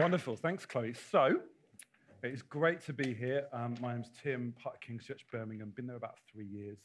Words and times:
Wonderful. 0.00 0.34
Thanks, 0.34 0.64
Chloe. 0.64 0.94
So, 0.94 1.40
it's 2.22 2.40
great 2.40 2.80
to 2.86 2.94
be 2.94 3.12
here. 3.12 3.48
Um, 3.52 3.74
my 3.82 3.92
name's 3.92 4.08
Tim, 4.22 4.54
part 4.58 4.76
of 4.76 4.80
King's 4.80 5.04
Church 5.04 5.26
Birmingham. 5.30 5.74
Been 5.76 5.86
there 5.86 5.96
about 5.96 6.14
three 6.32 6.46
years. 6.46 6.78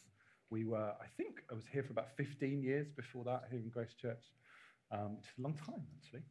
We 0.50 0.66
were, 0.66 0.92
I 1.02 1.06
think, 1.16 1.42
I 1.50 1.54
was 1.54 1.64
here 1.72 1.82
for 1.82 1.94
about 1.94 2.10
15 2.18 2.62
years 2.62 2.88
before 2.94 3.24
that 3.24 3.44
here 3.50 3.62
in 3.62 3.70
Grace 3.70 3.94
Church. 3.94 4.22
Um, 4.92 5.16
it's 5.20 5.30
a 5.40 5.42
long 5.42 5.54
time, 5.54 5.82
actually. 5.96 6.24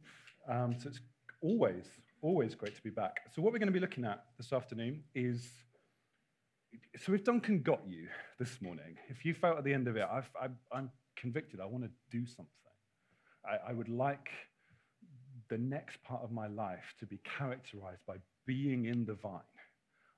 Um, 0.47 0.75
so 0.79 0.89
it's 0.89 0.99
always, 1.41 1.85
always 2.21 2.53
great 2.53 2.75
to 2.75 2.83
be 2.83 2.91
back. 2.91 3.17
So 3.33 3.41
what 3.41 3.51
we're 3.51 3.57
going 3.57 3.73
to 3.73 3.73
be 3.73 3.79
looking 3.79 4.05
at 4.05 4.23
this 4.37 4.53
afternoon 4.53 5.01
is, 5.15 5.49
so 7.03 7.15
if 7.15 7.23
Duncan 7.23 7.63
got 7.63 7.81
you 7.87 8.09
this 8.37 8.61
morning, 8.61 8.95
if 9.09 9.25
you 9.25 9.33
felt 9.33 9.57
at 9.57 9.63
the 9.63 9.73
end 9.73 9.87
of 9.87 9.95
it, 9.97 10.03
I, 10.03 10.21
am 10.71 10.91
convicted, 11.15 11.61
I 11.61 11.65
want 11.65 11.85
to 11.85 11.89
do 12.11 12.27
something. 12.27 12.45
I, 13.43 13.71
I 13.71 13.73
would 13.73 13.89
like 13.89 14.29
the 15.49 15.57
next 15.57 16.01
part 16.03 16.23
of 16.23 16.31
my 16.31 16.47
life 16.47 16.93
to 16.99 17.05
be 17.05 17.19
characterized 17.37 18.01
by 18.07 18.15
being 18.45 18.85
in 18.85 19.05
the 19.05 19.13
vine. 19.13 19.41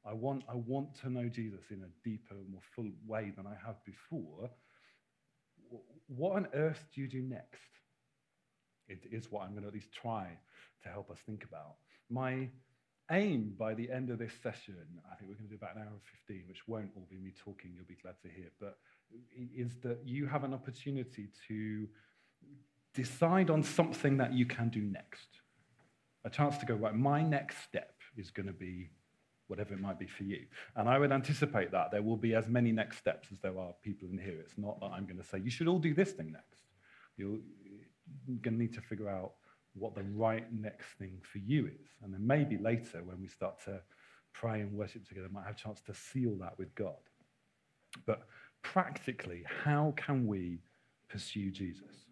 I 0.05 0.13
want, 0.13 0.43
I 0.49 0.55
want 0.55 0.95
to 1.01 1.09
know 1.09 1.27
Jesus 1.27 1.65
in 1.69 1.83
a 1.83 2.07
deeper, 2.09 2.35
more 2.49 2.61
full 2.75 2.89
way 3.05 3.33
than 3.35 3.45
I 3.45 3.55
have 3.65 3.75
before. 3.85 4.49
What 6.07 6.35
on 6.37 6.47
earth 6.53 6.85
do 6.93 7.01
you 7.01 7.07
do 7.07 7.21
next? 7.21 7.59
It 8.87 9.03
is 9.11 9.29
what 9.29 9.43
I'm 9.43 9.51
going 9.51 9.63
to 9.63 9.67
at 9.67 9.73
least 9.73 9.91
try 9.91 10.27
to 10.83 10.89
help 10.89 11.11
us 11.11 11.17
think 11.25 11.43
about. 11.43 11.75
My 12.09 12.49
aim 13.11 13.53
by 13.57 13.73
the 13.73 13.91
end 13.91 14.09
of 14.09 14.19
this 14.19 14.31
session, 14.41 14.75
I 15.11 15.15
think 15.15 15.29
we're 15.29 15.35
going 15.35 15.49
to 15.49 15.55
do 15.55 15.59
about 15.61 15.75
an 15.75 15.81
hour 15.81 15.91
and 15.91 16.01
15, 16.27 16.43
which 16.47 16.67
won't 16.67 16.91
all 16.95 17.07
be 17.09 17.17
me 17.17 17.33
talking, 17.43 17.71
you'll 17.75 17.85
be 17.85 17.97
glad 18.01 18.15
to 18.23 18.29
hear, 18.29 18.49
but 18.59 18.77
is 19.55 19.77
that 19.83 19.99
you 20.05 20.25
have 20.25 20.43
an 20.43 20.53
opportunity 20.53 21.29
to 21.47 21.87
decide 22.97 23.51
on 23.51 23.61
something 23.61 24.17
that 24.17 24.33
you 24.33 24.45
can 24.45 24.69
do 24.69 24.81
next. 24.81 25.27
A 26.25 26.29
chance 26.31 26.57
to 26.57 26.65
go, 26.65 26.73
right, 26.73 26.95
my 26.95 27.21
next 27.21 27.63
step 27.63 27.93
is 28.17 28.31
going 28.31 28.47
to 28.47 28.53
be 28.53 28.89
whatever 29.47 29.75
it 29.75 29.79
might 29.79 29.99
be 29.99 30.07
for 30.07 30.23
you. 30.23 30.45
And 30.75 30.89
I 30.89 30.97
would 30.97 31.11
anticipate 31.11 31.71
that 31.71 31.91
there 31.91 32.01
will 32.01 32.17
be 32.17 32.33
as 32.33 32.47
many 32.49 32.71
next 32.71 32.97
steps 32.97 33.27
as 33.31 33.39
there 33.39 33.57
are 33.59 33.71
people 33.83 34.09
in 34.11 34.17
here. 34.17 34.39
It's 34.39 34.57
not 34.57 34.79
that 34.79 34.87
I'm 34.87 35.05
going 35.05 35.19
to 35.19 35.23
say, 35.23 35.37
you 35.37 35.51
should 35.51 35.67
all 35.67 35.77
do 35.79 35.93
this 35.93 36.11
thing 36.11 36.31
next. 36.31 36.63
You're 37.17 37.37
going 38.41 38.57
to 38.57 38.63
need 38.63 38.73
to 38.73 38.81
figure 38.81 39.09
out 39.09 39.33
what 39.75 39.93
the 39.93 40.03
right 40.03 40.51
next 40.51 40.87
thing 40.97 41.19
for 41.21 41.37
you 41.37 41.67
is. 41.67 41.87
And 42.03 42.11
then 42.11 42.25
maybe 42.25 42.57
later, 42.57 43.03
when 43.03 43.21
we 43.21 43.27
start 43.27 43.63
to 43.65 43.79
pray 44.33 44.61
and 44.61 44.73
worship 44.73 45.07
together, 45.07 45.29
might 45.31 45.45
have 45.45 45.55
a 45.55 45.59
chance 45.59 45.81
to 45.81 45.93
seal 45.93 46.35
that 46.41 46.57
with 46.57 46.73
God. 46.73 47.03
But 48.07 48.23
practically, 48.63 49.43
how 49.63 49.93
can 49.95 50.25
we 50.25 50.59
pursue 51.09 51.51
Jesus? 51.51 52.06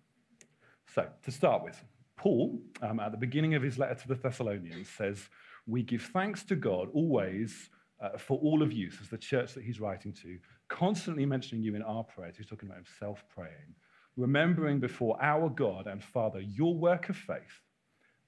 So, 0.95 1.05
to 1.23 1.31
start 1.31 1.61
with, 1.61 1.83
Paul, 2.15 2.61
um, 2.81 3.01
at 3.01 3.11
the 3.11 3.17
beginning 3.17 3.53
of 3.53 3.61
his 3.61 3.77
letter 3.77 3.95
to 3.95 4.07
the 4.07 4.15
Thessalonians, 4.15 4.89
says, 4.89 5.27
We 5.67 5.83
give 5.83 6.03
thanks 6.13 6.43
to 6.45 6.55
God 6.55 6.87
always 6.93 7.69
uh, 8.01 8.17
for 8.17 8.39
all 8.39 8.63
of 8.63 8.71
you, 8.71 8.89
as 9.01 9.09
the 9.09 9.17
church 9.17 9.53
that 9.55 9.65
he's 9.65 9.81
writing 9.81 10.13
to, 10.13 10.39
constantly 10.69 11.25
mentioning 11.25 11.65
you 11.65 11.75
in 11.75 11.81
our 11.81 12.05
prayers. 12.05 12.37
He's 12.37 12.47
talking 12.47 12.69
about 12.69 12.77
himself 12.77 13.25
praying, 13.27 13.75
remembering 14.15 14.79
before 14.79 15.21
our 15.21 15.49
God 15.49 15.85
and 15.87 16.01
Father 16.01 16.39
your 16.39 16.73
work 16.73 17.09
of 17.09 17.17
faith 17.17 17.59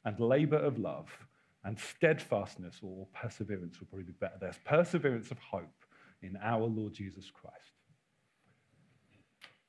and 0.04 0.20
labor 0.20 0.58
of 0.58 0.78
love 0.78 1.08
and 1.64 1.80
steadfastness 1.80 2.80
or 2.82 3.08
perseverance 3.14 3.80
will 3.80 3.88
probably 3.88 4.08
be 4.08 4.14
better. 4.20 4.36
There's 4.42 4.60
perseverance 4.66 5.32
of 5.32 5.40
hope 5.40 5.86
in 6.22 6.38
our 6.44 6.66
Lord 6.66 6.94
Jesus 6.94 7.32
Christ. 7.32 7.56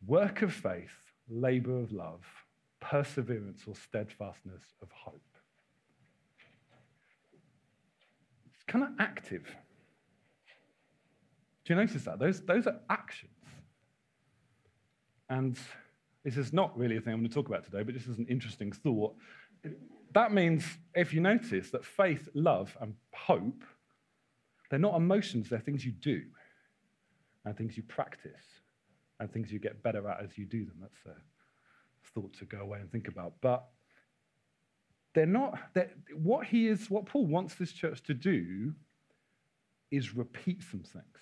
Work 0.05 0.43
of 0.43 0.53
faith, 0.53 0.91
labor 1.29 1.79
of 1.79 1.93
love, 1.93 2.25
perseverance 2.81 3.63
or 3.67 3.75
steadfastness 3.75 4.63
of 4.83 4.91
hope. 4.93 5.21
It's 8.55 8.65
kind 8.67 8.85
of 8.85 8.91
active. 8.99 9.45
Do 11.65 11.75
you 11.75 11.77
notice 11.77 12.05
that? 12.05 12.19
Those, 12.19 12.41
those 12.43 12.67
are 12.67 12.81
actions. 12.89 13.33
And 15.29 15.59
this 16.25 16.37
is 16.37 16.53
not 16.53 16.77
really 16.77 16.97
a 16.97 17.01
thing 17.01 17.13
I'm 17.13 17.21
going 17.21 17.29
to 17.29 17.35
talk 17.35 17.49
about 17.49 17.65
today, 17.65 17.83
but 17.83 17.95
this 17.95 18.07
is 18.07 18.19
an 18.19 18.27
interesting 18.29 18.73
thought. 18.73 19.15
That 20.15 20.33
means, 20.33 20.65
if 20.95 21.13
you 21.13 21.21
notice, 21.21 21.71
that 21.71 21.85
faith, 21.85 22.29
love, 22.35 22.77
and 22.81 22.95
hope, 23.15 23.63
they're 24.71 24.79
not 24.79 24.97
emotions, 24.97 25.49
they're 25.49 25.59
things 25.59 25.85
you 25.85 25.93
do 25.93 26.23
and 27.45 27.57
things 27.57 27.77
you 27.77 27.83
practice 27.83 28.45
and 29.21 29.31
things 29.33 29.53
you 29.53 29.59
get 29.59 29.83
better 29.83 30.09
at 30.09 30.23
as 30.23 30.39
you 30.39 30.47
do 30.47 30.65
them. 30.65 30.77
That's 30.81 31.05
a 31.07 31.21
thought 32.15 32.35
to 32.35 32.45
go 32.45 32.59
away 32.59 32.79
and 32.81 32.91
think 32.91 33.09
about. 33.09 33.35
But 33.41 33.65
they're 35.15 35.27
not, 35.27 35.59
they're, 35.75 35.91
what 36.15 36.47
he 36.47 36.69
is, 36.69 36.91
what 36.91 37.07
Paul 37.07 37.27
wants 37.27 37.55
this 37.55 37.73
church 37.73 38.03
to 38.05 38.15
do 38.15 38.75
is 39.91 40.15
repeat 40.15 40.63
some 40.63 40.83
things. 40.83 41.19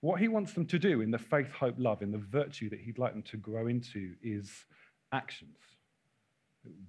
What 0.00 0.20
he 0.20 0.28
wants 0.28 0.52
them 0.52 0.66
to 0.66 0.78
do 0.78 1.00
in 1.00 1.10
the 1.10 1.18
faith, 1.18 1.50
hope, 1.52 1.74
love, 1.78 2.02
in 2.02 2.12
the 2.12 2.18
virtue 2.18 2.70
that 2.70 2.80
he'd 2.80 2.98
like 2.98 3.12
them 3.12 3.22
to 3.24 3.36
grow 3.36 3.66
into 3.66 4.14
is 4.22 4.50
actions, 5.12 5.58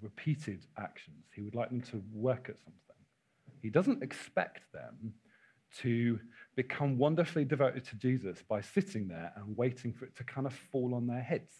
repeated 0.01 0.65
actions. 0.77 1.25
He 1.33 1.41
would 1.41 1.55
like 1.55 1.69
them 1.69 1.81
to 1.81 2.03
work 2.13 2.49
at 2.49 2.57
something. 2.57 2.73
He 3.61 3.69
doesn't 3.69 4.03
expect 4.03 4.71
them 4.71 5.13
to 5.79 6.19
become 6.55 6.97
wonderfully 6.97 7.45
devoted 7.45 7.85
to 7.85 7.95
Jesus 7.95 8.41
by 8.47 8.61
sitting 8.61 9.07
there 9.07 9.33
and 9.35 9.57
waiting 9.57 9.93
for 9.93 10.05
it 10.05 10.15
to 10.17 10.23
kind 10.23 10.47
of 10.47 10.53
fall 10.71 10.93
on 10.93 11.07
their 11.07 11.21
heads 11.21 11.51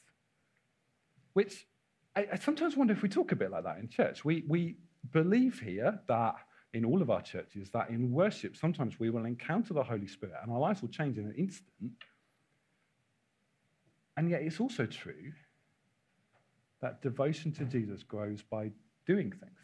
which 1.37 1.67
I, 2.15 2.25
I 2.33 2.37
sometimes 2.37 2.75
wonder 2.75 2.93
if 2.93 3.03
we 3.03 3.09
talk 3.09 3.31
a 3.31 3.35
bit 3.35 3.51
like 3.51 3.63
that 3.63 3.77
in 3.77 3.89
church. 3.89 4.25
We, 4.25 4.43
we 4.47 4.77
believe 5.11 5.59
here 5.59 5.99
that 6.07 6.33
in 6.73 6.83
all 6.83 6.99
of 6.99 7.11
our 7.11 7.21
churches 7.21 7.69
that 7.73 7.91
in 7.91 8.11
worship, 8.11 8.57
sometimes 8.57 8.99
we 8.99 9.11
will 9.11 9.23
encounter 9.25 9.75
the 9.75 9.83
Holy 9.83 10.07
Spirit 10.07 10.33
and 10.41 10.51
our 10.51 10.57
lives 10.57 10.81
will 10.81 10.89
change 10.89 11.19
in 11.19 11.25
an 11.25 11.35
instant. 11.37 11.91
And 14.17 14.31
yet, 14.31 14.41
it's 14.41 14.59
also 14.59 14.87
true 14.87 15.31
that 16.81 17.03
devotion 17.03 17.51
to 17.51 17.65
Jesus 17.65 18.01
grows 18.01 18.41
by 18.41 18.71
doing 19.05 19.29
things, 19.29 19.59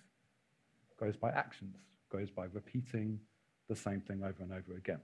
grows 0.95 1.16
by 1.16 1.31
actions, 1.31 1.78
grows 2.09 2.29
by 2.29 2.45
repeating 2.53 3.19
the 3.67 3.75
same 3.75 4.00
thing 4.00 4.22
over 4.22 4.44
and 4.44 4.51
over 4.53 4.78
again. 4.78 5.00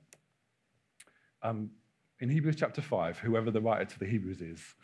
Um, 1.41 1.71
in 2.19 2.29
Hebrews 2.29 2.57
chapter 2.57 2.83
5, 2.83 3.17
whoever 3.17 3.49
the 3.49 3.59
writer 3.59 3.85
to 3.85 3.97
the 3.97 4.05
Hebrews 4.05 4.41
is, 4.41 4.75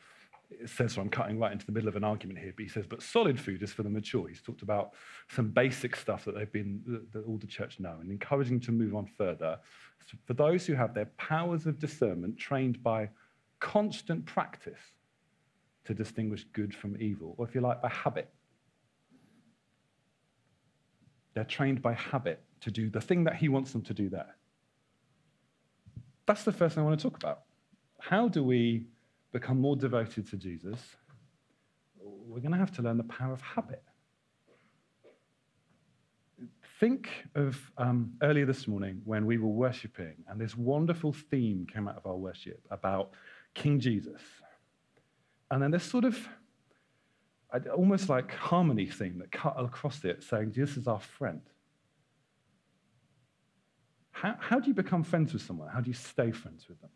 it 0.50 0.70
says, 0.70 0.94
so 0.94 1.02
I'm 1.02 1.10
cutting 1.10 1.40
right 1.40 1.52
into 1.52 1.66
the 1.66 1.72
middle 1.72 1.90
of 1.90 1.96
an 1.96 2.04
argument 2.04 2.40
here, 2.40 2.54
but 2.56 2.64
he 2.64 2.70
says, 2.70 2.86
but 2.88 3.02
solid 3.02 3.40
food 3.40 3.64
is 3.64 3.72
for 3.72 3.84
the 3.84 3.90
mature. 3.90 4.28
He's 4.28 4.42
talked 4.42 4.62
about 4.62 4.92
some 5.30 5.50
basic 5.50 5.96
stuff 5.96 6.26
that 6.26 6.36
they've 6.36 6.52
been, 6.52 6.82
that, 6.88 7.12
that 7.14 7.26
all 7.26 7.38
the 7.38 7.48
church 7.48 7.80
know, 7.80 7.98
and 8.02 8.12
encouraging 8.12 8.60
to 8.62 8.72
move 8.72 8.96
on 8.96 9.06
further. 9.18 9.58
So 10.06 10.18
for 10.26 10.34
those 10.34 10.66
who 10.66 10.74
have 10.74 10.94
their 10.94 11.10
powers 11.18 11.66
of 11.66 11.80
discernment 11.80 12.38
trained 12.38 12.82
by 12.84 13.10
constant 13.60 14.26
practice 14.26 14.80
to 15.86 15.94
distinguish 15.94 16.46
good 16.54 16.74
from 16.74 17.00
evil, 17.00 17.36
or 17.38 17.48
if 17.48 17.56
you 17.56 17.62
like, 17.62 17.82
by 17.82 17.90
habit. 17.90 18.30
They're 21.34 21.44
trained 21.44 21.82
by 21.82 21.94
habit 21.94 22.42
to 22.62 22.72
do 22.72 22.90
the 22.90 23.02
thing 23.02 23.24
that 23.26 23.36
he 23.36 23.50
wants 23.50 23.72
them 23.72 23.82
to 23.84 23.94
do 23.94 24.10
there. 24.10 24.36
That's 26.26 26.44
the 26.44 26.52
first 26.52 26.76
thing 26.76 26.84
I 26.84 26.88
want 26.88 27.00
to 27.00 27.10
talk 27.10 27.18
about. 27.18 27.42
How 28.00 28.28
do 28.28 28.44
we 28.44 28.86
become 29.36 29.60
more 29.60 29.76
devoted 29.76 30.26
to 30.30 30.38
Jesus, 30.38 30.80
we're 32.02 32.40
going 32.40 32.54
to 32.54 32.58
have 32.58 32.72
to 32.72 32.82
learn 32.82 32.96
the 32.96 33.04
power 33.04 33.34
of 33.34 33.42
habit. 33.42 33.84
Think 36.80 37.10
of 37.36 37.60
um, 37.78 38.14
earlier 38.22 38.46
this 38.46 38.66
morning 38.66 39.02
when 39.04 39.26
we 39.26 39.38
were 39.38 39.50
worshiping, 39.50 40.16
and 40.30 40.40
this 40.40 40.56
wonderful 40.56 41.12
theme 41.12 41.68
came 41.72 41.86
out 41.90 41.98
of 41.98 42.06
our 42.06 42.16
worship 42.16 42.62
about 42.72 43.12
King 43.54 43.78
Jesus. 43.78 44.22
And 45.52 45.62
then 45.62 45.72
this 45.72 45.84
sort 45.84 46.06
of 46.06 46.18
almost 47.76 48.08
like 48.08 48.32
harmony 48.34 48.86
theme 48.86 49.20
that 49.20 49.34
cut 49.34 49.56
across 49.58 50.06
it, 50.06 50.24
saying, 50.24 50.54
Jesus 50.54 50.78
is 50.78 50.88
our 50.88 51.02
friend. 51.02 51.42
How, 54.12 54.38
how 54.40 54.60
do 54.62 54.70
you 54.70 54.74
become 54.74 55.04
friends 55.04 55.34
with 55.34 55.42
someone? 55.42 55.68
How 55.68 55.82
do 55.82 55.90
you 55.90 55.94
stay 55.94 56.32
friends 56.32 56.70
with 56.70 56.80
them? 56.80 56.90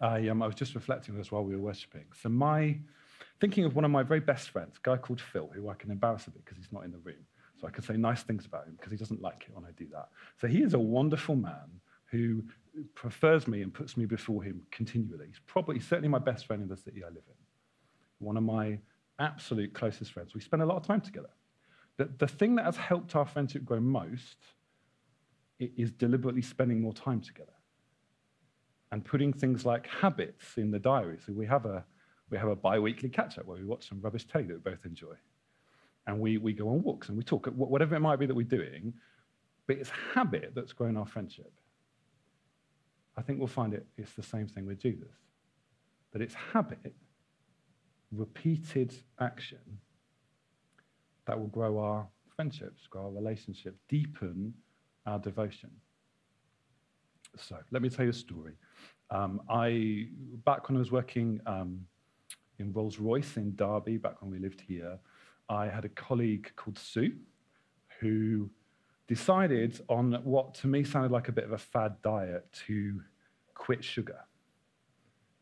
I, 0.00 0.28
um, 0.28 0.42
I 0.42 0.46
was 0.46 0.56
just 0.56 0.74
reflecting 0.74 1.14
on 1.14 1.18
this 1.18 1.30
while 1.30 1.44
we 1.44 1.54
were 1.54 1.62
worshiping. 1.62 2.04
So, 2.20 2.28
my 2.28 2.78
thinking 3.40 3.64
of 3.64 3.74
one 3.74 3.84
of 3.84 3.90
my 3.90 4.02
very 4.02 4.20
best 4.20 4.50
friends, 4.50 4.76
a 4.76 4.80
guy 4.82 4.96
called 4.96 5.20
Phil, 5.20 5.50
who 5.54 5.68
I 5.68 5.74
can 5.74 5.90
embarrass 5.90 6.26
a 6.26 6.30
bit 6.30 6.44
because 6.44 6.58
he's 6.58 6.72
not 6.72 6.84
in 6.84 6.92
the 6.92 6.98
room. 6.98 7.26
So 7.60 7.66
I 7.66 7.70
can 7.70 7.84
say 7.84 7.96
nice 7.96 8.22
things 8.22 8.46
about 8.46 8.66
him 8.66 8.74
because 8.76 8.90
he 8.90 8.98
doesn't 8.98 9.22
like 9.22 9.44
it 9.48 9.54
when 9.54 9.64
I 9.64 9.70
do 9.76 9.86
that. 9.92 10.08
So 10.40 10.46
he 10.46 10.62
is 10.62 10.74
a 10.74 10.78
wonderful 10.78 11.36
man 11.36 11.80
who 12.06 12.42
prefers 12.94 13.46
me 13.46 13.62
and 13.62 13.72
puts 13.72 13.96
me 13.96 14.06
before 14.06 14.42
him 14.42 14.62
continually. 14.70 15.26
He's 15.26 15.40
probably 15.46 15.80
certainly 15.80 16.08
my 16.08 16.18
best 16.18 16.46
friend 16.46 16.62
in 16.62 16.68
the 16.68 16.76
city 16.76 17.02
I 17.04 17.08
live 17.08 17.24
in. 17.28 18.26
One 18.26 18.36
of 18.36 18.42
my 18.42 18.78
absolute 19.18 19.72
closest 19.74 20.12
friends. 20.12 20.34
We 20.34 20.40
spend 20.40 20.62
a 20.62 20.66
lot 20.66 20.76
of 20.76 20.86
time 20.86 21.00
together. 21.00 21.30
The, 21.96 22.10
the 22.18 22.26
thing 22.26 22.56
that 22.56 22.64
has 22.64 22.76
helped 22.76 23.14
our 23.14 23.26
friendship 23.26 23.64
grow 23.64 23.80
most 23.80 24.38
is 25.60 25.92
deliberately 25.92 26.42
spending 26.42 26.80
more 26.80 26.92
time 26.92 27.20
together 27.20 27.52
and 28.94 29.04
putting 29.04 29.32
things 29.32 29.66
like 29.66 29.88
habits 29.88 30.56
in 30.56 30.70
the 30.70 30.78
diary. 30.78 31.18
So 31.26 31.32
we 31.32 31.46
have 31.46 31.66
a, 31.66 31.84
we 32.30 32.38
have 32.38 32.48
a 32.48 32.54
bi 32.54 32.78
weekly 32.78 33.08
catch 33.08 33.38
up 33.38 33.44
where 33.44 33.58
we 33.58 33.64
watch 33.64 33.88
some 33.88 34.00
rubbish 34.00 34.24
telly 34.24 34.44
that 34.44 34.54
we 34.54 34.70
both 34.70 34.86
enjoy. 34.86 35.16
and 36.06 36.20
we, 36.20 36.38
we 36.38 36.52
go 36.52 36.68
on 36.68 36.82
walks 36.82 37.08
and 37.08 37.16
we 37.16 37.24
talk, 37.24 37.46
whatever 37.46 37.94
it 37.96 38.00
might 38.00 38.18
be 38.18 38.26
that 38.26 38.34
we're 38.34 38.44
doing, 38.44 38.94
but 39.66 39.76
it's 39.76 39.90
habit 40.14 40.52
that's 40.54 40.72
grown 40.72 40.96
our 40.96 41.06
friendship. 41.06 41.52
I 43.16 43.22
think 43.22 43.38
we'll 43.38 43.48
find 43.48 43.74
it, 43.74 43.86
it's 43.96 44.12
the 44.12 44.22
same 44.22 44.46
thing 44.46 44.66
with 44.66 44.78
Jesus. 44.78 45.08
That 46.12 46.22
it's 46.22 46.34
habit, 46.34 46.94
repeated 48.12 48.94
action, 49.20 49.58
that 51.26 51.38
will 51.38 51.48
grow 51.48 51.78
our 51.78 52.06
friendships, 52.36 52.86
grow 52.88 53.06
our 53.06 53.10
relationships, 53.10 53.80
deepen 53.88 54.54
our 55.06 55.18
devotion. 55.18 55.70
So 57.36 57.56
let 57.70 57.82
me 57.82 57.88
tell 57.88 58.04
you 58.04 58.10
a 58.10 58.14
story. 58.14 58.54
Um, 59.10 59.40
I 59.48 60.08
back 60.44 60.68
when 60.68 60.76
I 60.76 60.80
was 60.80 60.92
working 60.92 61.40
um, 61.46 61.86
in 62.58 62.72
Rolls 62.72 62.98
Royce 62.98 63.36
in 63.36 63.54
Derby, 63.56 63.96
back 63.96 64.22
when 64.22 64.30
we 64.30 64.38
lived 64.38 64.60
here, 64.60 64.98
I 65.48 65.66
had 65.66 65.84
a 65.84 65.88
colleague 65.90 66.50
called 66.56 66.78
Sue 66.78 67.12
who 68.00 68.50
decided 69.06 69.80
on 69.88 70.14
what 70.24 70.54
to 70.54 70.66
me 70.66 70.84
sounded 70.84 71.12
like 71.12 71.28
a 71.28 71.32
bit 71.32 71.44
of 71.44 71.52
a 71.52 71.58
fad 71.58 71.96
diet 72.02 72.46
to 72.66 73.00
quit 73.54 73.84
sugar. 73.84 74.20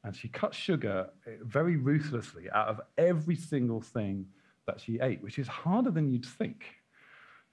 And 0.05 0.17
she 0.17 0.29
cut 0.29 0.55
sugar 0.55 1.11
eh, 1.27 1.37
very 1.43 1.77
ruthlessly 1.77 2.50
out 2.53 2.69
of 2.69 2.81
every 2.99 3.37
single 3.37 3.81
thing 3.81 4.27
that 4.67 4.81
she 4.81 4.99
ate, 5.00 5.23
which 5.23 5.39
is 5.39 5.47
harder 5.47 5.91
than 5.91 6.11
you'd 6.11 6.27
think. 6.27 6.65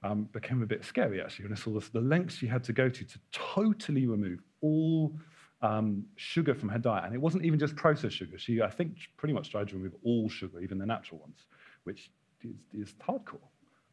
Um, 0.02 0.24
became 0.32 0.62
a 0.62 0.66
bit 0.66 0.82
scary 0.82 1.20
actually 1.20 1.44
when 1.44 1.52
I 1.52 1.56
saw 1.56 1.72
this, 1.72 1.90
the 1.90 2.00
lengths 2.00 2.36
she 2.36 2.46
had 2.46 2.64
to 2.64 2.72
go 2.72 2.88
to 2.88 3.04
to 3.04 3.18
totally 3.32 4.06
remove 4.06 4.40
all 4.62 5.14
um, 5.62 6.06
sugar 6.16 6.54
from 6.54 6.68
her 6.70 6.78
diet. 6.78 7.04
And 7.04 7.14
it 7.14 7.20
wasn't 7.20 7.44
even 7.44 7.58
just 7.58 7.76
processed 7.76 8.16
sugar. 8.16 8.38
She, 8.38 8.62
I 8.62 8.70
think, 8.70 8.96
pretty 9.16 9.34
much 9.34 9.50
tried 9.50 9.68
to 9.68 9.76
remove 9.76 9.94
all 10.02 10.28
sugar, 10.28 10.60
even 10.60 10.78
the 10.78 10.86
natural 10.86 11.20
ones, 11.20 11.44
which 11.84 12.10
is, 12.42 12.56
is 12.72 12.94
hardcore. 13.06 13.40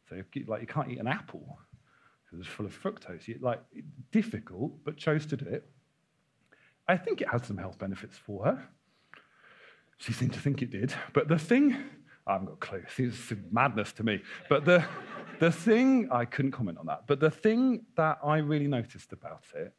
So, 0.09 0.21
like, 0.48 0.62
you 0.62 0.68
can't 0.68 0.89
eat 0.89 1.00
an 1.00 1.07
apple 1.07 1.59
because 2.24 2.45
it's 2.45 2.56
full 2.56 2.65
of 2.65 2.81
fructose. 2.81 3.27
You, 3.27 3.39
like, 3.42 3.62
difficult, 4.12 4.74
but 4.86 4.98
chose 4.98 5.25
to 5.27 5.38
do 5.38 5.45
it. 5.45 5.69
I 6.88 6.95
think 6.95 7.21
it 7.21 7.27
had 7.27 7.45
some 7.45 7.57
health 7.57 7.77
benefits 7.77 8.18
for 8.18 8.45
her. 8.45 8.69
She 9.98 10.13
seemed 10.13 10.33
to 10.33 10.39
think 10.39 10.62
it 10.62 10.71
did. 10.71 10.94
But 11.12 11.27
the 11.27 11.38
thing, 11.38 11.75
I 12.25 12.33
haven't 12.33 12.48
got 12.48 12.53
a 12.53 12.57
clue. 12.57 12.83
It's 12.98 13.33
madness 13.51 13.92
to 13.94 14.03
me. 14.03 14.21
But 14.48 14.63
the, 14.63 14.86
the 15.39 15.51
thing, 15.51 16.10
I 16.12 16.25
couldn't 16.25 16.51
comment 16.51 16.78
on 16.78 16.86
that. 16.88 17.04
But 17.07 17.19
the 17.19 17.31
thing 17.31 17.86
that 17.95 18.19
I 18.24 18.38
really 18.38 18.68
noticed 18.68 19.13
about 19.13 19.44
it 19.56 19.74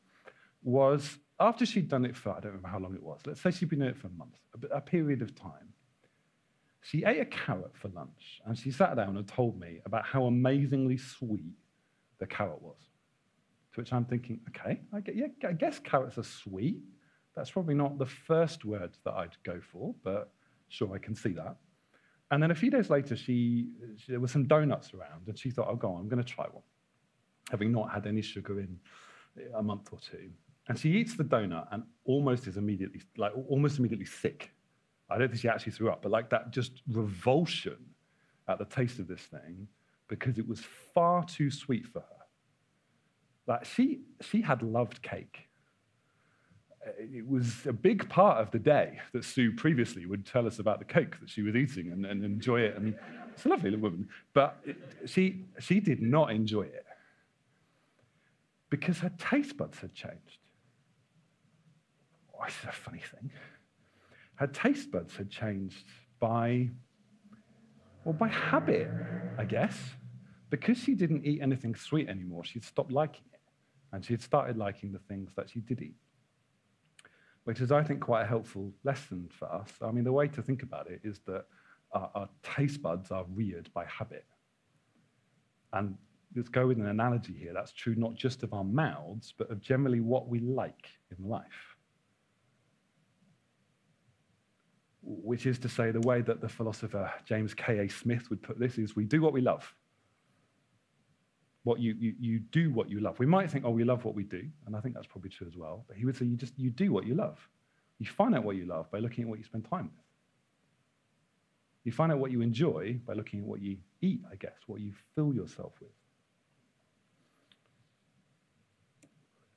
was 0.63 1.19
after 1.41 1.65
she'd 1.65 1.89
done 1.89 2.05
it 2.05 2.17
for, 2.17 2.31
I 2.31 2.41
don't 2.41 2.47
remember 2.47 2.69
how 2.69 2.79
long 2.79 2.95
it 2.95 3.03
was, 3.03 3.21
let's 3.27 3.41
say 3.41 3.51
she'd 3.51 3.69
been 3.69 3.81
doing 3.81 3.91
it 3.91 3.97
for 3.97 4.09
a 4.09 4.11
month, 4.11 4.39
a, 4.73 4.81
period 4.81 5.23
of 5.23 5.35
time, 5.35 5.73
she 6.81 7.05
ate 7.05 7.21
a 7.21 7.25
carrot 7.27 7.71
for 7.75 7.89
lunch 7.89 8.41
and 8.47 8.59
she 8.59 8.71
sat 8.71 8.97
down 8.97 9.17
and 9.17 9.27
told 9.27 9.59
me 9.59 9.81
about 9.85 10.05
how 10.05 10.25
amazingly 10.25 10.97
sweet 10.97 11.55
the 12.19 12.27
carrot 12.27 12.61
was. 12.61 12.79
To 13.75 13.81
which 13.81 13.93
I'm 13.93 14.05
thinking, 14.05 14.41
okay, 14.49 14.81
I, 14.93 15.01
get, 15.01 15.15
yeah, 15.15 15.27
I 15.47 15.53
guess 15.53 15.79
carrots 15.79 16.19
are 16.19 16.25
sweet. 16.25 16.79
That's 17.37 17.51
probably 17.51 17.75
not 17.75 17.99
the 17.99 18.07
first 18.07 18.65
word 18.65 18.97
that 19.05 19.15
I'd 19.15 19.37
go 19.45 19.61
for, 19.61 19.95
but 20.03 20.33
sure, 20.69 20.93
I 20.95 20.99
can 20.99 21.15
see 21.15 21.33
that. 21.33 21.57
And 22.31 22.43
then 22.43 22.51
a 22.51 22.55
few 22.55 22.71
days 22.71 22.91
later, 22.91 23.17
she, 23.17 23.69
she 23.97 24.13
there 24.13 24.21
were 24.21 24.29
some 24.29 24.47
donuts 24.47 24.93
around, 24.93 25.27
and 25.27 25.39
she 25.39 25.51
thought, 25.51 25.69
oh, 25.71 25.77
go 25.77 25.93
on, 25.93 26.03
I'm 26.03 26.09
going 26.09 26.23
to 26.23 26.33
try 26.33 26.45
one, 26.45 26.63
having 27.51 27.73
not 27.73 27.91
had 27.91 28.07
any 28.07 28.21
sugar 28.21 28.61
in 28.61 28.79
a 29.55 29.63
month 29.63 29.89
or 29.93 29.99
two. 29.99 30.31
And 30.69 30.79
she 30.79 30.91
eats 30.91 31.17
the 31.17 31.25
donut 31.25 31.67
and 31.73 31.83
almost 32.05 32.47
is 32.47 32.59
immediately, 32.59 33.01
like 33.17 33.33
almost 33.49 33.79
immediately 33.79 34.05
sick. 34.05 34.53
I 35.09 35.17
don't 35.17 35.29
think 35.29 35.41
she 35.41 35.49
actually 35.49 35.73
threw 35.73 35.91
up, 35.91 36.03
but 36.03 36.13
like 36.13 36.29
that 36.31 36.51
just 36.51 36.83
revulsion 36.89 37.79
at 38.49 38.59
the 38.59 38.67
taste 38.67 38.99
of 38.99 39.09
this 39.09 39.23
thing 39.23 39.67
because 40.09 40.39
it 40.39 40.47
was 40.47 40.61
far 40.95 41.25
too 41.25 41.51
sweet 41.51 41.87
for 41.87 42.01
her. 42.01 42.07
Like 43.47 43.65
she, 43.65 44.01
she 44.21 44.43
had 44.43 44.63
loved 44.63 45.01
cake. 45.01 45.48
Uh, 46.89 46.93
it 46.99 47.27
was 47.27 47.67
a 47.67 47.73
big 47.73 48.09
part 48.09 48.39
of 48.39 48.51
the 48.51 48.59
day 48.59 48.99
that 49.13 49.25
Sue 49.25 49.53
previously 49.53 50.07
would 50.07 50.25
tell 50.27 50.47
us 50.47 50.59
about 50.59 50.79
the 50.79 50.85
cake 50.85 51.19
that 51.21 51.29
she 51.29 51.43
was 51.43 51.55
eating 51.55 51.93
and, 51.93 52.07
and 52.07 52.25
enjoy 52.25 52.61
it. 52.61 52.77
And 52.77 52.95
it's 53.33 53.45
a 53.45 53.49
lovely 53.49 53.71
little 53.71 53.83
woman, 53.83 54.09
but 54.33 54.59
it, 54.65 54.77
she, 55.07 55.45
she 55.59 55.81
did 55.81 56.01
not 56.01 56.31
enjoy 56.31 56.63
it 56.63 56.85
because 58.71 58.99
her 58.99 59.13
taste 59.19 59.57
buds 59.57 59.79
had 59.79 59.95
changed. 59.95 60.39
Oh, 62.35 62.45
this 62.45 62.55
is 62.63 62.69
a 62.69 62.73
funny 62.73 63.01
thing. 63.01 63.31
Her 64.37 64.47
taste 64.47 64.91
buds 64.93 65.17
had 65.17 65.31
changed 65.31 65.85
by, 66.21 66.71
well, 68.05 68.13
by 68.13 68.29
habit, 68.29 68.89
I 69.37 69.45
guess. 69.45 69.77
Because 70.51 70.79
she 70.79 70.95
didn't 70.95 71.27
eat 71.27 71.43
anything 71.43 71.75
sweet 71.75 72.09
anymore, 72.09 72.45
she'd 72.45 72.65
stopped 72.65 72.93
liking 72.93 73.25
it. 73.33 73.41
And 73.93 74.05
she 74.05 74.13
had 74.13 74.23
started 74.23 74.57
liking 74.57 74.93
the 74.93 74.99
things 74.99 75.31
that 75.37 75.51
she 75.51 75.61
did 75.61 75.83
eat. 75.83 75.97
Which 77.49 77.63
is, 77.63 77.73
I 77.73 77.83
think, 77.83 78.01
quite 78.01 78.25
a 78.25 78.27
helpful 78.27 78.75
lesson 78.85 79.27
for 79.33 79.51
us. 79.51 79.71
I 79.81 79.91
mean, 79.91 80.05
the 80.05 80.13
way 80.13 80.29
to 80.29 80.43
think 80.43 80.63
about 80.63 80.91
it 80.91 81.01
is 81.03 81.21
that 81.21 81.47
our, 81.93 82.11
our 82.15 82.29
taste 82.43 82.83
buds 82.83 83.11
are 83.11 83.25
reared 83.33 83.71
by 83.73 83.87
habit. 83.87 84.27
And 85.73 85.97
let's 86.37 86.51
go 86.51 86.67
with 86.67 86.77
an 86.79 86.89
analogy 86.89 87.33
here. 87.33 87.55
That's 87.55 87.73
true 87.73 87.95
not 87.95 88.17
just 88.17 88.43
of 88.43 88.53
our 88.53 88.65
mouths, 88.65 89.33
but 89.39 89.51
of 89.51 89.63
generally 89.63 90.01
what 90.01 90.29
we 90.29 90.41
like 90.41 90.91
in 91.17 91.27
life. 91.27 91.79
which 95.09 95.47
is 95.47 95.59
to 95.61 95.71
say, 95.71 95.91
the 95.91 96.01
way 96.01 96.21
that 96.21 96.43
the 96.43 96.49
philosopher 96.49 97.11
James 97.25 97.55
K.A. 97.55 97.89
Smith 97.89 98.29
would 98.29 98.43
put 98.43 98.59
this 98.59 98.77
is 98.77 98.95
we 98.95 99.07
do 99.07 99.23
what 99.23 99.33
we 99.33 99.41
love. 99.41 99.75
What 101.65 101.81
you, 101.81 101.95
you, 101.99 102.15
you 102.19 102.39
do 102.39 102.71
what 102.71 102.89
you 102.89 103.01
love. 103.01 103.19
We 103.19 103.27
might 103.27 103.51
think, 103.51 103.65
oh, 103.65 103.71
we 103.71 103.85
love 103.85 104.05
what 104.05 104.15
we 104.15 104.23
do, 104.23 104.43
and 104.67 104.77
I 104.77 104.81
think 104.81 104.95
that's 104.95 105.07
probably 105.07 105.31
true 105.31 105.47
as 105.47 105.57
well. 105.57 105.85
But 105.89 105.97
he 105.97 106.05
would 106.05 106.17
say, 106.17 106.25
you 106.25 106.37
just 106.37 106.59
you 106.59 106.71
do 106.71 106.93
what 106.93 107.07
you 107.07 107.15
love. 107.15 107.39
You 107.99 108.07
find 108.07 108.35
out 108.35 108.45
what 108.45 108.57
you 108.57 108.65
love 108.65 108.91
by 108.91 109.01
looking 109.01 109.25
at 109.25 109.29
what 109.29 109.39
you 109.39 109.45
spend 109.45 109.69
time 109.69 109.85
with. 109.85 110.05
You 111.85 111.93
find 111.93 112.13
out 112.13 112.19
what 112.19 112.31
you 112.31 112.43
enjoy 112.43 113.01
by 113.07 113.15
looking 113.15 113.41
at 113.41 113.47
what 113.47 113.61
you 113.61 113.79
eat, 114.01 114.23
I 114.31 114.37
guess, 114.37 114.57
what 114.67 114.81
you 114.81 114.93
fill 115.15 115.35
yourself 115.35 115.73
with. 115.81 115.91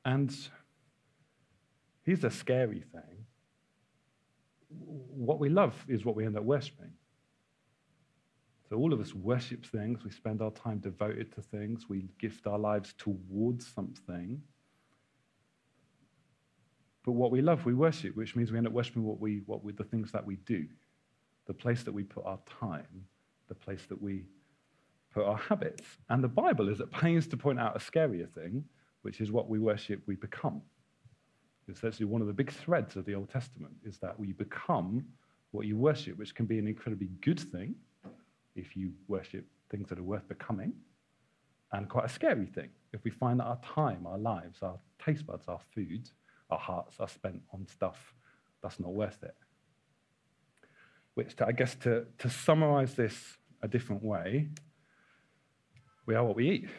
And 0.05 0.35
here's 2.03 2.23
a 2.23 2.31
scary 2.31 2.83
thing 2.91 3.25
what 4.69 5.39
we 5.39 5.49
love 5.49 5.75
is 5.87 6.05
what 6.05 6.15
we 6.15 6.25
end 6.25 6.37
up 6.37 6.43
worshipping. 6.43 6.91
So 8.71 8.77
all 8.77 8.93
of 8.93 9.01
us 9.01 9.13
worship 9.13 9.65
things. 9.65 10.01
We 10.05 10.11
spend 10.11 10.41
our 10.41 10.51
time 10.51 10.77
devoted 10.77 11.35
to 11.35 11.41
things. 11.41 11.89
We 11.89 12.07
gift 12.17 12.47
our 12.47 12.57
lives 12.57 12.93
towards 12.97 13.67
something. 13.67 14.41
But 17.03 17.11
what 17.11 17.31
we 17.31 17.41
love, 17.41 17.65
we 17.65 17.73
worship, 17.73 18.15
which 18.15 18.33
means 18.33 18.49
we 18.49 18.57
end 18.57 18.67
up 18.67 18.71
worshiping 18.71 19.03
what 19.03 19.19
we, 19.19 19.41
what 19.45 19.61
we, 19.61 19.73
the 19.73 19.83
things 19.83 20.13
that 20.13 20.25
we 20.25 20.37
do, 20.37 20.67
the 21.47 21.53
place 21.53 21.83
that 21.83 21.91
we 21.91 22.05
put 22.05 22.25
our 22.25 22.39
time, 22.61 23.03
the 23.49 23.55
place 23.55 23.85
that 23.89 24.01
we 24.01 24.23
put 25.13 25.25
our 25.25 25.35
habits. 25.35 25.83
And 26.09 26.23
the 26.23 26.29
Bible 26.29 26.69
is 26.69 26.79
at 26.79 26.91
pains 26.91 27.27
to 27.27 27.35
point 27.35 27.59
out 27.59 27.75
a 27.75 27.79
scarier 27.79 28.29
thing, 28.29 28.63
which 29.01 29.19
is 29.19 29.33
what 29.33 29.49
we 29.49 29.59
worship, 29.59 30.01
we 30.05 30.15
become. 30.15 30.61
It's 31.67 31.83
actually 31.83 32.05
one 32.05 32.21
of 32.21 32.27
the 32.27 32.33
big 32.33 32.53
threads 32.53 32.95
of 32.95 33.03
the 33.03 33.15
Old 33.15 33.29
Testament 33.29 33.73
is 33.83 33.97
that 33.97 34.17
we 34.17 34.31
become 34.31 35.03
what 35.51 35.65
you 35.65 35.75
worship, 35.75 36.17
which 36.17 36.33
can 36.33 36.45
be 36.45 36.57
an 36.57 36.69
incredibly 36.69 37.09
good 37.19 37.37
thing 37.37 37.75
if 38.55 38.75
you 38.75 38.93
worship 39.07 39.45
things 39.69 39.89
that 39.89 39.99
are 39.99 40.03
worth 40.03 40.27
becoming, 40.27 40.73
and 41.71 41.87
quite 41.87 42.05
a 42.05 42.09
scary 42.09 42.45
thing 42.45 42.69
if 42.93 43.03
we 43.03 43.11
find 43.11 43.39
that 43.39 43.45
our 43.45 43.59
time, 43.61 44.05
our 44.05 44.17
lives, 44.17 44.59
our 44.61 44.77
taste 45.03 45.25
buds, 45.25 45.47
our 45.47 45.59
food, 45.73 46.09
our 46.49 46.59
hearts 46.59 46.95
are 46.99 47.07
spent 47.07 47.41
on 47.53 47.65
stuff 47.67 48.13
that's 48.61 48.79
not 48.79 48.93
worth 48.93 49.23
it. 49.23 49.35
Which, 51.13 51.35
to, 51.37 51.47
I 51.47 51.51
guess, 51.51 51.75
to, 51.75 52.05
to 52.19 52.29
summarize 52.29 52.95
this 52.95 53.15
a 53.61 53.67
different 53.67 54.03
way, 54.03 54.49
we 56.05 56.15
are 56.15 56.23
what 56.23 56.35
we 56.35 56.49
eat. 56.49 56.69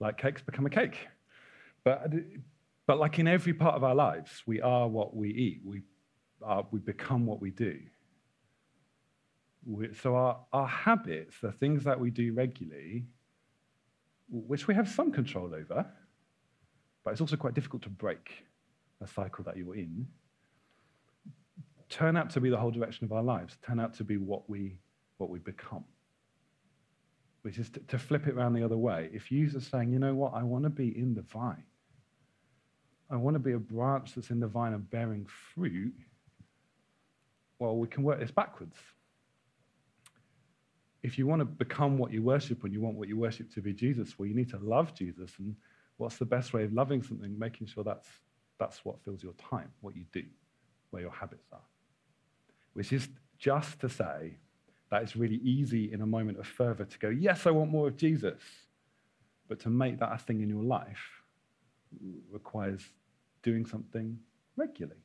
Like 0.00 0.18
cakes 0.18 0.42
become 0.42 0.66
a 0.66 0.70
cake. 0.70 0.96
But, 1.84 2.02
uh, 2.04 2.16
but 2.86 2.98
like 2.98 3.18
in 3.18 3.28
every 3.28 3.54
part 3.54 3.74
of 3.74 3.84
our 3.84 3.94
lives, 3.94 4.42
we 4.46 4.60
are 4.60 4.88
what 4.88 5.14
we 5.16 5.30
eat. 5.30 5.60
We, 5.64 5.82
are, 6.42 6.66
we 6.70 6.80
become 6.80 7.26
what 7.26 7.40
we 7.40 7.50
do. 7.50 7.78
So 10.00 10.14
our, 10.14 10.38
our 10.52 10.66
habits, 10.66 11.36
the 11.40 11.52
things 11.52 11.84
that 11.84 11.98
we 11.98 12.10
do 12.10 12.32
regularly, 12.32 13.06
which 14.28 14.68
we 14.68 14.74
have 14.74 14.88
some 14.88 15.10
control 15.10 15.54
over, 15.54 15.86
but 17.04 17.10
it's 17.10 17.20
also 17.20 17.36
quite 17.36 17.54
difficult 17.54 17.82
to 17.82 17.90
break 17.90 18.44
a 19.00 19.06
cycle 19.06 19.44
that 19.44 19.56
you're 19.56 19.76
in, 19.76 20.06
turn 21.88 22.16
out 22.16 22.30
to 22.30 22.40
be 22.40 22.50
the 22.50 22.56
whole 22.56 22.70
direction 22.70 23.04
of 23.04 23.12
our 23.12 23.22
lives, 23.22 23.58
turn 23.64 23.80
out 23.80 23.94
to 23.94 24.04
be 24.04 24.16
what 24.16 24.48
we, 24.48 24.78
what 25.18 25.30
we 25.30 25.38
become 25.38 25.84
which 27.46 27.58
is 27.58 27.70
to, 27.70 27.78
to, 27.86 27.96
flip 27.96 28.26
it 28.26 28.34
around 28.34 28.54
the 28.54 28.64
other 28.64 28.76
way. 28.76 29.08
If 29.12 29.30
you 29.30 29.46
are 29.56 29.60
saying, 29.60 29.92
you 29.92 30.00
know 30.00 30.16
what, 30.16 30.34
I 30.34 30.42
want 30.42 30.64
to 30.64 30.68
be 30.68 30.98
in 30.98 31.14
the 31.14 31.22
vine, 31.22 31.62
I 33.08 33.14
want 33.14 33.36
to 33.36 33.38
be 33.38 33.52
a 33.52 33.58
branch 33.58 34.16
that's 34.16 34.30
in 34.30 34.40
the 34.40 34.48
vine 34.48 34.72
and 34.72 34.90
bearing 34.90 35.24
fruit, 35.54 35.94
well, 37.60 37.76
we 37.76 37.86
can 37.86 38.02
work 38.02 38.18
this 38.18 38.32
backwards. 38.32 38.74
If 41.06 41.16
you 41.16 41.24
want 41.24 41.38
to 41.38 41.44
become 41.44 41.98
what 41.98 42.10
you 42.10 42.20
worship 42.20 42.64
and 42.64 42.72
you 42.72 42.80
want 42.80 42.96
what 42.96 43.06
you 43.06 43.16
worship 43.16 43.48
to 43.54 43.60
be 43.60 43.72
Jesus, 43.72 44.18
well, 44.18 44.26
you 44.26 44.34
need 44.34 44.50
to 44.50 44.58
love 44.58 44.92
Jesus. 44.92 45.30
And 45.38 45.54
what's 45.98 46.16
the 46.16 46.24
best 46.24 46.52
way 46.52 46.64
of 46.64 46.72
loving 46.72 47.00
something? 47.00 47.38
Making 47.38 47.68
sure 47.68 47.84
that's, 47.84 48.08
that's 48.58 48.84
what 48.84 49.00
fills 49.04 49.22
your 49.22 49.34
time, 49.34 49.70
what 49.82 49.94
you 49.94 50.04
do, 50.12 50.24
where 50.90 51.02
your 51.02 51.12
habits 51.12 51.46
are. 51.52 51.60
Which 52.72 52.92
is 52.92 53.08
just 53.38 53.78
to 53.80 53.88
say 53.88 54.34
that 54.90 55.02
it's 55.02 55.14
really 55.14 55.36
easy 55.36 55.92
in 55.92 56.00
a 56.02 56.06
moment 56.06 56.40
of 56.40 56.46
fervor 56.48 56.84
to 56.84 56.98
go, 56.98 57.08
Yes, 57.08 57.46
I 57.46 57.52
want 57.52 57.70
more 57.70 57.86
of 57.86 57.96
Jesus. 57.96 58.40
But 59.48 59.60
to 59.60 59.70
make 59.70 60.00
that 60.00 60.12
a 60.12 60.18
thing 60.18 60.40
in 60.40 60.48
your 60.48 60.64
life 60.64 61.22
requires 62.32 62.82
doing 63.44 63.64
something 63.64 64.18
regularly, 64.56 65.00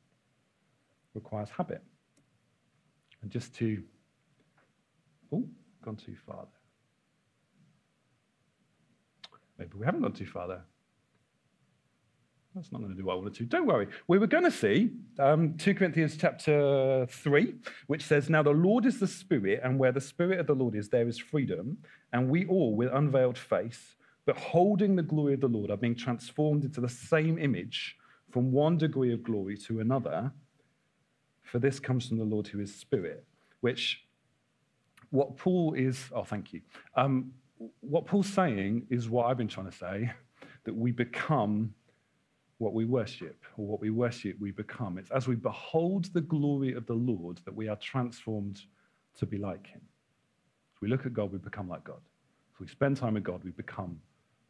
requires 1.14 1.48
habit. 1.50 1.80
And 3.22 3.30
just 3.30 3.54
to, 3.58 3.84
oh, 5.32 5.44
gone 5.82 5.96
too 5.96 6.16
far 6.26 6.36
there. 6.36 6.60
Maybe 9.58 9.78
we 9.78 9.84
haven't 9.84 10.02
gone 10.02 10.12
too 10.12 10.26
far 10.26 10.48
there. 10.48 10.64
That's 12.54 12.70
not 12.70 12.82
going 12.82 12.90
to 12.90 12.96
do 12.96 13.06
what 13.06 13.14
I 13.14 13.16
wanted 13.16 13.34
to. 13.34 13.44
Don't 13.44 13.66
worry. 13.66 13.88
We 14.08 14.18
were 14.18 14.26
going 14.26 14.44
to 14.44 14.50
see 14.50 14.90
um, 15.18 15.54
2 15.56 15.74
Corinthians 15.74 16.18
chapter 16.18 17.06
3, 17.08 17.54
which 17.86 18.04
says, 18.04 18.28
Now 18.28 18.42
the 18.42 18.50
Lord 18.50 18.84
is 18.84 19.00
the 19.00 19.06
Spirit, 19.06 19.60
and 19.64 19.78
where 19.78 19.92
the 19.92 20.02
Spirit 20.02 20.38
of 20.38 20.46
the 20.46 20.54
Lord 20.54 20.74
is, 20.74 20.90
there 20.90 21.08
is 21.08 21.18
freedom. 21.18 21.78
And 22.12 22.28
we 22.28 22.44
all, 22.46 22.74
with 22.74 22.92
unveiled 22.92 23.38
face, 23.38 23.96
beholding 24.26 24.96
the 24.96 25.02
glory 25.02 25.32
of 25.32 25.40
the 25.40 25.48
Lord, 25.48 25.70
are 25.70 25.78
being 25.78 25.94
transformed 25.94 26.64
into 26.64 26.82
the 26.82 26.88
same 26.90 27.38
image 27.38 27.96
from 28.30 28.52
one 28.52 28.76
degree 28.76 29.14
of 29.14 29.22
glory 29.22 29.56
to 29.58 29.80
another. 29.80 30.30
For 31.42 31.58
this 31.58 31.80
comes 31.80 32.06
from 32.06 32.18
the 32.18 32.24
Lord 32.24 32.48
who 32.48 32.60
is 32.60 32.74
Spirit, 32.74 33.24
which 33.60 34.04
what 35.12 35.36
Paul 35.36 35.74
is, 35.74 36.00
oh, 36.14 36.24
thank 36.24 36.54
you. 36.54 36.62
Um, 36.96 37.32
what 37.80 38.06
Paul's 38.06 38.32
saying 38.32 38.86
is 38.88 39.10
what 39.10 39.26
I've 39.26 39.36
been 39.36 39.46
trying 39.46 39.70
to 39.70 39.76
say 39.76 40.10
that 40.64 40.74
we 40.74 40.90
become 40.90 41.74
what 42.56 42.72
we 42.72 42.84
worship, 42.84 43.44
or 43.56 43.66
what 43.66 43.80
we 43.80 43.90
worship, 43.90 44.36
we 44.40 44.52
become. 44.52 44.96
It's 44.96 45.10
as 45.10 45.28
we 45.28 45.34
behold 45.34 46.06
the 46.14 46.20
glory 46.20 46.74
of 46.74 46.86
the 46.86 46.94
Lord 46.94 47.40
that 47.44 47.54
we 47.54 47.68
are 47.68 47.76
transformed 47.76 48.62
to 49.18 49.26
be 49.26 49.36
like 49.36 49.66
him. 49.66 49.80
We 50.80 50.88
look 50.88 51.04
at 51.04 51.12
God, 51.12 51.32
we 51.32 51.38
become 51.38 51.68
like 51.68 51.84
God. 51.84 52.00
If 52.54 52.60
we 52.60 52.66
spend 52.68 52.96
time 52.96 53.14
with 53.14 53.24
God, 53.24 53.44
we 53.44 53.50
become 53.50 54.00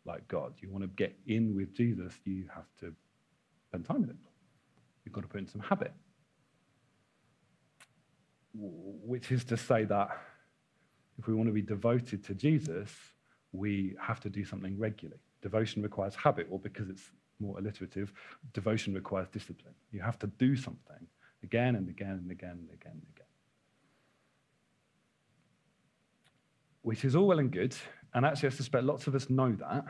like 0.04 0.28
God. 0.28 0.52
You 0.60 0.70
want 0.70 0.84
to 0.84 0.88
get 0.88 1.16
in 1.26 1.56
with 1.56 1.74
Jesus, 1.74 2.12
you 2.24 2.44
have 2.54 2.66
to 2.80 2.94
spend 3.68 3.84
time 3.86 4.02
with 4.02 4.10
him. 4.10 4.18
You've 5.04 5.14
got 5.14 5.22
to 5.22 5.28
put 5.28 5.40
in 5.40 5.48
some 5.48 5.62
habit. 5.62 5.92
Which 8.54 9.32
is 9.32 9.42
to 9.44 9.56
say 9.56 9.84
that 9.86 10.10
if 11.22 11.28
we 11.28 11.34
want 11.34 11.46
to 11.46 11.52
be 11.52 11.62
devoted 11.62 12.24
to 12.24 12.34
Jesus, 12.34 12.90
we 13.52 13.94
have 14.00 14.18
to 14.18 14.28
do 14.28 14.44
something 14.44 14.76
regularly. 14.76 15.20
Devotion 15.40 15.80
requires 15.80 16.16
habit, 16.16 16.48
or 16.50 16.58
because 16.58 16.90
it's 16.90 17.12
more 17.38 17.56
alliterative, 17.60 18.12
devotion 18.52 18.92
requires 18.92 19.28
discipline. 19.28 19.74
You 19.92 20.00
have 20.00 20.18
to 20.18 20.26
do 20.26 20.56
something 20.56 21.06
again 21.44 21.76
and 21.76 21.88
again 21.88 22.18
and 22.22 22.28
again 22.28 22.50
and 22.50 22.70
again 22.72 22.92
and 22.94 23.06
again. 23.14 23.26
Which 26.82 27.04
is 27.04 27.14
all 27.14 27.28
well 27.28 27.38
and 27.38 27.52
good. 27.52 27.76
And 28.14 28.26
actually, 28.26 28.48
I 28.48 28.52
suspect 28.52 28.82
lots 28.82 29.06
of 29.06 29.14
us 29.14 29.30
know 29.30 29.52
that. 29.52 29.84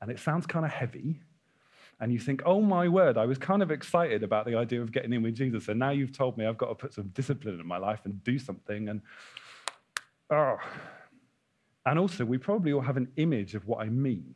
And 0.00 0.10
it 0.10 0.18
sounds 0.18 0.46
kind 0.46 0.64
of 0.64 0.72
heavy. 0.72 1.20
And 2.00 2.12
you 2.12 2.18
think, 2.18 2.42
oh 2.44 2.60
my 2.60 2.88
word, 2.88 3.16
I 3.16 3.26
was 3.26 3.38
kind 3.38 3.62
of 3.62 3.70
excited 3.70 4.24
about 4.24 4.46
the 4.46 4.56
idea 4.56 4.82
of 4.82 4.90
getting 4.90 5.12
in 5.12 5.22
with 5.22 5.36
Jesus. 5.36 5.68
And 5.68 5.78
now 5.78 5.90
you've 5.90 6.16
told 6.16 6.36
me 6.36 6.44
I've 6.44 6.58
got 6.58 6.70
to 6.70 6.74
put 6.74 6.92
some 6.92 7.06
discipline 7.14 7.60
in 7.60 7.66
my 7.68 7.78
life 7.78 8.00
and 8.04 8.24
do 8.24 8.40
something. 8.40 8.88
And 8.88 9.00
oh. 10.32 10.56
And 11.84 11.98
also, 11.98 12.24
we 12.24 12.38
probably 12.38 12.72
all 12.72 12.80
have 12.80 12.96
an 12.96 13.08
image 13.16 13.54
of 13.54 13.66
what 13.66 13.80
I 13.80 13.88
mean 13.88 14.34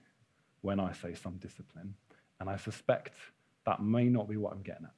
when 0.60 0.80
I 0.80 0.92
say 0.92 1.14
some 1.14 1.36
discipline. 1.36 1.94
And 2.40 2.50
I 2.50 2.56
suspect 2.56 3.14
that 3.64 3.82
may 3.82 4.04
not 4.04 4.28
be 4.28 4.36
what 4.36 4.52
I'm 4.52 4.62
getting 4.62 4.84
at. 4.84 4.92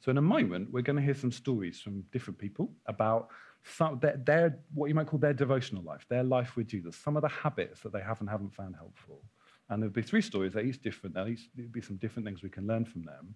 So, 0.00 0.10
in 0.10 0.18
a 0.18 0.22
moment, 0.22 0.72
we're 0.72 0.82
going 0.82 0.96
to 0.96 1.02
hear 1.02 1.14
some 1.14 1.30
stories 1.30 1.80
from 1.80 2.02
different 2.12 2.38
people 2.38 2.72
about 2.86 3.28
some, 3.64 3.98
their, 4.00 4.16
their, 4.24 4.58
what 4.74 4.88
you 4.88 4.94
might 4.94 5.06
call 5.06 5.20
their 5.20 5.32
devotional 5.32 5.82
life, 5.82 6.04
their 6.08 6.24
life 6.24 6.56
with 6.56 6.66
Jesus, 6.66 6.96
some 6.96 7.16
of 7.16 7.22
the 7.22 7.28
habits 7.28 7.80
that 7.82 7.92
they 7.92 8.00
have 8.00 8.20
and 8.20 8.28
haven't 8.28 8.54
found 8.54 8.74
helpful. 8.74 9.22
And 9.68 9.82
there'll 9.82 9.92
be 9.92 10.02
three 10.02 10.22
stories, 10.22 10.52
they're 10.52 10.64
each 10.64 10.82
different. 10.82 11.14
There'll, 11.14 11.34
there'll 11.54 11.70
be 11.70 11.80
some 11.80 11.96
different 11.96 12.26
things 12.26 12.42
we 12.42 12.50
can 12.50 12.66
learn 12.66 12.84
from 12.84 13.04
them. 13.04 13.34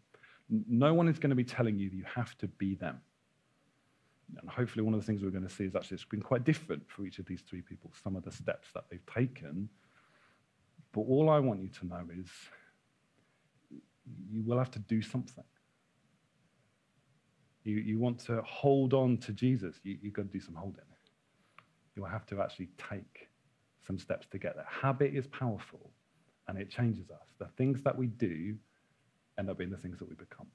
No 0.49 0.93
one 0.93 1.09
is 1.09 1.19
going 1.19 1.31
to 1.31 1.37
be 1.37 1.45
telling 1.45 1.79
you 1.79 1.89
that 1.91 1.97
you 1.97 2.05
have 2.13 2.37
to 2.39 2.49
be 2.49 2.75
them. 2.75 3.01
And 4.41 4.51
hopefully, 4.51 4.85
one 4.85 4.95
of 4.95 5.01
the 5.01 5.07
things 5.07 5.23
we're 5.23 5.31
going 5.31 5.47
to 5.47 5.55
see 5.55 5.65
is 5.65 5.77
actually 5.77 5.97
it's 5.97 6.05
been 6.05 6.23
quite 6.23 6.45
different 6.45 6.83
for 6.89 7.07
each 7.07 7.19
of 7.19 7.27
these 7.27 7.43
three 7.43 7.63
people, 7.63 7.93
some 8.03 8.17
of 8.17 8.25
the 8.25 8.33
steps 8.33 8.69
that 8.75 8.85
they've 8.91 9.07
taken 9.07 9.69
but 10.97 11.03
all 11.03 11.29
I 11.29 11.39
want 11.41 11.61
you 11.61 11.69
to 11.69 11.87
know 11.87 12.09
is 12.19 12.31
you 14.33 14.43
will 14.47 14.57
have 14.57 14.71
to 14.71 14.79
do 14.79 15.03
something. 15.03 15.45
You, 17.65 17.77
you 17.77 17.99
want 17.99 18.19
to 18.21 18.41
hold 18.41 18.95
on 18.95 19.19
to 19.19 19.33
Jesus, 19.35 19.79
you, 19.83 19.99
you've 20.01 20.15
got 20.15 20.23
to 20.23 20.29
do 20.29 20.41
some 20.41 20.55
holding. 20.55 20.85
You'll 21.95 22.07
have 22.07 22.25
to 22.29 22.41
actually 22.41 22.71
take 22.79 23.29
some 23.87 23.99
steps 23.99 24.27
to 24.29 24.39
get 24.39 24.57
there. 24.57 24.67
Habit 24.71 25.15
is 25.15 25.27
powerful 25.27 25.91
and 26.49 26.57
it 26.57 26.71
changes 26.71 27.11
us. 27.11 27.29
The 27.39 27.49
things 27.59 27.83
that 27.83 27.97
we 27.97 28.07
do 28.07 28.57
end 29.39 29.51
up 29.51 29.59
being 29.59 29.71
the 29.71 29.77
things 29.77 29.99
that 29.99 30.09
we 30.09 30.15
become. 30.15 30.47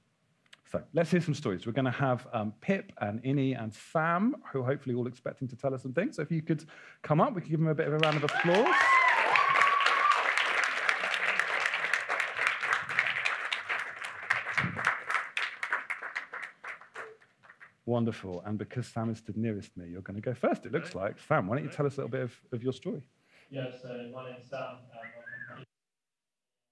So 0.72 0.82
let's 0.94 1.10
hear 1.10 1.20
some 1.20 1.34
stories. 1.34 1.66
We're 1.66 1.72
going 1.72 1.84
to 1.84 1.90
have 1.90 2.26
um, 2.32 2.54
Pip 2.62 2.92
and 3.02 3.22
Innie 3.24 3.62
and 3.62 3.74
Sam, 3.74 4.34
who 4.50 4.62
are 4.62 4.64
hopefully 4.64 4.94
all 4.94 5.06
expecting 5.06 5.46
to 5.48 5.56
tell 5.56 5.74
us 5.74 5.82
some 5.82 5.92
things. 5.92 6.16
So 6.16 6.22
if 6.22 6.30
you 6.30 6.40
could 6.40 6.64
come 7.02 7.20
up, 7.20 7.34
we 7.34 7.42
could 7.42 7.50
give 7.50 7.60
them 7.60 7.68
a 7.68 7.74
bit 7.74 7.88
of 7.88 7.92
a 7.92 7.98
round 7.98 8.16
of 8.16 8.24
applause. 8.24 8.74
Wonderful. 17.84 18.42
And 18.46 18.56
because 18.56 18.86
Sam 18.86 19.10
is 19.10 19.18
stood 19.18 19.36
nearest 19.36 19.76
me, 19.76 19.88
you're 19.90 20.00
going 20.00 20.16
to 20.16 20.22
go 20.22 20.32
first, 20.32 20.64
it 20.64 20.72
looks 20.72 20.94
like. 20.94 21.16
Sam, 21.28 21.48
why 21.48 21.56
don't 21.56 21.66
you 21.66 21.70
tell 21.70 21.84
us 21.84 21.96
a 21.96 21.96
little 21.98 22.10
bit 22.10 22.22
of, 22.22 22.32
of 22.50 22.62
your 22.62 22.72
story? 22.72 23.02
Yeah, 23.50 23.66
so 23.82 24.10
my 24.14 24.30
name's 24.30 24.48
Sam. 24.48 24.78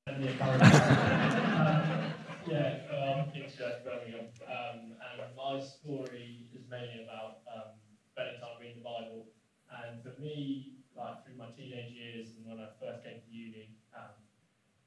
Um, 1.60 2.10
yeah, 2.50 2.78
um, 2.90 3.30
King's 3.32 3.54
Church, 3.54 3.84
Birmingham. 3.84 4.26
Um, 4.46 4.96
and 5.12 5.20
my 5.50 5.58
story 5.58 6.46
is 6.54 6.62
mainly 6.70 7.02
about 7.02 7.42
um, 7.50 7.74
spending 8.06 8.38
time 8.38 8.54
reading 8.62 8.78
the 8.78 8.86
Bible. 8.86 9.26
And 9.66 9.98
for 9.98 10.14
me, 10.22 10.78
like 10.94 11.26
through 11.26 11.42
my 11.42 11.50
teenage 11.58 11.90
years 11.90 12.30
and 12.38 12.46
when 12.46 12.62
I 12.62 12.70
first 12.78 13.02
came 13.02 13.18
to 13.18 13.30
uni, 13.34 13.74
um, 13.90 14.14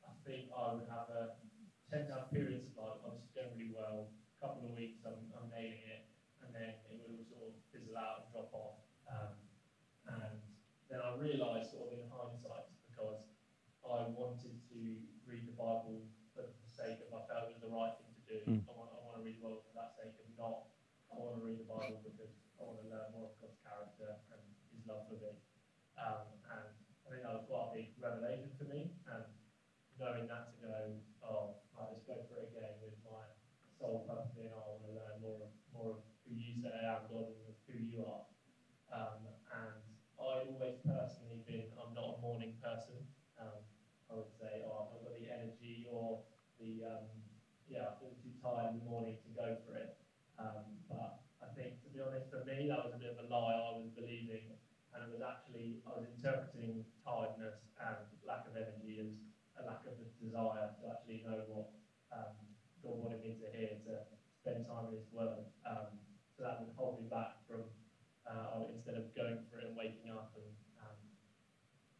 I 0.07 0.15
think 0.23 0.47
I 0.55 0.71
would 0.71 0.87
have 0.87 1.11
a 1.11 1.35
tend 1.91 2.07
to 2.07 2.15
have 2.15 2.31
periods 2.31 2.63
of 2.63 2.79
like 2.79 2.95
I 3.03 3.11
was 3.11 3.27
generally 3.35 3.75
well, 3.75 4.07
a 4.07 4.37
couple 4.39 4.63
of 4.63 4.71
weeks 4.79 5.03
I'm, 5.03 5.19
I'm 5.35 5.51
nailing 5.51 5.83
it, 5.83 6.07
and 6.39 6.55
then 6.55 6.79
it 6.87 6.95
would 6.95 7.11
all 7.11 7.27
sort 7.27 7.43
of 7.51 7.53
fizzle 7.67 7.99
out 7.99 8.23
and 8.23 8.27
drop 8.31 8.55
off. 8.55 8.79
Um, 9.11 9.35
and 10.15 10.39
then 10.87 11.03
I 11.03 11.11
realised, 11.19 11.75
sort 11.75 11.91
of 11.91 11.99
in 11.99 12.07
hindsight, 12.07 12.71
because 12.87 13.27
I 13.83 14.07
wanted 14.15 14.63
to 14.71 14.79
read 15.27 15.43
the 15.43 15.59
Bible 15.59 16.07
for 16.31 16.47
the 16.47 16.71
sake 16.71 17.03
of 17.03 17.11
I 17.11 17.27
felt 17.27 17.51
it 17.51 17.59
was 17.59 17.63
the 17.67 17.71
right 17.71 17.93
thing 17.99 18.11
to 18.15 18.23
do. 18.31 18.37
Mm. 18.47 18.63
I, 18.63 18.71
want, 18.73 18.89
I 18.95 18.99
want 19.03 19.19
to 19.19 19.23
read 19.27 19.37
the 19.37 19.45
Bible 19.45 19.63
for 19.67 19.75
that 19.77 19.93
sake 19.93 20.17
of 20.17 20.22
not. 20.37 20.69
I 21.11 21.19
want 21.19 21.39
to 21.39 21.43
read 21.45 21.61
the 21.61 21.69
Bible 21.69 22.01
because 22.01 22.33
I 22.57 22.61
want 22.65 22.81
to 22.81 22.89
learn 22.89 23.07
more 23.13 23.29
of 23.31 23.37
God's 23.37 23.59
character 23.61 24.09
and 24.33 24.41
His 24.73 24.83
love 24.89 25.05
for 25.07 25.17
me. 25.21 25.37
Um, 25.99 26.25
and 26.49 26.73
I 26.73 27.05
think 27.09 27.21
that 27.21 27.37
was 27.37 27.45
quite 27.45 27.65
a 27.69 27.75
big 27.77 27.89
revelation 28.01 28.51
for 28.57 28.65
me. 28.65 28.97
And 29.05 29.29
knowing 30.01 30.25
that 30.27 30.53
to 30.53 30.57
go, 30.63 30.77
oh, 31.21 31.61
I'll 31.77 31.93
just 31.93 32.09
go 32.09 32.17
for 32.25 32.41
it 32.41 32.49
again 32.53 32.81
with 32.81 32.97
my 33.05 33.29
soul 33.77 34.09
pumped 34.09 34.37
in. 34.41 34.49
I 34.49 34.57
want 34.57 34.89
to 34.89 34.93
learn 34.97 35.17
more 35.21 35.49
of 35.49 35.51
more 35.73 35.89
of 35.97 35.99
who 36.25 36.33
you 36.33 36.57
say 36.61 36.71
I 36.71 36.97
am, 36.97 37.09
God, 37.09 37.33
and 37.33 37.53
who 37.67 37.75
you 37.77 38.05
are. 38.05 38.25
Um, 38.93 39.25
and 39.49 39.81
I've 40.21 40.47
always 40.49 40.77
personally 40.85 41.41
been, 41.49 41.73
I'm 41.75 41.97
not 41.97 42.17
a 42.17 42.23
morning 42.23 42.55
person. 42.61 43.01
Um, 43.41 43.65
I 44.07 44.21
would 44.21 44.31
say, 44.37 44.61
oh, 44.63 44.85
I've 44.85 44.91
not 44.93 45.01
got 45.01 45.17
the 45.17 45.27
energy 45.27 45.89
or 45.89 46.21
the, 46.61 46.85
um, 46.85 47.09
yeah, 47.65 47.89
I 47.89 47.97
feel 47.97 48.13
too 48.21 48.37
tired 48.37 48.77
in 48.77 48.85
the 48.85 48.87
morning 48.87 49.17
to 49.25 49.29
go 49.33 49.57
for 49.65 49.73
it. 49.75 49.97
Um, 50.37 50.77
but 50.87 51.25
I 51.41 51.49
think, 51.57 51.82
to 51.93 52.01
be 52.01 52.09
honest, 52.09 52.25
for 52.33 52.41
me, 52.49 52.65
that 52.73 52.81
was 52.81 52.97
a 52.97 52.97
bit 52.97 53.13
of 53.13 53.21
a 53.21 53.29
lie 53.29 53.53
I 53.53 53.77
was 53.77 53.93
believing. 53.93 54.57
And 54.97 55.05
it 55.05 55.09
was 55.13 55.21
actually, 55.21 55.77
I 55.85 55.93
was 55.93 56.09
interpreting 56.09 56.89
tiredness 57.05 57.61
and 57.77 58.01
lack 58.25 58.49
of 58.49 58.57
energy 58.57 58.97
as 58.97 59.13
a 59.61 59.69
lack 59.69 59.85
of 59.85 60.01
the 60.01 60.09
desire 60.17 60.73
to 60.73 60.81
actually 60.89 61.21
know 61.21 61.45
what 61.45 61.69
um, 62.09 62.33
God 62.81 62.97
wanted 62.97 63.21
me 63.21 63.37
to 63.37 63.47
hear, 63.53 63.77
to 63.85 64.09
spend 64.41 64.65
time 64.65 64.89
in 64.89 64.97
His 64.97 65.05
Word. 65.13 65.45
Um, 65.69 65.93
so 66.33 66.49
that 66.49 66.65
would 66.65 66.73
hold 66.73 66.97
me 66.97 67.05
back 67.13 67.45
from 67.45 67.61
uh, 68.25 68.65
instead 68.73 68.97
of 68.97 69.13
going 69.13 69.45
for 69.53 69.61
it 69.61 69.69
and 69.69 69.77
waking 69.77 70.09
up 70.09 70.33
and 70.33 70.49
um, 70.81 70.97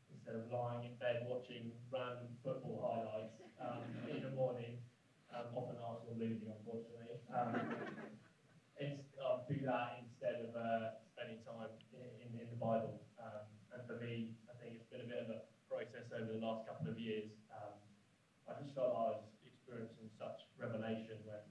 instead 0.10 0.42
of 0.42 0.50
lying 0.50 0.90
in 0.90 0.98
bed 0.98 1.30
watching 1.30 1.70
random 1.94 2.34
football 2.42 2.82
highlights 2.82 3.38
um, 3.62 3.86
in 4.10 4.26
the 4.26 4.34
morning, 4.34 4.82
um, 5.30 5.54
often 5.54 5.78
Arsenal 5.86 6.18
losing, 6.18 6.50
unfortunately. 6.50 7.22
Um, 7.30 7.62
it's, 8.78 9.06
I'll 9.22 9.46
do 9.46 9.58
that 9.64 10.04
instead 10.04 10.44
of 10.44 10.52
uh, 10.58 11.00
spending 11.14 11.40
time 11.46 11.72
in, 11.94 12.10
in, 12.20 12.30
in 12.36 12.48
the 12.50 12.60
Bible. 12.60 13.06
Um, 13.22 13.46
and 13.72 13.82
for 13.86 14.02
me, 14.02 14.36
I 14.50 14.54
think 14.58 14.82
it's 14.82 14.90
been 14.90 15.06
a 15.06 15.10
bit 15.10 15.22
of 15.24 15.30
a 15.30 15.40
process 15.70 16.10
over 16.12 16.34
the 16.34 16.42
last 16.42 16.66
couple 16.66 16.90
of 16.90 16.98
years. 16.98 17.32
Um, 17.54 17.78
I 18.50 18.60
just 18.60 18.74
felt 18.74 18.92
like 18.92 19.00
I 19.00 19.10
was 19.22 19.26
experiencing 19.46 20.10
such 20.18 20.50
revelation 20.60 21.22
when 21.24 21.42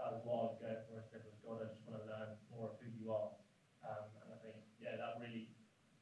that 0.00 0.08
was 0.18 0.20
what 0.26 0.34
I 0.34 0.44
was 0.50 0.58
going 0.58 0.82
for. 0.88 0.98
I 0.98 1.06
said, 1.12 1.22
with 1.22 1.38
God, 1.44 1.62
I 1.62 1.66
just 1.70 1.84
want 1.86 2.02
to 2.02 2.06
learn 2.10 2.30
more 2.50 2.74
of 2.74 2.76
who 2.82 2.88
you 2.90 3.06
are. 3.12 3.38
Um, 3.84 4.04
and 4.24 4.28
I 4.32 4.38
think, 4.42 4.58
yeah, 4.80 4.96
that 4.96 5.20
really, 5.20 5.52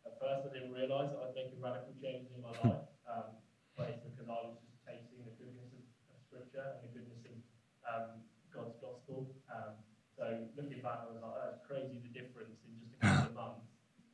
at 0.07 0.17
first 0.23 0.47
I 0.47 0.51
didn't 0.55 0.73
realise 0.73 1.11
that 1.13 1.21
I'd 1.21 1.37
make 1.37 1.53
a 1.53 1.61
radical 1.61 1.95
change 1.99 2.31
in 2.33 2.41
my 2.41 2.55
life, 2.63 2.87
um, 3.11 3.29
but 3.75 3.91
it's 3.91 4.03
because 4.07 4.31
I 4.31 4.39
was 4.47 4.57
just 4.63 4.79
tasting 4.87 5.27
the 5.27 5.35
goodness 5.35 5.69
of, 5.75 5.85
of 6.15 6.19
Scripture 6.31 6.79
and 6.79 6.81
the 6.87 6.93
goodness 6.95 7.23
of 7.27 7.37
um, 7.83 8.25
God's 8.55 8.79
gospel. 8.79 9.35
Um, 9.51 9.83
so 10.23 10.29
looking 10.55 10.79
back, 10.85 11.03
I 11.03 11.11
was 11.11 11.19
like, 11.19 11.35
that's 11.35 11.67
crazy 11.67 11.99
the 11.99 12.13
difference 12.15 12.55
in 12.63 12.79
just 12.79 12.95
a 12.95 13.03
couple 13.03 13.33
of 13.33 13.35
months. 13.35 13.67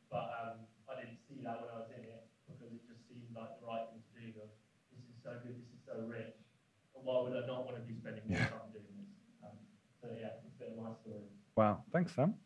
But 0.08 0.26
um, 0.40 0.56
I 0.88 1.04
didn't 1.04 1.20
see 1.28 1.44
that 1.44 1.60
when 1.60 1.68
I 1.68 1.84
was 1.84 1.92
in 1.92 2.00
it 2.00 2.24
because 2.48 2.72
it 2.72 2.80
just 2.88 3.04
seemed 3.10 3.28
like 3.36 3.60
the 3.60 3.68
right 3.68 3.84
thing 3.92 4.00
to 4.00 4.12
do. 4.16 4.26
Of, 4.40 4.48
this 4.88 5.04
is 5.04 5.20
so 5.20 5.36
good, 5.44 5.58
this 5.58 5.68
is 5.68 5.84
so 5.84 6.00
rich. 6.08 6.32
And 6.96 7.04
why 7.04 7.28
would 7.28 7.36
I 7.36 7.44
not 7.44 7.68
want 7.68 7.76
to 7.76 7.84
be 7.84 7.98
spending 7.98 8.24
more 8.24 8.40
time 8.40 8.72
doing 8.72 8.88
this? 8.96 9.12
Um, 9.44 9.58
so 10.00 10.08
yeah, 10.16 10.40
it's 10.40 10.48
a 10.48 10.56
bit 10.56 10.72
of 10.72 10.80
my 10.80 10.96
story. 11.04 11.28
Wow. 11.58 11.82
Thanks, 11.90 12.14
Sam. 12.14 12.38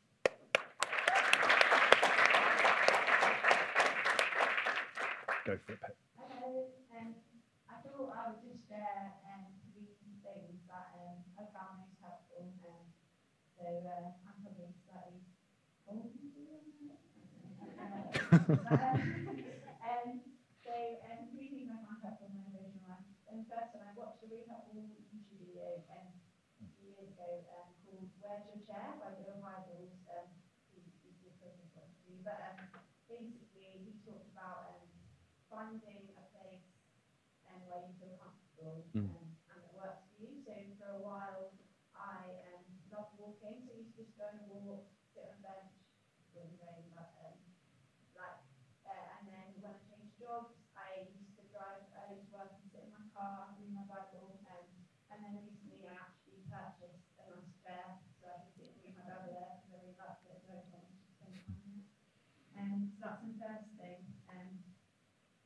Go 5.44 5.52
for 5.60 5.76
it, 5.76 5.80
Pip. 5.84 5.96
Hello, 6.16 6.72
um, 6.96 7.12
I 7.68 7.76
thought 7.84 8.08
I 8.08 8.32
would 8.32 8.40
just 8.40 8.64
share 8.72 9.12
um, 9.28 9.52
three 9.76 9.92
things 10.00 10.64
that 10.64 10.96
um, 10.96 11.20
I 11.36 11.44
found 11.52 11.84
most 11.84 12.00
helpful. 12.00 12.56
Um, 12.64 12.88
so 13.60 13.84
uh, 13.84 14.16
I'm 14.24 14.40
probably 14.48 14.72
slightly 14.88 15.20
old. 15.92 16.08
but, 18.32 18.80
um, 18.80 19.12
um, 19.92 20.24
so 20.64 20.72
um, 20.72 21.20
three 21.36 21.52
things 21.52 21.68
I 21.68 21.84
found 21.84 22.00
helpful 22.00 22.32
in 22.32 22.40
my 22.40 22.48
devotional 22.48 22.88
life. 22.88 23.04
And 23.28 23.44
first 23.44 23.76
one, 23.76 23.84
I 23.84 23.92
watched 23.92 24.24
a 24.24 24.32
really 24.32 24.48
helpful 24.48 24.80
YouTube 24.80 25.28
video 25.28 25.84
um, 25.92 26.16
a 26.64 26.68
few 26.80 26.96
years 26.96 27.12
ago 27.12 27.44
um, 27.58 27.72
called 27.84 28.06
Where's 28.22 28.44
Your 28.46 28.60
Chair 28.68 28.94
by 29.02 29.10
Bill 29.18 29.40
Hybels. 29.42 29.98
Um, 30.06 30.28
he, 30.70 30.84
he's 31.02 31.16
the 31.24 31.32
equivalent 31.34 31.74
of 31.80 31.88
you, 32.06 32.20
but 32.22 32.38
um, 32.52 32.60
basically 33.08 33.82
he 33.82 33.98
talked 34.04 34.30
about 34.36 34.78
um, 34.78 34.86
finding 35.62 36.10
a 36.18 36.24
place 36.34 36.66
um, 37.46 37.62
where 37.70 37.86
you 37.86 37.94
feel 38.02 38.18
comfortable 38.18 38.82
Mm. 38.98 39.14
um, 39.14 39.30
and 39.54 39.62
it 39.62 39.74
works 39.78 40.10
for 40.10 40.18
you. 40.26 40.42
So 40.42 40.54
for 40.78 40.90
a 40.90 41.02
while, 41.02 41.54
I 41.94 42.34
um, 42.50 42.66
loved 42.90 43.14
walking. 43.14 43.62
So 43.62 43.70
I 43.70 43.78
used 43.78 43.94
to 43.94 44.02
just 44.02 44.18
go 44.18 44.26
and 44.26 44.42
walk, 44.50 44.90
sit 45.14 45.30
on 45.30 45.38
a 45.38 45.42
bench, 45.42 45.74
really 46.34 46.58
rain, 46.58 46.90
but 46.98 47.14
um, 47.22 47.38
like, 48.18 48.42
uh, 48.90 49.06
and 49.18 49.22
then 49.30 49.46
when 49.62 49.70
I 49.70 49.78
changed 49.86 50.18
jobs, 50.18 50.58
I 50.74 51.06
used 51.14 51.38
to 51.38 51.46
drive 51.54 51.86
early 51.94 52.26
to 52.26 52.30
work 52.34 52.58
and 52.58 52.66
sit 52.74 52.86
in 52.86 52.90
my 52.90 53.06
car, 53.14 53.54
read 53.54 53.70
my 53.70 53.86
Bible, 53.86 54.42
um, 54.50 54.66
and 55.14 55.18
then 55.22 55.46
recently 55.46 55.86
I 55.86 55.94
actually 55.94 56.42
purchased 56.50 57.06
a 57.22 57.38
nice 57.38 57.54
chair 57.62 57.86
so 58.18 58.26
I 58.30 58.34
can 58.46 58.50
sit 58.58 58.74
and 58.74 58.82
read 58.82 58.98
my 58.98 59.06
Bible 59.06 59.30
there 59.30 59.62
because 59.62 59.70
I 59.70 59.78
really 59.78 59.94
liked 59.94 60.26
it. 60.26 60.38
So 60.42 60.50
I 60.58 60.66
wanted 60.74 60.98
to 60.98 61.06
spend 61.14 61.34
time 61.38 61.54
on. 61.54 61.74
Um, 62.58 62.78
so 62.94 63.06
that's 63.06 63.22
the 63.22 63.34
first 63.38 63.70
thing. 63.78 64.02
Um, 64.26 64.50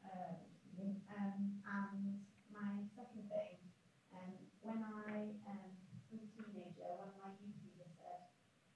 uh, 0.05 0.37
um, 0.77 1.57
and 1.65 2.21
my 2.53 2.85
second 2.93 3.25
thing, 3.33 3.57
um, 4.13 4.33
when 4.61 4.85
I 4.85 5.33
um, 5.49 5.73
was 6.13 6.21
a 6.21 6.31
teenager, 6.37 6.85
one 7.01 7.09
of 7.11 7.19
my 7.19 7.33
youth 7.41 7.57
leaders 7.65 7.97
said, 7.97 8.29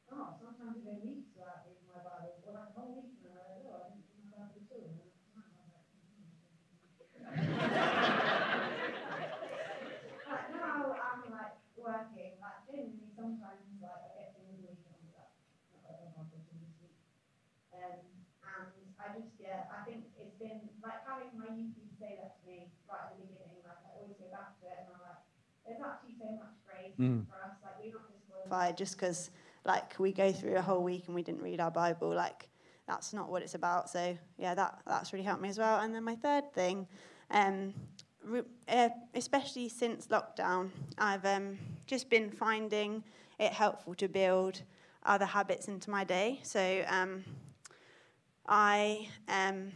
oh, 0.08 0.32
sometimes 0.40 0.80
I 0.80 0.96
go 0.96 0.96
weeks 1.04 1.28
without 1.36 1.68
reading 1.68 1.84
my 1.92 2.00
Bible, 2.00 2.40
or 2.48 2.56
like 2.56 2.72
a 2.72 2.74
whole 2.74 3.04
week, 3.04 3.20
and 3.20 3.36
I 3.36 3.44
was 3.52 3.60
like, 3.60 3.68
oh, 3.68 3.84
I 3.84 3.92
didn't 3.92 4.08
read 4.08 4.32
my 4.32 4.48
Bible 4.48 4.64
at 4.64 4.72
all. 4.72 4.96
And 4.96 5.36
I 5.36 5.44
was 9.20 9.28
like, 9.28 9.44
like 10.24 10.46
now 10.54 10.96
I'm 10.96 11.22
like 11.28 11.56
working, 11.76 12.40
like 12.40 12.58
genuinely 12.64 13.12
sometimes 13.12 13.66
like 13.82 14.00
I 14.00 14.08
get 14.16 14.28
to 14.36 14.40
the 14.46 14.56
week 14.64 14.80
and 14.88 14.94
I'm 14.96 15.10
like, 15.12 15.32
not 15.84 15.84
read 16.00 16.12
my 16.16 16.24
Bible 16.24 16.40
till 16.48 16.56
this 16.60 16.74
week. 16.80 16.96
Um, 17.74 18.00
and 18.40 18.72
I 18.98 19.06
just, 19.16 19.34
yeah, 19.40 19.66
I 19.72 19.82
think 19.86 20.10
it's 20.18 20.29
been 20.40 20.72
like 20.82 21.04
having 21.06 21.32
my 21.36 21.48
youth 21.52 21.76
leader 21.76 21.96
say 22.00 22.16
that 22.20 22.32
to 22.40 22.42
me 22.48 22.72
right 22.88 23.04
at 23.04 23.12
the 23.16 23.22
beginning. 23.28 23.60
Like 23.64 23.80
I 23.84 23.90
always 24.00 24.16
go 24.16 24.26
back 24.32 24.56
to 24.60 24.64
it, 24.66 24.76
and 24.82 24.88
I'm 24.90 25.00
like, 25.04 25.20
there's 25.68 25.82
actually 25.84 26.16
so 26.16 26.26
much 26.36 26.54
grace 26.64 26.96
Mm. 26.98 27.26
for 27.28 27.38
us. 27.44 27.56
Like 27.62 27.76
we're 27.80 27.92
not 27.92 28.08
disqualified 28.08 28.76
just 28.76 28.96
because 28.96 29.30
like 29.64 29.98
we 29.98 30.12
go 30.12 30.32
through 30.32 30.56
a 30.56 30.62
whole 30.62 30.82
week 30.82 31.04
and 31.06 31.14
we 31.14 31.22
didn't 31.22 31.42
read 31.42 31.60
our 31.60 31.70
Bible. 31.70 32.10
Like 32.14 32.48
that's 32.86 33.12
not 33.12 33.30
what 33.30 33.42
it's 33.42 33.54
about. 33.54 33.90
So 33.90 34.16
yeah, 34.38 34.54
that 34.54 34.80
that's 34.86 35.12
really 35.12 35.24
helped 35.24 35.42
me 35.42 35.48
as 35.48 35.58
well. 35.58 35.80
And 35.80 35.94
then 35.94 36.04
my 36.04 36.16
third 36.16 36.52
thing, 36.52 36.86
um, 37.30 37.74
re- 38.24 38.42
uh, 38.68 38.88
especially 39.14 39.68
since 39.68 40.06
lockdown, 40.08 40.70
I've 40.98 41.24
um, 41.24 41.58
just 41.86 42.10
been 42.10 42.30
finding 42.30 43.04
it 43.38 43.52
helpful 43.52 43.94
to 43.96 44.08
build 44.08 44.62
other 45.04 45.24
habits 45.26 45.68
into 45.68 45.90
my 45.90 46.04
day. 46.04 46.40
So 46.42 46.84
um, 46.88 47.24
I 48.46 49.08
um, 49.28 49.72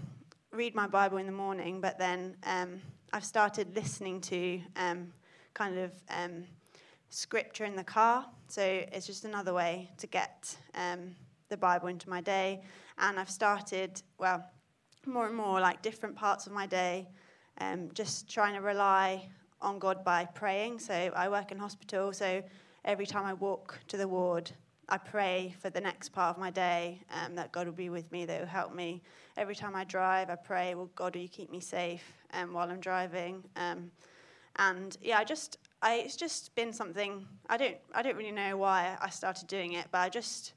read 0.54 0.74
my 0.74 0.86
Bible 0.86 1.18
in 1.18 1.26
the 1.26 1.32
morning, 1.32 1.80
but 1.80 1.98
then 1.98 2.36
um, 2.44 2.80
I've 3.12 3.24
started 3.24 3.74
listening 3.74 4.20
to 4.22 4.60
um, 4.76 5.12
kind 5.52 5.78
of 5.78 5.90
um, 6.08 6.44
scripture 7.10 7.64
in 7.64 7.74
the 7.74 7.82
car. 7.82 8.26
So 8.46 8.62
it's 8.62 9.06
just 9.06 9.24
another 9.24 9.52
way 9.52 9.90
to 9.98 10.06
get 10.06 10.56
um, 10.76 11.16
the 11.48 11.56
Bible 11.56 11.88
into 11.88 12.08
my 12.08 12.20
day. 12.20 12.62
And 12.98 13.18
I've 13.18 13.30
started, 13.30 14.00
well, 14.18 14.44
more 15.06 15.26
and 15.26 15.34
more 15.34 15.60
like 15.60 15.82
different 15.82 16.14
parts 16.14 16.46
of 16.46 16.52
my 16.52 16.66
day, 16.66 17.08
um, 17.60 17.90
just 17.92 18.30
trying 18.30 18.54
to 18.54 18.60
rely 18.60 19.28
on 19.60 19.80
God 19.80 20.04
by 20.04 20.24
praying. 20.24 20.78
So 20.78 20.94
I 20.94 21.28
work 21.28 21.50
in 21.50 21.58
hospital, 21.58 22.12
so 22.12 22.42
every 22.84 23.06
time 23.06 23.24
I 23.24 23.34
walk 23.34 23.80
to 23.88 23.96
the 23.96 24.06
ward, 24.06 24.52
I 24.88 24.98
pray 24.98 25.54
for 25.58 25.70
the 25.70 25.80
next 25.80 26.10
part 26.10 26.36
of 26.36 26.40
my 26.40 26.50
day 26.50 27.00
um, 27.10 27.34
that 27.34 27.50
God 27.50 27.66
will 27.66 27.74
be 27.74 27.88
with 27.88 28.10
me, 28.12 28.24
that 28.26 28.40
will 28.40 28.46
help 28.46 28.72
me. 28.72 29.02
Every 29.36 29.56
time 29.56 29.74
I 29.74 29.82
drive, 29.84 30.30
I 30.30 30.36
pray, 30.36 30.74
well, 30.74 30.90
God, 30.94 31.16
will 31.16 31.22
you 31.22 31.28
keep 31.28 31.50
me 31.50 31.58
safe 31.60 32.04
um, 32.32 32.52
while 32.52 32.70
I'm 32.70 32.78
driving? 32.78 33.42
Um, 33.56 33.90
and 34.56 34.96
yeah, 35.02 35.18
I 35.18 35.24
just, 35.24 35.58
I, 35.82 35.94
it's 35.96 36.14
just 36.16 36.54
been 36.54 36.72
something. 36.72 37.26
I 37.48 37.56
don't, 37.56 37.76
I 37.92 38.02
don't 38.02 38.16
really 38.16 38.30
know 38.30 38.56
why 38.56 38.96
I 39.00 39.10
started 39.10 39.48
doing 39.48 39.72
it, 39.72 39.86
but 39.90 39.98
I 39.98 40.08
just 40.08 40.52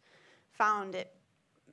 found 0.51 0.93
it 0.93 1.11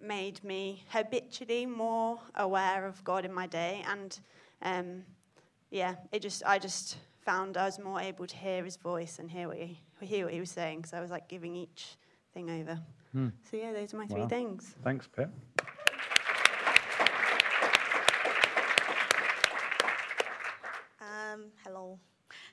made 0.01 0.43
me 0.43 0.83
habitually 0.89 1.67
more 1.67 2.19
aware 2.37 2.87
of 2.87 3.05
God 3.05 3.27
in 3.27 3.33
my 3.35 3.47
day, 3.47 3.85
and 3.87 4.19
um, 4.63 5.03
yeah, 5.71 5.97
it 6.11 6.21
just, 6.23 6.43
I 6.47 6.59
just 6.59 6.97
found 7.21 7.59
I 7.59 7.67
was 7.67 7.79
more 7.79 8.01
able 8.01 8.27
to 8.27 8.37
hear 8.37 8.65
His 8.65 8.77
voice 8.77 9.19
and 9.19 9.31
hear 9.31 9.49
what 9.49 9.59
He, 9.59 9.79
hear 10.01 10.25
what 10.25 10.33
He 10.33 10.41
was 10.41 10.51
saying. 10.51 10.87
So 10.87 10.97
I 10.97 11.01
was 11.03 11.11
like 11.11 11.29
giving 11.29 11.55
each 11.55 11.97
thing 12.33 12.51
over. 12.51 12.81
Hmm. 13.13 13.29
So 13.51 13.59
yeah, 13.59 13.73
those 13.75 13.93
are 13.93 13.99
my 13.99 14.07
three 14.07 14.23
Wow. 14.23 14.29
things. 14.29 14.75
Thanks, 14.83 15.07
Pip. 15.07 15.31
Um, 21.01 21.47
hello. 21.65 21.99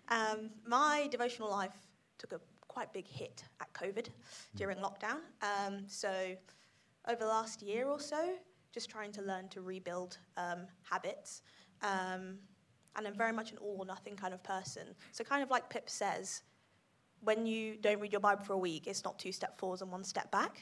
Um, 0.09 0.49
my 0.65 1.07
devotional 1.11 1.49
life 1.49 1.75
took 2.17 2.33
a 2.33 2.41
quite 2.67 2.93
big 2.93 3.07
hit 3.07 3.43
at 3.59 3.71
COVID 3.73 4.07
during 4.55 4.77
lockdown. 4.77 5.19
Um, 5.41 5.83
so, 5.87 6.35
over 7.07 7.19
the 7.19 7.27
last 7.27 7.61
year 7.61 7.87
or 7.87 7.99
so, 7.99 8.35
just 8.71 8.89
trying 8.89 9.11
to 9.13 9.21
learn 9.21 9.49
to 9.49 9.61
rebuild 9.61 10.17
um, 10.37 10.67
habits. 10.89 11.41
Um, 11.81 12.37
and 12.95 13.07
I'm 13.07 13.15
very 13.15 13.33
much 13.33 13.51
an 13.51 13.57
all 13.57 13.77
or 13.79 13.85
nothing 13.85 14.15
kind 14.15 14.33
of 14.33 14.43
person. 14.43 14.83
So, 15.11 15.23
kind 15.23 15.43
of 15.43 15.49
like 15.49 15.69
Pip 15.69 15.89
says, 15.89 16.43
when 17.21 17.45
you 17.45 17.75
don't 17.77 17.99
read 17.99 18.11
your 18.11 18.21
Bible 18.21 18.43
for 18.43 18.53
a 18.53 18.57
week, 18.57 18.87
it's 18.87 19.03
not 19.03 19.19
two 19.19 19.31
step 19.31 19.59
forwards 19.59 19.81
and 19.81 19.91
one 19.91 20.03
step 20.03 20.31
back. 20.31 20.61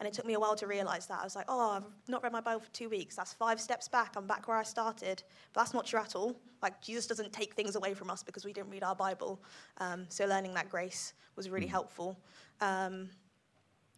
And 0.00 0.06
it 0.06 0.14
took 0.14 0.24
me 0.24 0.32
a 0.32 0.40
while 0.40 0.56
to 0.56 0.66
realize 0.66 1.06
that. 1.08 1.20
I 1.20 1.24
was 1.24 1.36
like, 1.36 1.44
oh, 1.46 1.72
I've 1.72 2.08
not 2.08 2.22
read 2.22 2.32
my 2.32 2.40
Bible 2.40 2.60
for 2.60 2.70
two 2.70 2.88
weeks. 2.88 3.16
That's 3.16 3.34
five 3.34 3.60
steps 3.60 3.86
back. 3.86 4.14
I'm 4.16 4.26
back 4.26 4.48
where 4.48 4.56
I 4.56 4.62
started. 4.62 5.22
But 5.52 5.60
that's 5.60 5.74
not 5.74 5.84
true 5.84 6.00
at 6.00 6.16
all. 6.16 6.34
Like, 6.62 6.80
Jesus 6.80 7.06
doesn't 7.06 7.34
take 7.34 7.52
things 7.52 7.76
away 7.76 7.92
from 7.92 8.10
us 8.10 8.22
because 8.22 8.46
we 8.46 8.54
didn't 8.54 8.70
read 8.70 8.82
our 8.82 8.96
Bible. 8.96 9.42
Um, 9.76 10.06
so, 10.08 10.24
learning 10.24 10.54
that 10.54 10.70
grace 10.70 11.12
was 11.36 11.50
really 11.50 11.66
helpful. 11.66 12.18
Um, 12.62 13.10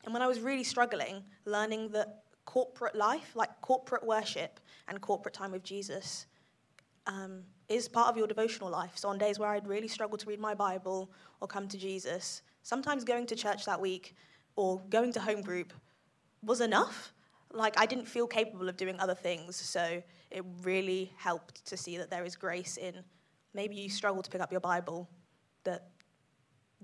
and 0.04 0.12
when 0.12 0.22
I 0.22 0.26
was 0.26 0.40
really 0.40 0.64
struggling, 0.64 1.22
learning 1.44 1.90
that 1.90 2.24
corporate 2.46 2.96
life, 2.96 3.36
like 3.36 3.60
corporate 3.60 4.04
worship 4.04 4.58
and 4.88 5.00
corporate 5.00 5.34
time 5.34 5.52
with 5.52 5.62
Jesus, 5.62 6.26
um, 7.06 7.44
is 7.68 7.88
part 7.88 8.08
of 8.08 8.16
your 8.16 8.26
devotional 8.26 8.70
life. 8.70 8.96
So, 8.96 9.08
on 9.08 9.18
days 9.18 9.38
where 9.38 9.50
I'd 9.50 9.68
really 9.68 9.86
struggle 9.86 10.18
to 10.18 10.26
read 10.26 10.40
my 10.40 10.54
Bible 10.54 11.12
or 11.40 11.46
come 11.46 11.68
to 11.68 11.78
Jesus, 11.78 12.42
sometimes 12.64 13.04
going 13.04 13.26
to 13.26 13.36
church 13.36 13.64
that 13.66 13.80
week 13.80 14.16
or 14.56 14.82
going 14.90 15.12
to 15.12 15.20
home 15.20 15.42
group 15.42 15.72
was 16.42 16.60
enough. 16.60 17.12
Like, 17.52 17.78
I 17.78 17.86
didn't 17.86 18.06
feel 18.06 18.26
capable 18.26 18.68
of 18.68 18.76
doing 18.76 18.98
other 18.98 19.14
things. 19.14 19.56
So, 19.56 20.02
it 20.30 20.44
really 20.62 21.12
helped 21.18 21.64
to 21.66 21.76
see 21.76 21.98
that 21.98 22.10
there 22.10 22.24
is 22.24 22.36
grace 22.36 22.76
in 22.76 23.04
maybe 23.54 23.74
you 23.74 23.88
struggle 23.88 24.22
to 24.22 24.30
pick 24.30 24.40
up 24.40 24.50
your 24.50 24.60
Bible, 24.60 25.08
that 25.64 25.88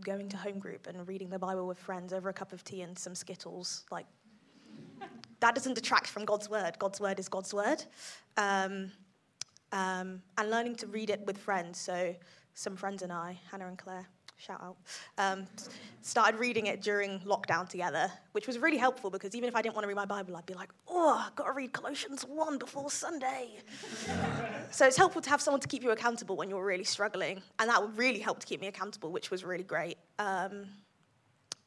going 0.00 0.28
to 0.28 0.36
home 0.36 0.58
group 0.58 0.86
and 0.86 1.08
reading 1.08 1.30
the 1.30 1.38
Bible 1.38 1.66
with 1.66 1.78
friends 1.78 2.12
over 2.12 2.28
a 2.28 2.32
cup 2.32 2.52
of 2.52 2.62
tea 2.62 2.82
and 2.82 2.98
some 2.98 3.14
Skittles, 3.14 3.84
like, 3.90 4.06
that 5.40 5.54
doesn't 5.54 5.74
detract 5.74 6.06
from 6.06 6.24
God's 6.24 6.48
word. 6.48 6.78
God's 6.78 7.00
word 7.00 7.18
is 7.18 7.28
God's 7.28 7.54
word. 7.54 7.84
Um, 8.36 8.90
um, 9.72 10.22
and 10.36 10.50
learning 10.50 10.76
to 10.76 10.86
read 10.86 11.10
it 11.10 11.24
with 11.26 11.38
friends. 11.38 11.78
So, 11.78 12.14
some 12.54 12.76
friends 12.76 13.02
and 13.02 13.12
I, 13.12 13.38
Hannah 13.50 13.68
and 13.68 13.78
Claire, 13.78 14.08
shout 14.38 14.62
out, 14.62 14.76
um, 15.18 15.46
started 16.00 16.38
reading 16.38 16.66
it 16.66 16.80
during 16.80 17.18
lockdown 17.20 17.68
together, 17.68 18.10
which 18.32 18.46
was 18.46 18.58
really 18.58 18.76
helpful 18.76 19.10
because 19.10 19.34
even 19.34 19.48
if 19.48 19.56
I 19.56 19.62
didn't 19.62 19.74
want 19.74 19.82
to 19.84 19.88
read 19.88 19.96
my 19.96 20.04
Bible, 20.04 20.36
I'd 20.36 20.46
be 20.46 20.54
like, 20.54 20.70
oh, 20.86 21.24
I've 21.26 21.34
got 21.34 21.46
to 21.46 21.52
read 21.52 21.72
Colossians 21.72 22.22
1 22.22 22.58
before 22.58 22.90
Sunday. 22.90 23.50
so 24.70 24.86
it's 24.86 24.96
helpful 24.96 25.20
to 25.20 25.30
have 25.30 25.40
someone 25.40 25.60
to 25.60 25.68
keep 25.68 25.82
you 25.82 25.90
accountable 25.90 26.36
when 26.36 26.48
you're 26.48 26.64
really 26.64 26.84
struggling. 26.84 27.42
And 27.58 27.68
that 27.68 27.82
really 27.96 28.20
helped 28.20 28.42
to 28.42 28.46
keep 28.46 28.60
me 28.60 28.68
accountable, 28.68 29.10
which 29.10 29.30
was 29.30 29.44
really 29.44 29.64
great. 29.64 29.98
Um, 30.18 30.66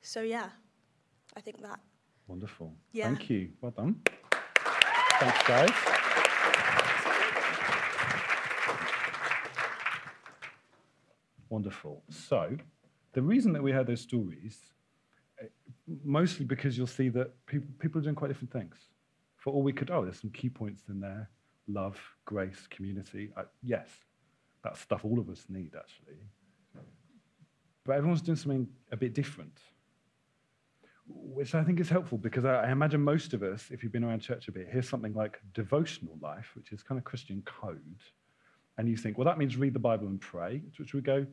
so, 0.02 0.22
yeah, 0.22 0.50
I 1.36 1.42
think 1.42 1.62
that. 1.62 1.80
Wonderful. 2.28 2.74
Yeah. 2.94 3.06
Thank 3.06 3.30
you. 3.30 3.50
Well 3.62 3.72
done. 3.72 4.02
Thanks, 5.20 5.48
guys. 5.48 6.28
Wonderful. 11.52 12.02
So, 12.10 12.56
the 13.12 13.22
reason 13.22 13.52
that 13.52 13.62
we 13.62 13.74
had 13.74 13.86
those 13.86 14.00
stories, 14.00 14.58
eh, 15.42 15.48
mostly 16.02 16.46
because 16.46 16.78
you'll 16.78 16.88
see 16.88 17.10
that 17.10 17.46
people, 17.46 17.68
people 17.78 18.00
are 18.00 18.04
doing 18.04 18.16
quite 18.16 18.30
different 18.30 18.54
things. 18.54 18.78
For 19.36 19.52
all 19.52 19.62
we 19.62 19.74
could, 19.74 19.92
oh, 19.92 20.04
there's 20.06 20.22
some 20.22 20.30
key 20.30 20.50
points 20.50 20.84
in 20.88 21.02
there 21.02 21.30
love, 21.68 22.00
grace, 22.26 22.68
community. 22.70 23.32
Uh, 23.36 23.44
yes, 23.62 23.90
that's 24.64 24.80
stuff 24.80 25.04
all 25.04 25.20
of 25.20 25.30
us 25.30 25.46
need, 25.50 25.76
actually. 25.78 26.20
But 27.84 27.98
everyone's 27.98 28.22
doing 28.22 28.38
something 28.38 28.68
a 28.92 28.98
bit 28.98 29.14
different 29.14 29.60
which 31.14 31.56
I 31.56 31.64
think 31.64 31.82
is 31.82 31.90
helpful 31.90 32.18
because 32.18 32.46
I, 32.46 32.64
I, 32.66 32.72
imagine 32.72 33.02
most 33.02 33.34
of 33.34 33.44
us, 33.44 33.68
if 33.70 33.84
you've 33.84 33.92
been 33.92 34.06
around 34.06 34.22
church 34.22 34.48
a 34.48 34.52
bit, 34.54 34.70
hear 34.72 34.82
something 34.82 35.14
like 35.14 35.42
devotional 35.54 36.18
life, 36.22 36.52
which 36.56 36.72
is 36.72 36.84
kind 36.84 36.98
of 36.98 37.04
Christian 37.04 37.42
code, 37.46 38.02
and 38.78 38.90
you 38.90 38.98
think, 38.98 39.18
well, 39.18 39.26
that 39.26 39.38
means 39.38 39.58
read 39.58 39.74
the 39.74 39.80
Bible 39.80 40.08
and 40.08 40.20
pray, 40.20 40.62
which 40.78 40.94
we 40.94 41.02
go, 41.02 41.26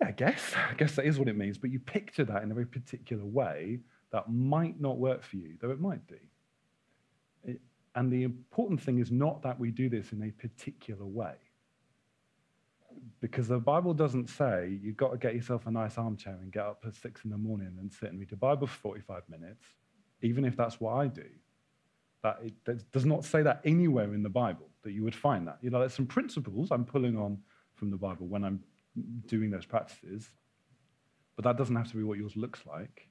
yeah, 0.00 0.08
I 0.08 0.12
guess, 0.12 0.52
I 0.70 0.74
guess 0.74 0.94
that 0.96 1.04
is 1.04 1.18
what 1.18 1.28
it 1.28 1.36
means, 1.36 1.58
but 1.58 1.70
you 1.70 1.78
picture 1.78 2.24
that 2.24 2.42
in 2.42 2.50
a 2.50 2.54
very 2.54 2.66
particular 2.66 3.24
way 3.24 3.80
that 4.12 4.30
might 4.30 4.80
not 4.80 4.98
work 4.98 5.22
for 5.22 5.36
you, 5.36 5.54
though 5.60 5.70
it 5.70 5.80
might 5.80 6.06
do. 6.06 6.18
It, 7.44 7.60
and 7.94 8.12
the 8.12 8.24
important 8.24 8.80
thing 8.80 8.98
is 8.98 9.10
not 9.10 9.42
that 9.42 9.58
we 9.58 9.70
do 9.70 9.88
this 9.88 10.12
in 10.12 10.22
a 10.22 10.30
particular 10.30 11.06
way 11.06 11.34
because 13.20 13.48
the 13.48 13.58
Bible 13.58 13.94
doesn't 13.94 14.28
say 14.28 14.78
you've 14.82 14.96
got 14.96 15.12
to 15.12 15.18
get 15.18 15.34
yourself 15.34 15.66
a 15.66 15.70
nice 15.70 15.98
armchair 15.98 16.38
and 16.40 16.52
get 16.52 16.64
up 16.64 16.82
at 16.86 16.94
six 16.94 17.24
in 17.24 17.30
the 17.30 17.38
morning 17.38 17.76
and 17.78 17.92
sit 17.92 18.10
and 18.10 18.18
read 18.18 18.30
the 18.30 18.36
Bible 18.36 18.66
for 18.66 18.78
45 18.90 19.22
minutes, 19.28 19.64
even 20.22 20.44
if 20.44 20.56
that's 20.56 20.80
what 20.80 20.94
I 20.94 21.06
do. 21.06 21.26
That 22.22 22.38
it 22.42 22.54
that 22.64 22.90
does 22.92 23.04
not 23.04 23.24
say 23.24 23.42
that 23.42 23.60
anywhere 23.64 24.14
in 24.14 24.22
the 24.22 24.28
Bible 24.28 24.68
that 24.86 24.92
you 24.92 25.04
would 25.04 25.14
find 25.14 25.46
that. 25.46 25.58
You 25.60 25.70
know, 25.70 25.80
there's 25.80 25.94
some 25.94 26.06
principles 26.06 26.70
I'm 26.70 26.84
pulling 26.84 27.18
on 27.18 27.38
from 27.74 27.90
the 27.90 27.96
Bible 27.96 28.26
when 28.26 28.44
I'm 28.44 28.60
doing 29.26 29.50
those 29.50 29.66
practices, 29.66 30.30
but 31.36 31.44
that 31.44 31.58
doesn't 31.58 31.76
have 31.76 31.90
to 31.90 31.96
be 31.96 32.02
what 32.02 32.18
yours 32.18 32.36
looks 32.36 32.60
like. 32.66 33.08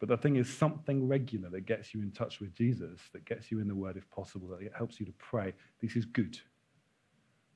But 0.00 0.08
the 0.08 0.16
thing 0.16 0.36
is, 0.36 0.48
something 0.48 1.06
regular 1.06 1.50
that 1.50 1.66
gets 1.66 1.94
you 1.94 2.00
in 2.00 2.10
touch 2.10 2.40
with 2.40 2.54
Jesus, 2.54 2.98
that 3.12 3.24
gets 3.24 3.52
you 3.52 3.60
in 3.60 3.68
the 3.68 3.74
Word 3.74 3.96
if 3.96 4.08
possible, 4.10 4.48
that 4.48 4.60
helps 4.76 4.98
you 4.98 5.06
to 5.06 5.12
pray. 5.18 5.52
This 5.80 5.94
is 5.94 6.06
good. 6.06 6.38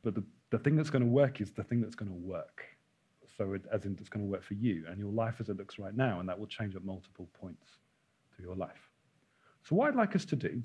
But 0.02 0.14
the 0.14 0.22
the 0.50 0.58
thing 0.58 0.76
that's 0.76 0.90
going 0.90 1.02
to 1.02 1.10
work 1.10 1.40
is 1.40 1.50
the 1.50 1.64
thing 1.64 1.80
that's 1.80 1.94
going 1.94 2.10
to 2.10 2.16
work. 2.16 2.64
So, 3.36 3.52
it, 3.52 3.62
as 3.72 3.84
in, 3.84 3.96
it's 4.00 4.08
going 4.08 4.24
to 4.24 4.30
work 4.30 4.42
for 4.42 4.54
you 4.54 4.84
and 4.88 4.98
your 4.98 5.12
life 5.12 5.36
as 5.40 5.48
it 5.48 5.56
looks 5.56 5.78
right 5.78 5.94
now, 5.94 6.20
and 6.20 6.28
that 6.28 6.38
will 6.38 6.46
change 6.46 6.74
at 6.76 6.84
multiple 6.84 7.28
points 7.38 7.66
through 8.34 8.46
your 8.46 8.56
life. 8.56 8.90
So, 9.64 9.74
what 9.76 9.88
I'd 9.88 9.96
like 9.96 10.14
us 10.16 10.24
to 10.26 10.36
do, 10.36 10.62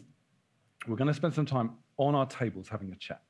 we're 0.87 0.95
going 0.95 1.07
to 1.07 1.13
spend 1.13 1.33
some 1.33 1.45
time 1.45 1.71
on 1.97 2.15
our 2.15 2.25
tables 2.25 2.67
having 2.69 2.91
a 2.91 2.95
chat. 2.95 3.21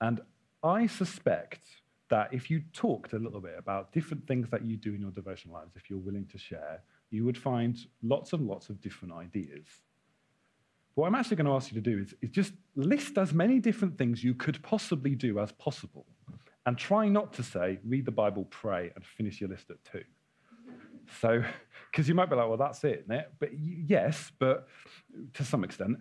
And 0.00 0.20
I 0.62 0.86
suspect 0.86 1.62
that 2.08 2.32
if 2.32 2.50
you 2.50 2.62
talked 2.72 3.12
a 3.12 3.18
little 3.18 3.40
bit 3.40 3.54
about 3.56 3.92
different 3.92 4.26
things 4.26 4.48
that 4.50 4.64
you 4.64 4.76
do 4.76 4.94
in 4.94 5.00
your 5.00 5.12
devotional 5.12 5.54
lives, 5.54 5.72
if 5.76 5.88
you're 5.88 5.98
willing 5.98 6.26
to 6.26 6.38
share, 6.38 6.82
you 7.10 7.24
would 7.24 7.38
find 7.38 7.78
lots 8.02 8.32
and 8.32 8.46
lots 8.46 8.68
of 8.68 8.80
different 8.80 9.14
ideas. 9.14 9.66
What 10.94 11.06
I'm 11.06 11.14
actually 11.14 11.36
going 11.36 11.46
to 11.46 11.52
ask 11.52 11.72
you 11.72 11.80
to 11.80 11.90
do 11.90 11.98
is, 11.98 12.14
is 12.20 12.30
just 12.30 12.52
list 12.74 13.16
as 13.16 13.32
many 13.32 13.60
different 13.60 13.96
things 13.96 14.24
you 14.24 14.34
could 14.34 14.60
possibly 14.62 15.14
do 15.14 15.38
as 15.38 15.52
possible. 15.52 16.04
And 16.66 16.76
try 16.76 17.08
not 17.08 17.32
to 17.34 17.42
say, 17.42 17.78
read 17.86 18.04
the 18.04 18.10
Bible, 18.10 18.44
pray, 18.50 18.90
and 18.94 19.04
finish 19.04 19.40
your 19.40 19.48
list 19.48 19.70
at 19.70 19.82
two. 19.84 20.02
So, 21.20 21.42
because 21.90 22.08
you 22.08 22.14
might 22.14 22.28
be 22.28 22.36
like, 22.36 22.48
well, 22.48 22.56
that's 22.56 22.84
it, 22.84 23.06
it? 23.08 23.32
But 23.38 23.50
yes, 23.58 24.30
but 24.38 24.68
to 25.34 25.44
some 25.44 25.64
extent. 25.64 25.98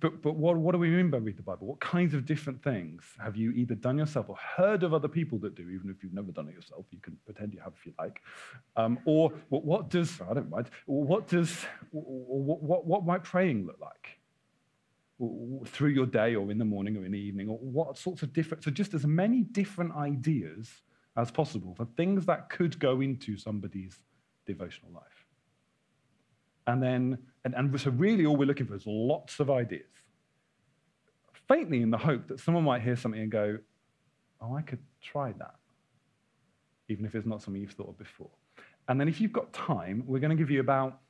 But, 0.00 0.22
but 0.22 0.36
what, 0.36 0.56
what 0.56 0.72
do 0.72 0.78
we 0.78 0.88
mean 0.88 1.10
by 1.10 1.18
read 1.18 1.36
the 1.36 1.42
Bible? 1.42 1.66
What 1.66 1.80
kinds 1.80 2.14
of 2.14 2.24
different 2.24 2.62
things 2.62 3.04
have 3.22 3.36
you 3.36 3.50
either 3.52 3.74
done 3.74 3.98
yourself 3.98 4.30
or 4.30 4.36
heard 4.36 4.82
of 4.82 4.94
other 4.94 5.08
people 5.08 5.38
that 5.40 5.54
do, 5.54 5.68
even 5.68 5.90
if 5.90 6.02
you've 6.02 6.14
never 6.14 6.32
done 6.32 6.48
it 6.48 6.54
yourself? 6.54 6.86
You 6.90 7.00
can 7.00 7.18
pretend 7.24 7.52
you 7.52 7.60
have 7.60 7.74
if 7.78 7.84
you 7.84 7.92
like. 7.98 8.22
Um, 8.76 8.98
or 9.04 9.32
what, 9.50 9.64
what, 9.64 9.90
does, 9.90 10.20
I 10.22 10.34
don't 10.34 10.48
mind, 10.48 10.70
what 10.86 11.28
does, 11.28 11.64
what, 11.90 12.62
what, 12.62 12.86
what 12.86 13.04
might 13.04 13.24
praying 13.24 13.66
look 13.66 13.78
like? 13.80 14.18
through 15.66 15.90
your 15.90 16.06
day 16.06 16.34
or 16.34 16.50
in 16.50 16.58
the 16.58 16.64
morning 16.64 16.96
or 16.96 17.04
in 17.04 17.12
the 17.12 17.18
evening, 17.18 17.48
or 17.48 17.56
what 17.58 17.96
sorts 17.96 18.22
of 18.22 18.32
different, 18.32 18.64
so 18.64 18.70
just 18.70 18.94
as 18.94 19.06
many 19.06 19.42
different 19.42 19.94
ideas 19.94 20.82
as 21.16 21.30
possible 21.30 21.74
for 21.74 21.86
things 21.96 22.26
that 22.26 22.50
could 22.50 22.78
go 22.78 23.00
into 23.00 23.36
somebody's 23.36 24.02
devotional 24.46 24.90
life. 24.92 25.26
And 26.66 26.82
then, 26.82 27.18
and, 27.44 27.54
and 27.54 27.78
so 27.80 27.90
really 27.90 28.24
all 28.26 28.36
we're 28.36 28.46
looking 28.46 28.66
for 28.66 28.74
is 28.74 28.86
lots 28.86 29.40
of 29.40 29.50
ideas. 29.50 29.86
Faintly 31.46 31.82
in 31.82 31.90
the 31.90 31.98
hope 31.98 32.26
that 32.28 32.40
someone 32.40 32.64
might 32.64 32.82
hear 32.82 32.96
something 32.96 33.20
and 33.20 33.30
go, 33.30 33.58
oh, 34.40 34.54
I 34.56 34.62
could 34.62 34.78
try 35.02 35.32
that, 35.32 35.56
even 36.88 37.04
if 37.04 37.14
it's 37.14 37.26
not 37.26 37.42
something 37.42 37.60
you've 37.60 37.72
thought 37.72 37.90
of 37.90 37.98
before. 37.98 38.30
And 38.88 38.98
then 38.98 39.08
if 39.08 39.20
you've 39.20 39.32
got 39.32 39.52
time, 39.52 40.04
we're 40.06 40.20
going 40.20 40.30
to 40.30 40.36
give 40.36 40.50
you 40.50 40.60
about, 40.60 41.00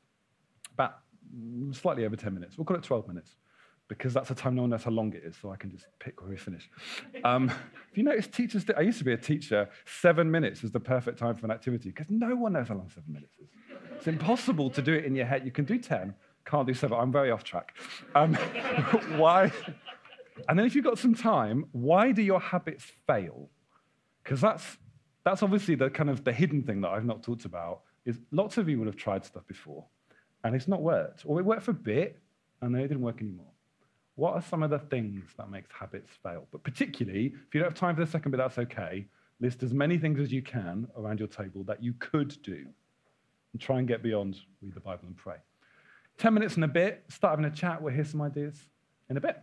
about 0.74 0.98
slightly 1.72 2.04
over 2.04 2.16
10 2.16 2.34
minutes. 2.34 2.58
We'll 2.58 2.64
call 2.64 2.76
it 2.76 2.82
12 2.82 3.08
minutes 3.08 3.36
because 3.88 4.14
that's 4.14 4.30
a 4.30 4.34
time 4.34 4.54
no 4.54 4.62
one 4.62 4.70
knows 4.70 4.82
how 4.82 4.90
long 4.90 5.12
it 5.12 5.22
is, 5.24 5.36
so 5.40 5.50
I 5.50 5.56
can 5.56 5.70
just 5.70 5.86
pick 5.98 6.20
where 6.20 6.30
we 6.30 6.36
finish. 6.36 6.70
Um, 7.22 7.50
if 7.90 7.98
you 7.98 8.02
notice, 8.02 8.26
teachers, 8.26 8.64
I 8.76 8.80
used 8.80 8.98
to 8.98 9.04
be 9.04 9.12
a 9.12 9.16
teacher, 9.16 9.68
seven 9.84 10.30
minutes 10.30 10.64
is 10.64 10.72
the 10.72 10.80
perfect 10.80 11.18
time 11.18 11.36
for 11.36 11.46
an 11.46 11.52
activity 11.52 11.90
because 11.90 12.06
no 12.08 12.34
one 12.34 12.54
knows 12.54 12.68
how 12.68 12.74
long 12.74 12.88
seven 12.88 13.12
minutes 13.12 13.36
is. 13.38 13.48
It's 13.96 14.06
impossible 14.06 14.70
to 14.70 14.82
do 14.82 14.92
it 14.92 15.04
in 15.04 15.14
your 15.14 15.26
head. 15.26 15.44
You 15.44 15.50
can 15.50 15.64
do 15.64 15.78
10, 15.78 16.14
can't 16.44 16.66
do 16.66 16.74
seven. 16.74 16.98
I'm 16.98 17.12
very 17.12 17.30
off 17.30 17.44
track. 17.44 17.74
Um, 18.14 18.34
why? 19.16 19.50
And 20.48 20.58
then 20.58 20.66
if 20.66 20.74
you've 20.74 20.84
got 20.84 20.98
some 20.98 21.14
time, 21.14 21.66
why 21.72 22.12
do 22.12 22.22
your 22.22 22.40
habits 22.40 22.84
fail? 23.06 23.48
Because 24.22 24.40
that's, 24.40 24.78
that's 25.24 25.42
obviously 25.42 25.74
the 25.74 25.90
kind 25.90 26.10
of 26.10 26.24
the 26.24 26.32
hidden 26.32 26.62
thing 26.62 26.80
that 26.82 26.90
I've 26.90 27.04
not 27.04 27.22
talked 27.22 27.44
about 27.44 27.80
is 28.04 28.18
lots 28.30 28.58
of 28.58 28.68
you 28.68 28.78
will 28.78 28.86
have 28.86 28.96
tried 28.96 29.24
stuff 29.24 29.46
before 29.46 29.84
and 30.42 30.54
it's 30.54 30.68
not 30.68 30.82
worked. 30.82 31.24
Or 31.26 31.40
it 31.40 31.44
worked 31.44 31.62
for 31.62 31.70
a 31.70 31.74
bit 31.74 32.20
and 32.60 32.74
then 32.74 32.82
it 32.82 32.88
didn't 32.88 33.02
work 33.02 33.20
anymore. 33.20 33.46
What 34.16 34.34
are 34.34 34.42
some 34.42 34.62
of 34.62 34.70
the 34.70 34.78
things 34.78 35.24
that 35.36 35.50
makes 35.50 35.70
habits 35.72 36.10
fail? 36.22 36.46
But 36.52 36.62
particularly, 36.62 37.26
if 37.26 37.54
you 37.54 37.60
don't 37.60 37.70
have 37.70 37.78
time 37.78 37.96
for 37.96 38.04
the 38.04 38.10
second 38.10 38.30
bit, 38.30 38.38
that's 38.38 38.58
okay. 38.58 39.06
List 39.40 39.62
as 39.62 39.72
many 39.72 39.98
things 39.98 40.20
as 40.20 40.32
you 40.32 40.42
can 40.42 40.86
around 40.96 41.18
your 41.18 41.28
table 41.28 41.64
that 41.64 41.82
you 41.82 41.94
could 41.98 42.40
do. 42.42 42.64
And 43.52 43.60
try 43.60 43.78
and 43.78 43.88
get 43.88 44.02
beyond 44.02 44.40
read 44.62 44.74
the 44.74 44.80
Bible 44.80 45.04
and 45.06 45.16
pray. 45.16 45.36
10 46.18 46.34
minutes 46.34 46.54
and 46.54 46.64
a 46.64 46.68
bit, 46.68 47.04
start 47.08 47.32
having 47.32 47.44
a 47.44 47.54
chat. 47.54 47.82
We'll 47.82 47.94
hear 47.94 48.04
some 48.04 48.22
ideas 48.22 48.56
in 49.10 49.16
a 49.16 49.20
bit. 49.20 49.36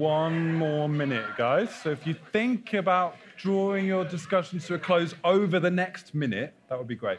One 0.00 0.54
more 0.54 0.88
minute, 0.88 1.26
guys. 1.36 1.68
So 1.82 1.90
if 1.90 2.06
you 2.06 2.14
think 2.32 2.72
about 2.72 3.16
drawing 3.36 3.84
your 3.84 4.06
discussions 4.06 4.66
to 4.68 4.74
a 4.74 4.78
close 4.78 5.14
over 5.24 5.60
the 5.60 5.70
next 5.70 6.14
minute, 6.14 6.54
that 6.70 6.78
would 6.78 6.88
be 6.88 6.94
great. 6.94 7.18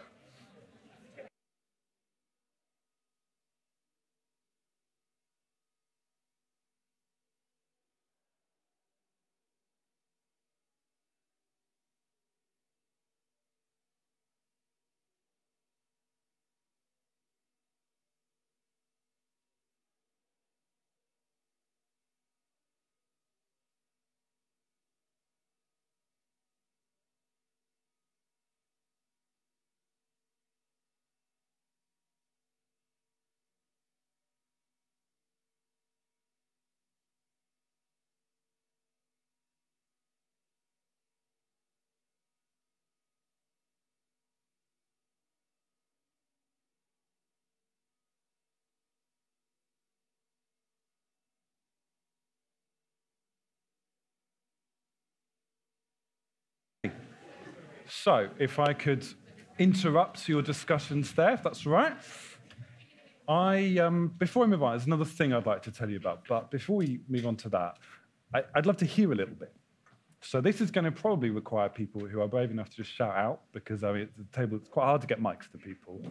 So, 57.93 58.29
if 58.39 58.57
I 58.57 58.71
could 58.71 59.05
interrupt 59.59 60.29
your 60.29 60.41
discussions 60.41 61.11
there, 61.11 61.33
if 61.33 61.43
that's 61.43 61.65
right. 61.65 61.93
I, 63.27 63.77
um, 63.79 64.13
before 64.17 64.45
I 64.45 64.47
move 64.47 64.63
on, 64.63 64.71
there's 64.71 64.85
another 64.85 65.03
thing 65.03 65.33
I'd 65.33 65.45
like 65.45 65.61
to 65.63 65.71
tell 65.71 65.89
you 65.89 65.97
about. 65.97 66.25
But 66.25 66.49
before 66.49 66.77
we 66.77 67.01
move 67.09 67.27
on 67.27 67.35
to 67.37 67.49
that, 67.49 67.77
I, 68.33 68.43
would 68.55 68.65
love 68.65 68.77
to 68.77 68.85
hear 68.85 69.11
a 69.11 69.15
little 69.15 69.35
bit. 69.35 69.53
So 70.21 70.39
this 70.39 70.61
is 70.61 70.71
going 70.71 70.85
to 70.85 70.91
probably 70.91 71.31
require 71.31 71.67
people 71.67 72.07
who 72.07 72.21
are 72.21 72.29
brave 72.29 72.49
enough 72.49 72.69
to 72.69 72.77
just 72.77 72.93
shout 72.93 73.13
out, 73.13 73.41
because 73.51 73.83
I 73.83 73.91
mean, 73.91 74.01
at 74.03 74.17
the 74.17 74.37
table, 74.37 74.55
it's 74.55 74.69
quite 74.69 74.85
hard 74.85 75.01
to 75.01 75.07
get 75.07 75.21
mics 75.21 75.51
to 75.51 75.57
people. 75.57 76.01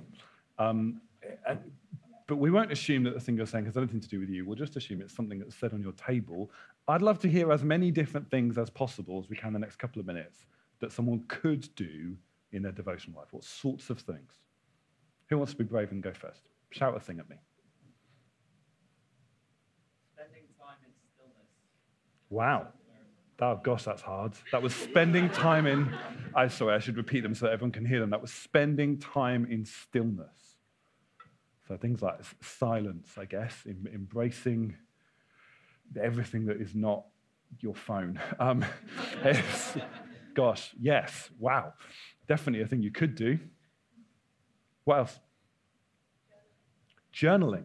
Um, 0.58 1.00
and, 1.48 1.58
but 2.26 2.36
we 2.36 2.50
won't 2.50 2.70
assume 2.70 3.04
that 3.04 3.14
the 3.14 3.20
thing 3.20 3.38
you're 3.38 3.46
saying 3.46 3.64
has 3.64 3.78
anything 3.78 4.00
to 4.00 4.08
do 4.08 4.20
with 4.20 4.28
you. 4.28 4.44
We'll 4.44 4.54
just 4.54 4.76
assume 4.76 5.00
it's 5.00 5.14
something 5.14 5.38
that's 5.38 5.56
said 5.56 5.72
on 5.72 5.80
your 5.80 5.92
table. 5.92 6.50
I'd 6.88 7.00
love 7.00 7.18
to 7.20 7.28
hear 7.28 7.50
as 7.50 7.64
many 7.64 7.90
different 7.90 8.30
things 8.30 8.58
as 8.58 8.68
possible 8.68 9.18
as 9.18 9.30
we 9.30 9.36
can 9.36 9.48
in 9.48 9.54
the 9.54 9.60
next 9.60 9.76
couple 9.76 9.98
of 9.98 10.06
minutes 10.06 10.44
that 10.80 10.92
someone 10.92 11.24
could 11.28 11.68
do 11.74 12.16
in 12.52 12.62
their 12.62 12.72
devotional 12.72 13.18
life? 13.18 13.28
What 13.32 13.44
sorts 13.44 13.90
of 13.90 14.00
things? 14.00 14.32
Who 15.28 15.38
wants 15.38 15.52
to 15.52 15.58
be 15.58 15.64
brave 15.64 15.92
and 15.92 16.02
go 16.02 16.12
first? 16.12 16.42
Shout 16.70 16.96
a 16.96 17.00
thing 17.00 17.18
at 17.20 17.28
me. 17.28 17.36
Spending 20.14 20.42
time 20.58 20.76
in 20.84 20.92
stillness. 21.14 21.48
Wow. 22.28 22.68
Oh, 23.42 23.58
gosh, 23.62 23.84
that's 23.84 24.02
hard. 24.02 24.32
That 24.52 24.62
was 24.62 24.74
spending 24.74 25.30
time 25.30 25.66
in. 25.66 25.88
I 26.34 26.48
sorry, 26.48 26.74
I 26.74 26.78
should 26.78 26.96
repeat 26.96 27.20
them 27.20 27.34
so 27.34 27.46
that 27.46 27.52
everyone 27.52 27.72
can 27.72 27.86
hear 27.86 28.00
them. 28.00 28.10
That 28.10 28.20
was 28.20 28.32
spending 28.32 28.98
time 28.98 29.46
in 29.50 29.64
stillness. 29.64 30.56
So 31.66 31.76
things 31.76 32.02
like 32.02 32.20
silence, 32.42 33.12
I 33.16 33.24
guess, 33.24 33.54
em- 33.66 33.88
embracing 33.94 34.76
everything 36.00 36.46
that 36.46 36.60
is 36.60 36.74
not 36.74 37.04
your 37.60 37.74
phone. 37.74 38.20
Um, 38.38 38.64
Gosh, 40.34 40.74
yes, 40.80 41.30
wow. 41.38 41.74
Definitely 42.28 42.62
a 42.62 42.66
thing 42.66 42.82
you 42.82 42.90
could 42.90 43.14
do. 43.14 43.38
What 44.84 44.98
else? 44.98 45.18
Journaling. 47.12 47.64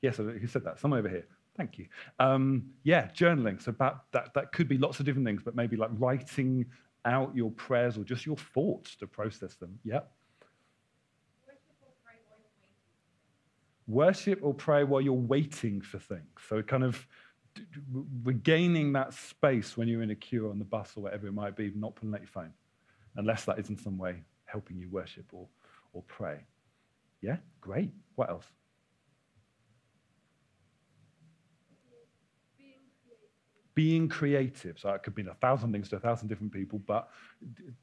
Yes, 0.00 0.16
who 0.16 0.46
said 0.46 0.64
that? 0.64 0.78
Someone 0.78 1.00
over 1.00 1.08
here. 1.08 1.26
Thank 1.56 1.76
you. 1.78 1.86
Um, 2.20 2.70
yeah, 2.84 3.08
journaling. 3.08 3.60
So 3.60 3.70
about 3.70 4.10
that, 4.12 4.32
that 4.34 4.52
could 4.52 4.68
be 4.68 4.78
lots 4.78 5.00
of 5.00 5.06
different 5.06 5.26
things, 5.26 5.42
but 5.44 5.56
maybe 5.56 5.76
like 5.76 5.90
writing 5.94 6.66
out 7.04 7.34
your 7.34 7.50
prayers 7.50 7.98
or 7.98 8.04
just 8.04 8.24
your 8.24 8.36
thoughts 8.36 8.94
to 8.96 9.06
process 9.06 9.54
them. 9.56 9.78
Yep. 9.84 10.10
Worship 13.88 14.38
or 14.42 14.54
pray 14.54 14.84
while 14.84 15.00
you're 15.00 15.14
waiting 15.14 15.80
for 15.80 15.98
things. 15.98 16.28
So 16.48 16.58
it 16.58 16.68
kind 16.68 16.84
of 16.84 17.06
regaining 18.22 18.92
that 18.92 19.14
space 19.14 19.76
when 19.76 19.88
you're 19.88 20.02
in 20.02 20.10
a 20.10 20.14
queue 20.14 20.50
on 20.50 20.58
the 20.58 20.64
bus 20.64 20.92
or 20.96 21.02
whatever 21.02 21.26
it 21.26 21.32
might 21.32 21.56
be, 21.56 21.72
not 21.74 21.94
pulling 21.94 22.14
out 22.14 22.20
your 22.20 22.28
phone, 22.28 22.52
unless 23.16 23.44
that 23.44 23.58
is 23.58 23.68
in 23.68 23.78
some 23.78 23.98
way 23.98 24.22
helping 24.44 24.78
you 24.78 24.88
worship 24.88 25.26
or, 25.32 25.46
or 25.92 26.02
pray. 26.04 26.38
Yeah, 27.20 27.36
great. 27.60 27.90
What 28.14 28.30
else? 28.30 28.46
Being 33.74 34.08
creative. 34.08 34.78
So 34.78 34.90
it 34.90 35.02
could 35.02 35.16
mean 35.16 35.28
a 35.28 35.34
thousand 35.34 35.72
things 35.72 35.88
to 35.90 35.96
a 35.96 36.00
thousand 36.00 36.28
different 36.28 36.52
people, 36.52 36.80
but 36.80 37.10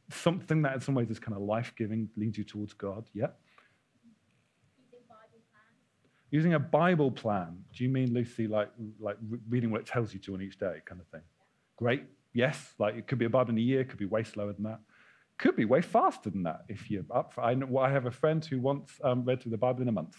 something 0.10 0.62
that 0.64 0.74
in 0.74 0.82
some 0.82 0.96
ways 0.96 1.10
is 1.10 1.20
kind 1.20 1.38
of 1.38 1.44
life 1.44 1.74
giving, 1.78 2.10
leads 2.18 2.38
you 2.38 2.44
towards 2.44 2.74
God. 2.74 3.10
Yeah. 3.14 3.28
Using 6.36 6.56
a 6.56 6.60
Bible 6.60 7.12
plan, 7.12 7.64
do 7.74 7.86
you 7.86 7.90
mean, 7.90 8.14
Lucy, 8.14 8.46
like, 8.46 8.70
like 9.00 9.16
reading 9.48 9.72
what 9.72 9.80
it 9.80 9.88
tells 9.88 10.14
you 10.14 10.20
to 10.20 10.34
on 10.34 10.42
each 10.42 10.60
day 10.60 10.82
kind 10.84 11.00
of 11.00 11.08
thing? 11.08 11.22
Great. 11.78 12.04
Yes. 12.34 12.74
Like 12.78 12.96
it 12.98 13.08
could 13.08 13.20
be 13.20 13.24
a 13.24 13.30
Bible 13.30 13.52
in 13.52 13.58
a 13.58 13.62
year, 13.62 13.86
could 13.86 14.00
be 14.00 14.06
way 14.06 14.24
slower 14.24 14.52
than 14.52 14.64
that. 14.64 14.82
Could 15.38 15.56
be 15.56 15.64
way 15.64 15.82
faster 15.82 16.30
than 16.30 16.44
that 16.44 16.66
if 16.68 16.92
you're 16.92 17.06
up 17.10 17.32
for 17.32 17.40
I, 17.40 17.54
know, 17.54 17.78
I 17.78 17.90
have 17.90 18.06
a 18.06 18.12
friend 18.12 18.44
who 18.44 18.60
once 18.60 18.92
um, 19.02 19.24
read 19.24 19.42
through 19.42 19.52
the 19.52 19.58
Bible 19.58 19.82
in 19.84 19.88
a 19.88 19.94
month. 19.94 20.18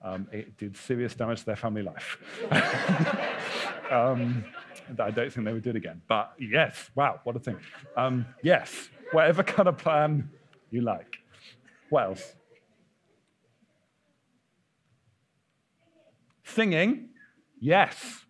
Um, 0.00 0.28
it 0.30 0.56
did 0.56 0.76
serious 0.76 1.16
damage 1.16 1.40
to 1.40 1.46
their 1.46 1.56
family 1.56 1.82
life. 1.82 2.18
um, 3.90 4.44
I 5.00 5.10
don't 5.10 5.32
think 5.32 5.46
they 5.46 5.52
would 5.52 5.64
do 5.64 5.70
it 5.70 5.76
again. 5.76 6.00
But 6.06 6.32
yes, 6.38 6.90
wow, 6.94 7.18
what 7.24 7.34
a 7.34 7.40
thing. 7.40 7.58
Um, 7.96 8.24
yes, 8.44 8.88
whatever 9.10 9.42
kind 9.42 9.68
of 9.68 9.78
plan 9.78 10.30
you 10.70 10.82
like. 10.82 11.16
What 11.88 12.04
else? 12.04 12.36
Singing, 16.54 17.10
yes. 17.60 18.24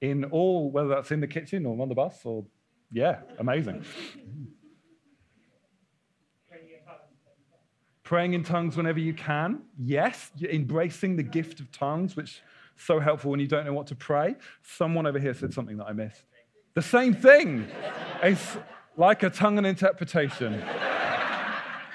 In 0.00 0.24
all, 0.24 0.70
whether 0.70 0.88
that's 0.88 1.10
in 1.10 1.20
the 1.20 1.26
kitchen 1.26 1.66
or 1.66 1.80
on 1.80 1.88
the 1.88 1.94
bus 1.94 2.20
or, 2.24 2.44
yeah, 2.92 3.20
amazing. 3.38 3.84
Praying 8.04 8.32
in 8.32 8.42
tongues 8.42 8.76
whenever 8.76 9.00
you 9.00 9.12
can, 9.12 9.62
yes. 9.78 10.30
Embracing 10.40 11.16
the 11.16 11.22
gift 11.22 11.60
of 11.60 11.70
tongues, 11.72 12.16
which 12.16 12.30
is 12.30 12.40
so 12.76 13.00
helpful 13.00 13.30
when 13.30 13.40
you 13.40 13.46
don't 13.46 13.66
know 13.66 13.74
what 13.74 13.86
to 13.88 13.94
pray. 13.94 14.36
Someone 14.62 15.06
over 15.06 15.18
here 15.18 15.34
said 15.34 15.52
something 15.52 15.76
that 15.76 15.86
I 15.86 15.92
missed. 15.92 16.24
The 16.74 16.82
same 16.82 17.12
thing. 17.12 17.66
It's 18.22 18.56
like 18.96 19.24
a 19.24 19.30
tongue 19.30 19.58
and 19.58 19.66
interpretation 19.66 20.62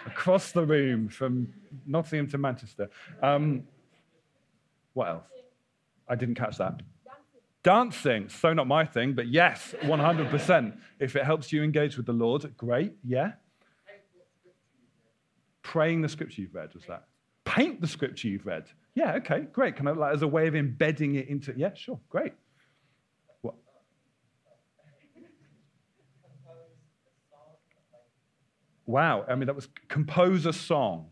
across 0.06 0.52
the 0.52 0.66
room 0.66 1.08
from 1.08 1.48
Nottingham 1.86 2.28
to 2.28 2.38
Manchester. 2.38 2.90
Um, 3.22 3.64
what 4.94 5.08
else? 5.08 5.26
I 6.08 6.16
didn't 6.16 6.36
catch 6.36 6.58
that. 6.58 6.82
Dancing. 7.64 8.28
So 8.28 8.54
not 8.54 8.68
my 8.68 8.86
thing, 8.86 9.14
but 9.14 9.28
yes, 9.28 9.74
100%. 9.82 10.78
if 11.00 11.16
it 11.16 11.24
helps 11.24 11.52
you 11.54 11.64
engage 11.64 11.96
with 11.96 12.06
the 12.06 12.14
Lord, 12.14 12.56
great. 12.58 12.94
Yeah. 13.04 13.34
Praying 15.62 16.02
the 16.02 16.10
scripture 16.10 16.42
you've 16.42 16.54
read, 16.54 16.74
was 16.74 16.84
that? 16.88 17.06
Paint 17.46 17.80
the 17.80 17.88
scripture 17.88 18.28
you've 18.28 18.46
read. 18.46 18.66
Yeah, 18.96 19.14
okay, 19.16 19.48
great. 19.52 19.76
Kind 19.76 19.88
of 19.88 19.98
like 19.98 20.14
as 20.14 20.22
a 20.22 20.28
way 20.28 20.48
of 20.48 20.56
embedding 20.56 21.16
it 21.16 21.30
into, 21.30 21.54
yeah, 21.56 21.74
sure, 21.74 22.00
great. 22.10 22.34
What? 23.42 23.56
Wow, 28.86 29.26
I 29.28 29.36
mean, 29.36 29.48
that 29.48 29.56
was 29.56 29.70
compose 29.88 30.46
a 30.46 30.54
song 30.54 31.08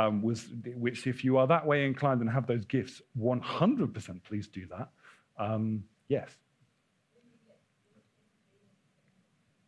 um, 0.00 0.22
was, 0.22 0.48
which 0.76 1.06
if 1.06 1.24
you 1.24 1.36
are 1.36 1.46
that 1.46 1.66
way 1.66 1.84
inclined 1.84 2.20
and 2.20 2.30
have 2.30 2.46
those 2.46 2.64
gifts, 2.64 3.02
100% 3.18 4.24
please 4.24 4.48
do 4.48 4.66
that. 4.66 4.88
Um, 5.36 5.84
yes. 6.08 6.30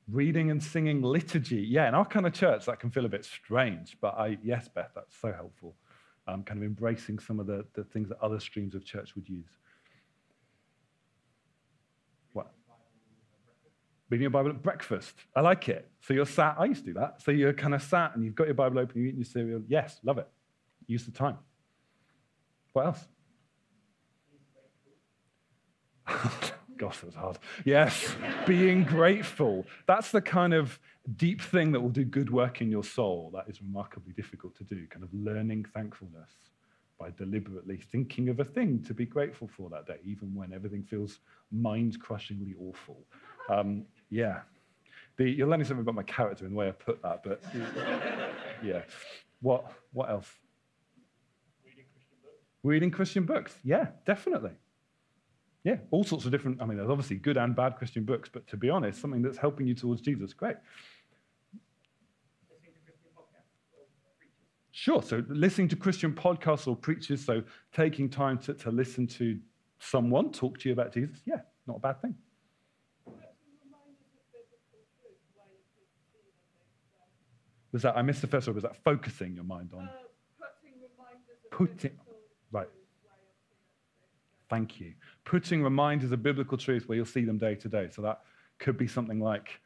Reading 0.08 0.50
and 0.50 0.62
singing 0.62 1.02
liturgy. 1.02 1.62
Yeah, 1.68 1.88
in 1.88 1.94
our 1.94 2.06
kind 2.06 2.26
of 2.26 2.32
church, 2.32 2.66
that 2.66 2.80
can 2.80 2.90
feel 2.90 3.04
a 3.04 3.08
bit 3.08 3.24
strange, 3.24 3.98
but 4.00 4.14
I, 4.18 4.38
yes, 4.42 4.68
Beth, 4.68 4.90
that's 4.94 5.14
so 5.20 5.32
helpful. 5.32 5.74
Um, 6.26 6.44
kind 6.44 6.58
of 6.58 6.64
embracing 6.64 7.18
some 7.18 7.38
of 7.38 7.46
the, 7.46 7.66
the 7.74 7.84
things 7.84 8.08
that 8.08 8.18
other 8.22 8.40
streams 8.40 8.74
of 8.74 8.84
church 8.84 9.14
would 9.14 9.28
use. 9.28 9.50
What? 12.32 12.52
Reading 14.12 14.24
your 14.24 14.30
Bible 14.30 14.50
at 14.50 14.62
breakfast. 14.62 15.14
I 15.34 15.40
like 15.40 15.70
it. 15.70 15.88
So 16.02 16.12
you're 16.12 16.26
sat, 16.26 16.56
I 16.58 16.66
used 16.66 16.84
to 16.84 16.92
do 16.92 17.00
that. 17.00 17.22
So 17.22 17.30
you're 17.30 17.54
kind 17.54 17.74
of 17.74 17.82
sat 17.82 18.14
and 18.14 18.22
you've 18.22 18.34
got 18.34 18.46
your 18.46 18.52
Bible 18.52 18.78
open, 18.78 19.00
you're 19.00 19.06
eating 19.06 19.20
your 19.20 19.24
cereal. 19.24 19.62
Yes, 19.68 20.00
love 20.04 20.18
it. 20.18 20.28
Use 20.86 21.06
the 21.06 21.12
time. 21.12 21.38
What 22.74 22.84
else? 22.88 23.08
Gosh, 26.76 26.98
that's 26.98 27.14
hard. 27.14 27.38
Yes, 27.64 28.14
being 28.46 28.84
grateful. 28.84 29.64
That's 29.86 30.10
the 30.10 30.20
kind 30.20 30.52
of 30.52 30.78
deep 31.16 31.40
thing 31.40 31.72
that 31.72 31.80
will 31.80 31.88
do 31.88 32.04
good 32.04 32.30
work 32.30 32.60
in 32.60 32.70
your 32.70 32.84
soul. 32.84 33.30
That 33.32 33.48
is 33.48 33.62
remarkably 33.62 34.12
difficult 34.12 34.54
to 34.58 34.64
do, 34.64 34.86
kind 34.88 35.04
of 35.04 35.08
learning 35.14 35.64
thankfulness 35.72 36.32
by 37.02 37.10
deliberately 37.16 37.78
thinking 37.78 38.28
of 38.28 38.40
a 38.40 38.44
thing 38.44 38.80
to 38.84 38.94
be 38.94 39.06
grateful 39.06 39.48
for 39.48 39.70
that 39.70 39.86
day, 39.86 39.96
even 40.04 40.34
when 40.34 40.52
everything 40.52 40.82
feels 40.82 41.18
mind 41.50 41.98
crushingly 41.98 42.54
awful. 42.60 43.06
Um, 43.48 43.86
yeah. 44.12 44.40
The, 45.16 45.28
you're 45.28 45.48
learning 45.48 45.66
something 45.66 45.82
about 45.82 45.94
my 45.94 46.02
character 46.02 46.44
in 46.44 46.52
the 46.52 46.56
way 46.56 46.68
I 46.68 46.72
put 46.72 47.02
that, 47.02 47.22
but 47.24 47.42
yeah. 48.62 48.82
What, 49.40 49.72
what 49.92 50.10
else? 50.10 50.30
Reading 51.64 51.84
Christian 51.92 52.16
books. 52.22 52.36
Reading 52.62 52.90
Christian 52.90 53.24
books. 53.24 53.56
Yeah, 53.64 53.86
definitely. 54.06 54.52
Yeah, 55.64 55.76
all 55.90 56.04
sorts 56.04 56.26
of 56.26 56.30
different, 56.30 56.60
I 56.60 56.66
mean, 56.66 56.76
there's 56.76 56.90
obviously 56.90 57.16
good 57.16 57.36
and 57.38 57.56
bad 57.56 57.76
Christian 57.76 58.04
books, 58.04 58.28
but 58.30 58.46
to 58.48 58.56
be 58.56 58.68
honest, 58.68 59.00
something 59.00 59.22
that's 59.22 59.38
helping 59.38 59.66
you 59.66 59.74
towards 59.74 60.02
Jesus, 60.02 60.34
great. 60.34 60.56
Listening 62.50 62.74
to 62.74 62.80
Christian 62.84 63.12
podcasts 63.16 63.78
or 63.78 63.86
preachers. 64.18 64.42
Sure. 64.72 65.02
So 65.02 65.22
listening 65.28 65.68
to 65.68 65.76
Christian 65.76 66.12
podcasts 66.12 66.68
or 66.68 66.76
preachers, 66.76 67.24
so 67.24 67.42
taking 67.72 68.10
time 68.10 68.38
to, 68.40 68.54
to 68.54 68.70
listen 68.70 69.06
to 69.06 69.38
someone 69.78 70.32
talk 70.32 70.58
to 70.58 70.68
you 70.68 70.72
about 70.74 70.92
Jesus, 70.92 71.20
yeah, 71.24 71.40
not 71.66 71.76
a 71.76 71.80
bad 71.80 72.02
thing. 72.02 72.14
Was 77.72 77.82
that, 77.82 77.96
I 77.96 78.02
missed 78.02 78.20
the 78.20 78.26
first 78.26 78.46
word, 78.46 78.54
was 78.54 78.64
that 78.64 78.76
focusing 78.84 79.34
your 79.34 79.44
mind 79.44 79.70
on? 79.74 79.88
Putting, 81.50 81.92
right. 82.50 82.68
Thank 84.50 84.80
you. 84.80 84.92
Putting 85.24 85.62
reminders 85.62 86.12
of 86.12 86.22
biblical 86.22 86.58
truth 86.58 86.88
where 86.88 86.96
you'll 86.96 87.06
see 87.06 87.24
them 87.24 87.38
day 87.38 87.54
to 87.54 87.68
day. 87.68 87.88
So 87.90 88.02
that 88.02 88.20
could 88.58 88.76
be 88.76 88.86
something 88.86 89.20
like 89.20 89.60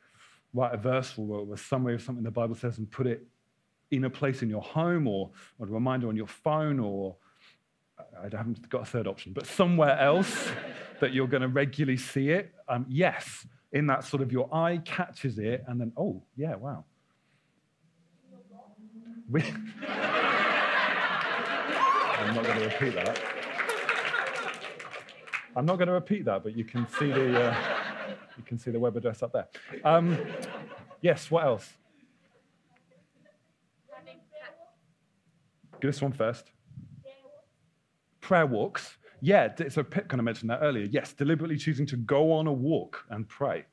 write 0.54 0.72
a 0.72 0.76
verse 0.76 1.14
or 1.18 1.52
a 1.52 1.56
summary 1.56 1.94
of 1.94 2.02
something 2.02 2.24
the 2.24 2.30
Bible 2.30 2.54
says 2.54 2.78
and 2.78 2.90
put 2.90 3.06
it 3.06 3.26
in 3.90 4.04
a 4.04 4.10
place 4.10 4.42
in 4.42 4.48
your 4.48 4.62
home 4.62 5.06
or, 5.06 5.30
or 5.58 5.66
a 5.66 5.70
reminder 5.70 6.08
on 6.08 6.16
your 6.16 6.26
phone 6.26 6.78
or 6.80 7.16
I 8.18 8.36
haven't 8.36 8.68
got 8.68 8.82
a 8.82 8.84
third 8.84 9.06
option, 9.06 9.32
but 9.32 9.46
somewhere 9.46 9.98
else 9.98 10.48
that 11.00 11.12
you're 11.12 11.26
going 11.26 11.42
to 11.42 11.48
regularly 11.48 11.96
see 11.96 12.30
it. 12.30 12.54
Um, 12.68 12.86
yes, 12.88 13.46
in 13.72 13.86
that 13.88 14.04
sort 14.04 14.22
of 14.22 14.32
your 14.32 14.52
eye 14.54 14.80
catches 14.84 15.38
it 15.38 15.64
and 15.66 15.80
then, 15.80 15.92
oh, 15.96 16.22
yeah, 16.36 16.54
wow. 16.54 16.84
We- 19.30 19.42
I'm 22.18 22.34
not 22.34 22.44
going 22.44 22.58
to 22.58 22.64
repeat 22.64 22.94
that. 22.94 23.20
I'm 25.54 25.64
not 25.66 25.76
going 25.76 25.88
to 25.88 25.94
repeat 25.94 26.24
that, 26.26 26.42
but 26.42 26.56
you 26.56 26.64
can 26.64 26.86
see 26.98 27.10
the, 27.10 27.40
uh, 27.40 27.56
you 28.36 28.42
can 28.44 28.58
see 28.58 28.70
the 28.70 28.78
web 28.78 28.96
address 28.96 29.22
up 29.22 29.32
there. 29.32 29.48
Um, 29.84 30.18
yes, 31.00 31.30
what 31.30 31.44
else? 31.44 31.72
Get 35.80 35.88
this 35.88 36.02
one 36.02 36.12
first. 36.12 36.50
Prayer 38.20 38.46
walks. 38.46 38.96
Yeah, 39.20 39.48
so 39.68 39.82
Pip 39.82 40.08
kind 40.08 40.20
of 40.20 40.24
mentioned 40.24 40.50
that 40.50 40.60
earlier. 40.62 40.84
Yes, 40.84 41.12
deliberately 41.12 41.56
choosing 41.56 41.86
to 41.86 41.96
go 41.96 42.32
on 42.32 42.46
a 42.46 42.52
walk 42.52 43.04
and 43.10 43.28
pray. 43.28 43.64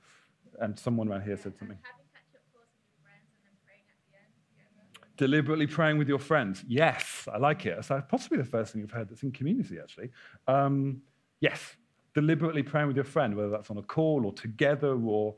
And 0.60 0.78
someone 0.78 1.10
around 1.10 1.24
here 1.24 1.36
said 1.38 1.58
something. 1.58 1.78
Having 1.82 2.06
catch-up 2.14 2.42
calls 2.54 2.68
with 2.72 2.84
your 2.86 2.96
friends 3.04 3.28
and 3.36 3.44
then 3.44 3.56
praying 3.66 3.84
at 3.90 3.98
the 4.08 4.18
end 4.20 4.32
together. 4.46 5.03
Deliberately 5.18 5.68
praying 5.68 5.98
with 5.98 6.10
your 6.10 6.20
friends. 6.20 6.64
Yes, 6.68 7.28
I 7.32 7.38
like 7.38 7.66
it. 7.66 7.84
So 7.86 8.02
possibly 8.10 8.38
the 8.40 8.46
first 8.46 8.74
thing 8.74 8.82
you've 8.82 8.92
heard 8.92 9.10
that's 9.10 9.24
in 9.24 9.32
community, 9.32 9.78
actually. 9.82 10.10
Um, 10.48 11.02
yes, 11.40 11.76
deliberately 12.14 12.64
praying 12.64 12.88
with 12.88 12.96
your 12.96 13.06
friend, 13.06 13.36
whether 13.36 13.50
that's 13.50 13.70
on 13.70 13.78
a 13.78 13.84
call 13.84 14.26
or 14.26 14.34
together 14.34 14.98
or. 14.98 15.36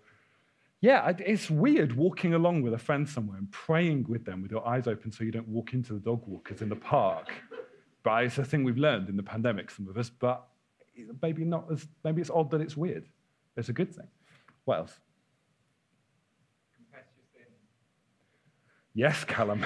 Yeah, 0.82 1.14
it's 1.18 1.50
weird 1.50 1.96
walking 1.96 2.36
along 2.36 2.62
with 2.62 2.74
a 2.74 2.78
friend 2.78 3.10
somewhere 3.10 3.38
and 3.38 3.50
praying 3.52 4.06
with 4.08 4.24
them 4.24 4.44
with 4.44 4.52
your 4.52 4.68
eyes 4.68 4.86
open 4.86 5.12
so 5.12 5.24
you 5.24 5.32
don't 5.32 5.48
walk 5.48 5.74
into 5.74 5.94
the 5.94 6.00
dog 6.00 6.22
walkers 6.28 6.62
in 6.62 6.70
the 6.70 6.76
park. 6.76 7.30
But 8.04 8.26
it's 8.26 8.38
a 8.38 8.44
thing 8.46 8.64
we've 8.64 8.78
learned 8.78 9.10
in 9.10 9.16
the 9.18 9.24
pandemic, 9.24 9.72
some 9.72 9.88
of 9.88 9.98
us, 9.98 10.12
but 10.12 10.46
maybe 11.24 11.44
not 11.44 11.66
as, 11.72 11.88
maybe 12.04 12.22
it's 12.22 12.30
odd 12.30 12.52
that 12.52 12.62
it's 12.62 12.78
weird. 12.78 13.08
It's 13.58 13.70
a 13.70 13.74
good 13.74 13.96
thing. 13.96 14.08
What 14.66 14.78
else? 14.78 15.00
Confess 16.76 17.08
your 17.18 17.26
sins. 17.34 17.58
Yes, 18.96 19.26
Callum. 19.26 19.64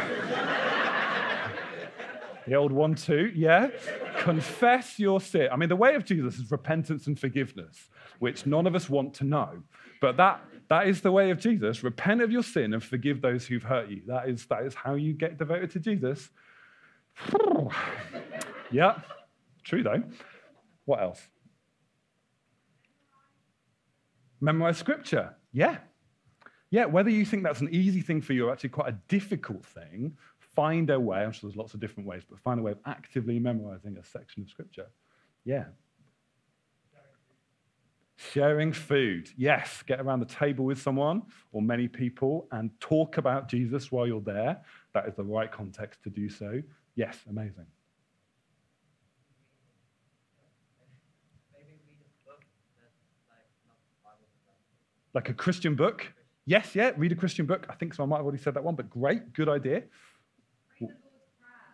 the 2.47 2.55
old 2.55 2.71
one, 2.71 2.95
too. 2.95 3.31
yeah. 3.35 3.69
Confess 4.17 4.97
your 4.99 5.21
sin. 5.21 5.47
I 5.51 5.55
mean, 5.55 5.69
the 5.69 5.75
way 5.75 5.93
of 5.93 6.03
Jesus 6.03 6.39
is 6.39 6.49
repentance 6.51 7.05
and 7.05 7.17
forgiveness, 7.17 7.89
which 8.17 8.47
none 8.47 8.65
of 8.65 8.75
us 8.75 8.89
want 8.89 9.13
to 9.15 9.23
know. 9.23 9.61
But 10.01 10.17
that, 10.17 10.41
that 10.69 10.87
is 10.87 11.01
the 11.01 11.11
way 11.11 11.29
of 11.29 11.39
Jesus. 11.39 11.83
Repent 11.83 12.21
of 12.21 12.31
your 12.31 12.41
sin 12.41 12.73
and 12.73 12.83
forgive 12.83 13.21
those 13.21 13.45
who've 13.45 13.63
hurt 13.63 13.89
you. 13.89 14.01
That 14.07 14.27
is, 14.27 14.45
that 14.47 14.63
is 14.63 14.73
how 14.73 14.95
you 14.95 15.13
get 15.13 15.37
devoted 15.37 15.71
to 15.71 15.79
Jesus. 15.79 16.29
yeah, 18.71 18.99
true 19.63 19.83
though. 19.83 20.01
What 20.85 21.01
else? 21.01 21.21
Memorize 24.41 24.77
scripture. 24.77 25.35
Yeah. 25.51 25.77
Yeah, 26.71 26.85
whether 26.85 27.09
you 27.09 27.25
think 27.25 27.43
that's 27.43 27.61
an 27.61 27.69
easy 27.71 28.01
thing 28.01 28.21
for 28.21 28.33
you 28.33 28.47
or 28.47 28.51
actually 28.51 28.69
quite 28.69 28.89
a 28.89 28.97
difficult 29.07 29.65
thing, 29.65 30.15
find 30.55 30.89
a 30.89 30.99
way, 30.99 31.23
I'm 31.23 31.31
sure 31.31 31.49
there's 31.49 31.57
lots 31.57 31.73
of 31.73 31.79
different 31.79 32.07
ways, 32.07 32.23
but 32.29 32.39
find 32.39 32.59
a 32.59 32.63
way 32.63 32.71
of 32.71 32.79
actively 32.85 33.39
memorizing 33.39 33.97
a 33.97 34.03
section 34.03 34.43
of 34.43 34.49
scripture. 34.49 34.87
Yeah. 35.45 35.65
Sharing 38.17 38.73
food. 38.73 39.29
Yes, 39.37 39.81
get 39.87 39.99
around 39.99 40.19
the 40.19 40.25
table 40.25 40.65
with 40.65 40.79
someone 40.79 41.23
or 41.53 41.61
many 41.61 41.87
people 41.87 42.47
and 42.51 42.69
talk 42.79 43.17
about 43.17 43.47
Jesus 43.47 43.91
while 43.91 44.05
you're 44.05 44.21
there. 44.21 44.61
That 44.93 45.07
is 45.07 45.15
the 45.15 45.23
right 45.23 45.51
context 45.51 46.03
to 46.03 46.09
do 46.09 46.29
so. 46.29 46.61
Yes, 46.95 47.17
amazing. 47.29 47.65
Like 55.13 55.29
a 55.29 55.33
Christian 55.33 55.75
book. 55.75 56.13
Yes, 56.49 56.73
yeah, 56.73 56.93
read 56.97 57.11
a 57.11 57.15
Christian 57.15 57.45
book. 57.45 57.67
I 57.69 57.75
think 57.75 57.93
so. 57.93 58.01
I 58.01 58.07
might 58.07 58.15
have 58.15 58.25
already 58.25 58.41
said 58.41 58.55
that 58.55 58.63
one, 58.63 58.73
but 58.73 58.89
great, 58.89 59.33
good 59.33 59.47
idea. 59.47 59.83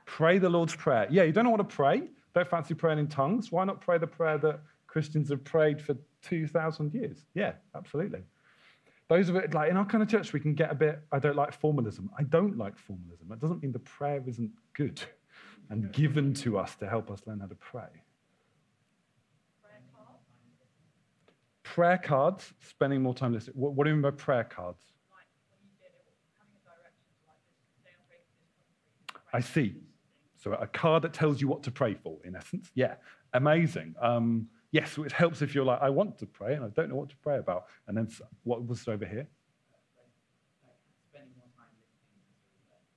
Pray 0.05 0.37
the 0.37 0.49
Lord's 0.49 0.75
Prayer. 0.75 1.07
Yeah, 1.09 1.23
you 1.23 1.31
don't 1.31 1.45
know 1.45 1.49
what 1.49 1.57
to 1.57 1.63
pray. 1.63 2.03
Don't 2.33 2.45
fancy 2.45 2.73
praying 2.73 2.99
in 2.99 3.07
tongues. 3.07 3.53
Why 3.53 3.63
not 3.63 3.79
pray 3.79 3.97
the 3.99 4.05
prayer 4.05 4.37
that 4.39 4.59
Christians 4.85 5.29
have 5.29 5.45
prayed 5.45 5.81
for 5.81 5.95
2,000 6.23 6.93
years? 6.93 7.25
Yeah, 7.33 7.53
absolutely. 7.73 8.23
Those 9.07 9.29
of 9.29 9.37
it, 9.37 9.53
like 9.53 9.71
in 9.71 9.77
our 9.77 9.85
kind 9.85 10.03
of 10.03 10.09
church, 10.09 10.33
we 10.33 10.41
can 10.41 10.53
get 10.53 10.69
a 10.69 10.75
bit, 10.75 10.99
I 11.09 11.19
don't 11.19 11.37
like 11.37 11.53
formalism. 11.53 12.09
I 12.19 12.23
don't 12.23 12.57
like 12.57 12.77
formalism. 12.77 13.29
That 13.29 13.39
doesn't 13.39 13.63
mean 13.63 13.71
the 13.71 13.79
prayer 13.79 14.21
isn't 14.27 14.51
good 14.73 15.01
and 15.69 15.89
given 15.93 16.33
to 16.33 16.57
us 16.57 16.75
to 16.75 16.89
help 16.89 17.09
us 17.09 17.21
learn 17.25 17.39
how 17.39 17.47
to 17.47 17.55
pray. 17.55 18.03
Prayer 21.75 21.97
cards, 21.97 22.53
spending 22.61 23.01
more 23.01 23.13
time 23.13 23.33
listening. 23.33 23.57
What, 23.57 23.73
what 23.73 23.83
do 23.83 23.89
you 23.89 23.97
mean 23.97 24.01
by 24.01 24.11
prayer 24.11 24.45
cards? 24.45 24.81
I 29.33 29.41
see. 29.41 29.75
So 30.37 30.53
a 30.53 30.67
card 30.67 31.03
that 31.03 31.11
tells 31.11 31.41
you 31.41 31.49
what 31.49 31.63
to 31.63 31.71
pray 31.71 31.95
for, 31.95 32.17
in 32.23 32.33
essence. 32.33 32.71
Yeah, 32.75 32.93
amazing. 33.33 33.93
Um, 34.01 34.47
yes, 34.71 34.97
which 34.97 35.11
helps 35.11 35.41
if 35.41 35.53
you're 35.53 35.65
like, 35.65 35.81
I 35.81 35.89
want 35.89 36.17
to 36.19 36.25
pray 36.25 36.53
and 36.53 36.63
I 36.63 36.69
don't 36.69 36.87
know 36.87 36.95
what 36.95 37.09
to 37.09 37.17
pray 37.17 37.39
about. 37.39 37.65
And 37.89 37.97
then 37.97 38.07
what 38.45 38.65
was 38.65 38.83
it 38.83 38.87
over 38.87 39.05
here? 39.05 39.27
like 40.63 40.77
spending 41.09 41.33
more 41.35 41.49
time 41.57 41.75
listening 41.83 42.23
to 42.55 42.63
like 42.71 42.87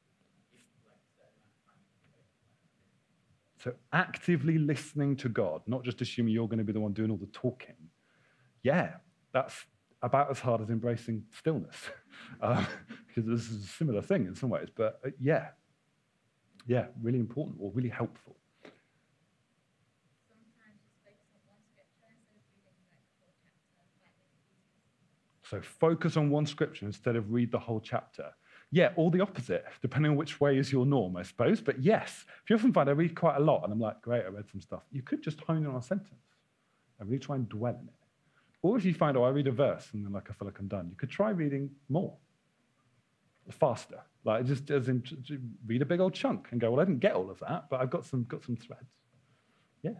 give 0.52 0.62
like 0.86 1.02
a 1.02 1.18
certain 1.18 1.42
amount 1.42 1.58
of 1.58 1.66
time 1.66 1.82
to 1.82 1.98
pray. 2.14 3.72
So 3.72 3.74
actively 3.92 4.56
listening 4.56 5.16
to 5.16 5.28
God, 5.28 5.62
not 5.66 5.82
just 5.82 6.00
assuming 6.00 6.32
you're 6.32 6.46
going 6.46 6.58
to 6.58 6.64
be 6.64 6.72
the 6.72 6.78
one 6.78 6.92
doing 6.92 7.10
all 7.10 7.16
the 7.16 7.26
talking. 7.26 7.74
Yeah, 8.68 8.96
that's 9.32 9.64
about 10.02 10.30
as 10.30 10.40
hard 10.40 10.60
as 10.60 10.68
embracing 10.68 11.24
stillness, 11.34 11.74
uh, 12.42 12.66
because 13.06 13.24
this 13.24 13.50
is 13.50 13.64
a 13.64 13.66
similar 13.66 14.02
thing 14.02 14.26
in 14.26 14.34
some 14.34 14.50
ways. 14.50 14.68
But 14.76 15.00
uh, 15.06 15.08
yeah, 15.18 15.46
yeah, 16.66 16.88
really 17.00 17.18
important 17.18 17.56
or 17.60 17.72
really 17.74 17.88
helpful. 17.88 18.36
So 25.44 25.62
focus 25.62 26.18
on 26.18 26.28
one 26.28 26.44
scripture 26.44 26.84
instead 26.84 27.16
of 27.16 27.32
read 27.32 27.50
the 27.50 27.58
whole 27.58 27.80
chapter. 27.80 28.26
Yeah, 28.70 28.90
or 28.96 29.10
the 29.10 29.22
opposite, 29.22 29.64
depending 29.80 30.10
on 30.10 30.18
which 30.18 30.42
way 30.42 30.58
is 30.58 30.70
your 30.70 30.84
norm, 30.84 31.16
I 31.16 31.22
suppose. 31.22 31.62
But 31.62 31.82
yes, 31.82 32.26
if 32.44 32.50
you 32.50 32.56
often 32.56 32.74
find 32.74 32.90
I 32.90 32.92
read 32.92 33.14
quite 33.16 33.36
a 33.38 33.40
lot 33.40 33.64
and 33.64 33.72
I'm 33.72 33.80
like, 33.80 34.02
great, 34.02 34.26
I 34.26 34.28
read 34.28 34.50
some 34.52 34.60
stuff, 34.60 34.82
you 34.92 35.00
could 35.00 35.22
just 35.22 35.40
hone 35.40 35.64
in 35.64 35.66
on 35.68 35.76
a 35.76 35.80
sentence 35.82 36.20
and 37.00 37.08
really 37.08 37.18
try 37.18 37.36
and 37.36 37.48
dwell 37.48 37.78
in 37.80 37.88
it. 37.88 37.97
Or 38.62 38.76
if 38.76 38.84
you 38.84 38.92
find, 38.92 39.16
oh, 39.16 39.22
I 39.22 39.30
read 39.30 39.46
a 39.46 39.52
verse 39.52 39.88
and 39.92 40.04
then 40.04 40.12
like 40.12 40.28
I 40.30 40.32
feel 40.32 40.46
like 40.46 40.58
I'm 40.58 40.68
done, 40.68 40.88
you 40.90 40.96
could 40.96 41.10
try 41.10 41.30
reading 41.30 41.70
more, 41.88 42.16
faster. 43.50 44.00
Like 44.24 44.46
just 44.46 44.70
as 44.70 44.88
in, 44.88 45.02
read 45.66 45.82
a 45.82 45.86
big 45.86 46.00
old 46.00 46.14
chunk 46.14 46.48
and 46.50 46.60
go, 46.60 46.70
well, 46.70 46.80
I 46.80 46.84
didn't 46.84 47.00
get 47.00 47.14
all 47.14 47.30
of 47.30 47.38
that, 47.40 47.70
but 47.70 47.80
I've 47.80 47.90
got 47.90 48.04
some 48.04 48.24
got 48.24 48.44
some 48.44 48.56
threads. 48.56 48.90
Yeah. 49.82 49.92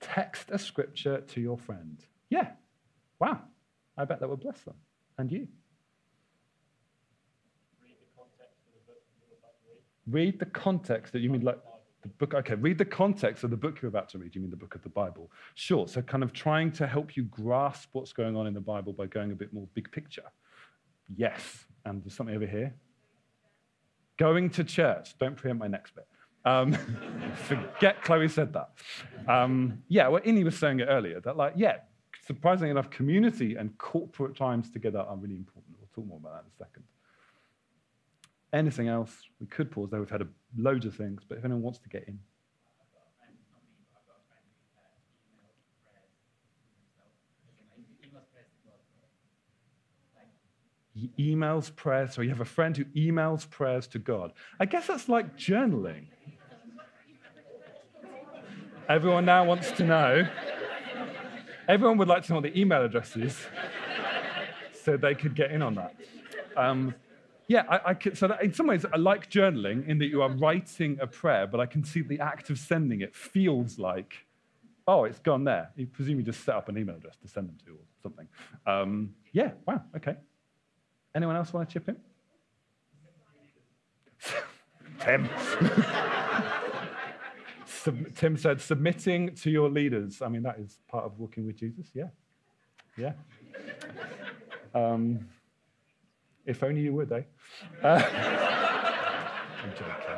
text 0.00 0.50
a 0.50 0.58
scripture 0.58 1.20
to 1.20 1.40
your 1.40 1.56
friend. 1.56 2.04
Yeah. 2.30 2.50
Wow. 3.18 3.40
I 3.96 4.04
bet 4.04 4.20
that 4.20 4.28
would 4.28 4.40
bless 4.40 4.60
them. 4.62 4.74
And 5.18 5.30
you. 5.30 5.46
Read 7.82 7.96
the 8.00 8.16
context 8.16 8.58
of 8.66 8.72
the 8.74 8.92
book 8.92 9.02
you're 9.20 9.38
about 9.38 9.54
to 9.60 9.68
read. 9.68 10.14
Read 10.14 10.38
the 10.38 10.46
context 10.46 11.12
that 11.12 11.20
you 11.20 11.30
mean 11.30 11.42
like 11.42 11.58
the 12.02 12.08
book. 12.08 12.34
Okay, 12.34 12.54
read 12.54 12.78
the 12.78 12.84
context 12.84 13.44
of 13.44 13.50
the 13.50 13.56
book 13.56 13.80
you're 13.80 13.88
about 13.88 14.08
to 14.10 14.18
read. 14.18 14.34
You 14.34 14.40
mean 14.40 14.50
the 14.50 14.56
book 14.56 14.74
of 14.74 14.82
the 14.82 14.88
Bible? 14.88 15.30
Sure. 15.54 15.86
So, 15.88 16.02
kind 16.02 16.22
of 16.22 16.32
trying 16.32 16.72
to 16.72 16.86
help 16.86 17.16
you 17.16 17.24
grasp 17.24 17.90
what's 17.92 18.12
going 18.12 18.36
on 18.36 18.46
in 18.46 18.54
the 18.54 18.60
Bible 18.60 18.92
by 18.92 19.06
going 19.06 19.32
a 19.32 19.34
bit 19.34 19.52
more 19.52 19.66
big 19.74 19.90
picture. 19.92 20.24
Yes. 21.16 21.66
And 21.84 22.02
there's 22.02 22.14
something 22.14 22.34
over 22.34 22.46
here. 22.46 22.74
Going 24.16 24.50
to 24.50 24.64
church. 24.64 25.16
Don't 25.18 25.36
preempt 25.36 25.60
my 25.60 25.68
next 25.68 25.94
bit. 25.94 26.06
Um, 26.44 26.72
forget 27.46 28.02
Chloe 28.02 28.28
said 28.28 28.52
that. 28.52 28.70
Um, 29.28 29.82
yeah, 29.88 30.08
well, 30.08 30.22
Innie 30.22 30.44
was 30.44 30.58
saying 30.58 30.80
it 30.80 30.86
earlier 30.88 31.20
that, 31.20 31.36
like, 31.36 31.54
yeah, 31.56 31.78
surprisingly 32.26 32.70
enough, 32.70 32.90
community 32.90 33.56
and 33.56 33.76
corporate 33.78 34.36
times 34.36 34.70
together 34.70 35.00
are 35.00 35.16
really 35.16 35.36
important. 35.36 35.76
We'll 35.78 35.88
talk 35.94 36.06
more 36.06 36.18
about 36.18 36.32
that 36.34 36.44
in 36.44 36.50
a 36.54 36.56
second. 36.56 36.84
Anything 38.52 38.88
else? 38.88 39.12
We 39.40 39.46
could 39.46 39.70
pause 39.70 39.90
there. 39.90 40.00
We've 40.00 40.10
had 40.10 40.22
a, 40.22 40.28
loads 40.56 40.84
of 40.84 40.94
things, 40.94 41.22
but 41.28 41.38
if 41.38 41.44
anyone 41.44 41.62
wants 41.62 41.78
to 41.80 41.88
get 41.88 42.08
in. 42.08 42.18
He 50.94 51.34
emails 51.34 51.74
prayers. 51.74 52.12
So 52.14 52.22
you 52.22 52.30
have 52.30 52.40
a 52.40 52.44
friend 52.44 52.76
who 52.76 52.84
emails 52.86 53.48
prayers 53.48 53.86
to 53.88 53.98
God. 53.98 54.32
I 54.58 54.66
guess 54.66 54.88
that's 54.88 55.08
like 55.08 55.36
journaling. 55.36 56.06
Everyone 58.88 59.24
now 59.24 59.44
wants 59.44 59.70
to 59.72 59.84
know. 59.84 60.28
Everyone 61.68 61.96
would 61.98 62.08
like 62.08 62.24
to 62.24 62.32
know 62.32 62.40
what 62.40 62.52
the 62.52 62.58
email 62.58 62.84
address 62.84 63.16
is 63.16 63.38
so 64.82 64.96
they 64.96 65.14
could 65.14 65.36
get 65.36 65.52
in 65.52 65.62
on 65.62 65.76
that. 65.76 65.94
Um, 66.56 66.94
yeah, 67.50 67.64
I, 67.68 67.80
I 67.86 67.94
could, 67.94 68.16
so 68.16 68.28
that 68.28 68.44
in 68.44 68.54
some 68.54 68.68
ways, 68.68 68.86
I 68.94 68.96
like 68.96 69.28
journaling 69.28 69.88
in 69.88 69.98
that 69.98 70.06
you 70.06 70.22
are 70.22 70.30
writing 70.30 70.96
a 71.00 71.06
prayer, 71.08 71.48
but 71.48 71.58
I 71.58 71.66
can 71.66 71.82
see 71.82 72.00
the 72.00 72.20
act 72.20 72.48
of 72.48 72.60
sending 72.60 73.00
it 73.00 73.12
feels 73.12 73.76
like, 73.76 74.24
oh, 74.86 75.02
it's 75.02 75.18
gone 75.18 75.42
there. 75.42 75.72
You 75.74 75.88
presume 75.88 76.18
you 76.18 76.22
just 76.22 76.44
set 76.44 76.54
up 76.54 76.68
an 76.68 76.78
email 76.78 76.94
address 76.94 77.16
to 77.16 77.26
send 77.26 77.48
them 77.48 77.56
to 77.66 77.72
or 77.72 77.82
something. 78.04 78.28
Um, 78.68 79.16
yeah, 79.32 79.50
wow, 79.66 79.82
okay. 79.96 80.14
Anyone 81.12 81.34
else 81.34 81.52
want 81.52 81.68
to 81.68 81.72
chip 81.72 81.88
in? 81.88 81.96
Tim. 85.04 85.28
Sub- 87.66 88.14
Tim 88.14 88.36
said, 88.36 88.60
submitting 88.60 89.34
to 89.34 89.50
your 89.50 89.68
leaders. 89.68 90.22
I 90.22 90.28
mean, 90.28 90.44
that 90.44 90.60
is 90.60 90.78
part 90.88 91.04
of 91.04 91.18
walking 91.18 91.46
with 91.46 91.56
Jesus. 91.56 91.88
Yeah. 91.94 92.10
Yeah. 92.96 93.14
Um, 94.72 95.26
if 96.46 96.62
only 96.62 96.80
you 96.80 96.94
would, 96.94 97.12
eh? 97.12 97.22
Uh, 97.82 98.02
I'm 99.62 99.70
joking. 99.72 100.10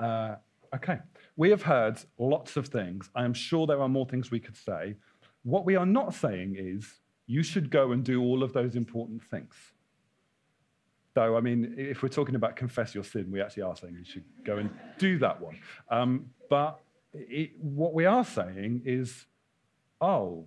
Uh, 0.00 0.36
okay. 0.74 0.98
We 1.36 1.50
have 1.50 1.62
heard 1.62 1.98
lots 2.18 2.56
of 2.56 2.68
things. 2.68 3.10
I 3.14 3.24
am 3.24 3.34
sure 3.34 3.66
there 3.66 3.80
are 3.80 3.88
more 3.88 4.06
things 4.06 4.30
we 4.30 4.40
could 4.40 4.56
say. 4.56 4.96
What 5.42 5.64
we 5.64 5.76
are 5.76 5.86
not 5.86 6.14
saying 6.14 6.56
is 6.58 7.00
you 7.26 7.42
should 7.42 7.70
go 7.70 7.92
and 7.92 8.04
do 8.04 8.20
all 8.22 8.42
of 8.42 8.52
those 8.52 8.74
important 8.76 9.22
things. 9.22 9.54
Though, 11.14 11.36
I 11.36 11.40
mean, 11.40 11.74
if 11.76 12.02
we're 12.02 12.08
talking 12.08 12.34
about 12.34 12.56
confess 12.56 12.94
your 12.94 13.04
sin, 13.04 13.30
we 13.30 13.40
actually 13.40 13.64
are 13.64 13.76
saying 13.76 13.94
you 13.98 14.04
should 14.04 14.24
go 14.44 14.56
and 14.56 14.70
do 14.98 15.18
that 15.18 15.40
one. 15.40 15.58
Um, 15.90 16.30
but 16.48 16.80
it, 17.12 17.52
what 17.60 17.92
we 17.92 18.06
are 18.06 18.24
saying 18.24 18.82
is, 18.86 19.26
oh, 20.00 20.46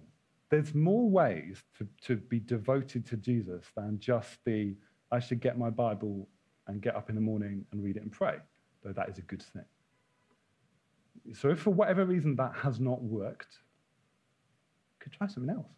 there's 0.50 0.74
more 0.76 1.10
ways 1.10 1.64
to, 1.78 1.88
to 2.04 2.16
be 2.16 2.40
devoted 2.40 3.06
to 3.08 3.18
Jesus 3.18 3.66
than 3.76 4.00
just 4.00 4.38
the, 4.46 4.76
I 5.12 5.20
should 5.20 5.40
get 5.40 5.58
my 5.58 5.70
Bible 5.70 6.28
and 6.68 6.82
get 6.82 6.96
up 6.96 7.10
in 7.10 7.16
the 7.16 7.22
morning 7.22 7.66
and 7.72 7.84
read 7.84 7.98
it 7.98 8.04
and 8.04 8.12
pray, 8.12 8.38
though 8.84 8.94
that 8.94 9.10
is 9.10 9.18
a 9.18 9.22
good 9.22 9.42
thing. 9.42 9.66
So 11.34 11.50
if 11.50 11.60
for 11.60 11.72
whatever 11.72 12.06
reason 12.06 12.36
that 12.36 12.54
has 12.56 12.80
not 12.80 13.02
worked, 13.02 13.58
you 14.94 15.00
could 15.00 15.14
try 15.14 15.28
something 15.28 15.54
else. 15.54 15.72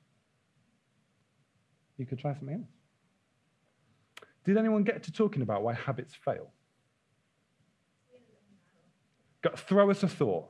You 1.97 2.05
could 2.05 2.20
try 2.20 2.34
something 2.34 2.55
else. 2.55 2.70
Did 4.43 4.57
anyone 4.57 4.84
get 4.84 5.03
to 5.03 5.11
talking 5.11 5.41
about 5.41 5.63
why 5.63 5.74
habits 5.74 6.13
fail? 6.13 6.51
Throw 9.55 9.89
us 9.89 10.03
a 10.03 10.07
thought. 10.07 10.49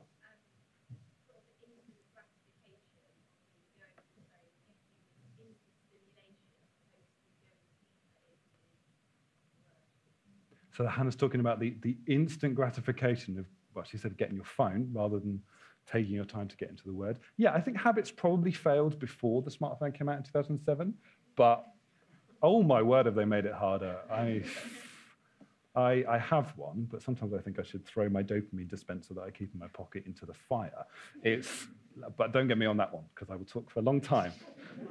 So 10.78 10.86
Hannah's 10.86 11.16
talking 11.16 11.40
about 11.40 11.58
the, 11.58 11.74
the 11.82 11.96
instant 12.06 12.54
gratification 12.54 13.36
of, 13.36 13.46
well, 13.74 13.84
she 13.84 13.98
said 13.98 14.16
getting 14.16 14.36
your 14.36 14.44
phone 14.44 14.88
rather 14.92 15.18
than 15.18 15.42
taking 15.90 16.14
your 16.14 16.24
time 16.24 16.46
to 16.46 16.56
get 16.56 16.70
into 16.70 16.84
the 16.84 16.92
word. 16.92 17.18
Yeah, 17.36 17.52
I 17.52 17.60
think 17.60 17.76
habits 17.76 18.12
probably 18.12 18.52
failed 18.52 18.96
before 19.00 19.42
the 19.42 19.50
smartphone 19.50 19.92
came 19.92 20.08
out 20.08 20.18
in 20.18 20.22
2007, 20.22 20.94
but 21.34 21.66
oh 22.44 22.62
my 22.62 22.80
word, 22.80 23.06
have 23.06 23.16
they 23.16 23.24
made 23.24 23.44
it 23.44 23.54
harder. 23.54 23.96
I, 24.08 24.44
I, 25.74 26.04
I 26.08 26.18
have 26.18 26.52
one, 26.56 26.86
but 26.88 27.02
sometimes 27.02 27.34
I 27.34 27.38
think 27.38 27.58
I 27.58 27.64
should 27.64 27.84
throw 27.84 28.08
my 28.08 28.22
dopamine 28.22 28.68
dispenser 28.68 29.14
that 29.14 29.22
I 29.22 29.30
keep 29.30 29.52
in 29.52 29.58
my 29.58 29.68
pocket 29.68 30.04
into 30.06 30.26
the 30.26 30.34
fire. 30.34 30.84
It's, 31.24 31.66
but 32.16 32.32
don't 32.32 32.46
get 32.46 32.56
me 32.56 32.66
on 32.66 32.76
that 32.76 32.94
one, 32.94 33.02
because 33.16 33.30
I 33.32 33.34
will 33.34 33.46
talk 33.46 33.68
for 33.68 33.80
a 33.80 33.82
long 33.82 34.00
time 34.00 34.30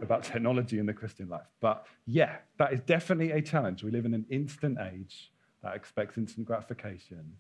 about 0.01 0.23
technology 0.23 0.79
in 0.79 0.85
the 0.85 0.93
Christian 0.93 1.29
life. 1.29 1.47
But 1.61 1.85
yeah, 2.05 2.39
that 2.59 2.73
is 2.73 2.81
definitely 2.81 3.31
a 3.31 3.41
challenge. 3.41 3.85
We 3.85 3.91
live 3.91 4.03
in 4.03 4.13
an 4.13 4.25
instant 4.29 4.79
age 4.93 5.31
that 5.63 5.75
expects 5.75 6.17
instant 6.17 6.45
gratification, 6.45 7.33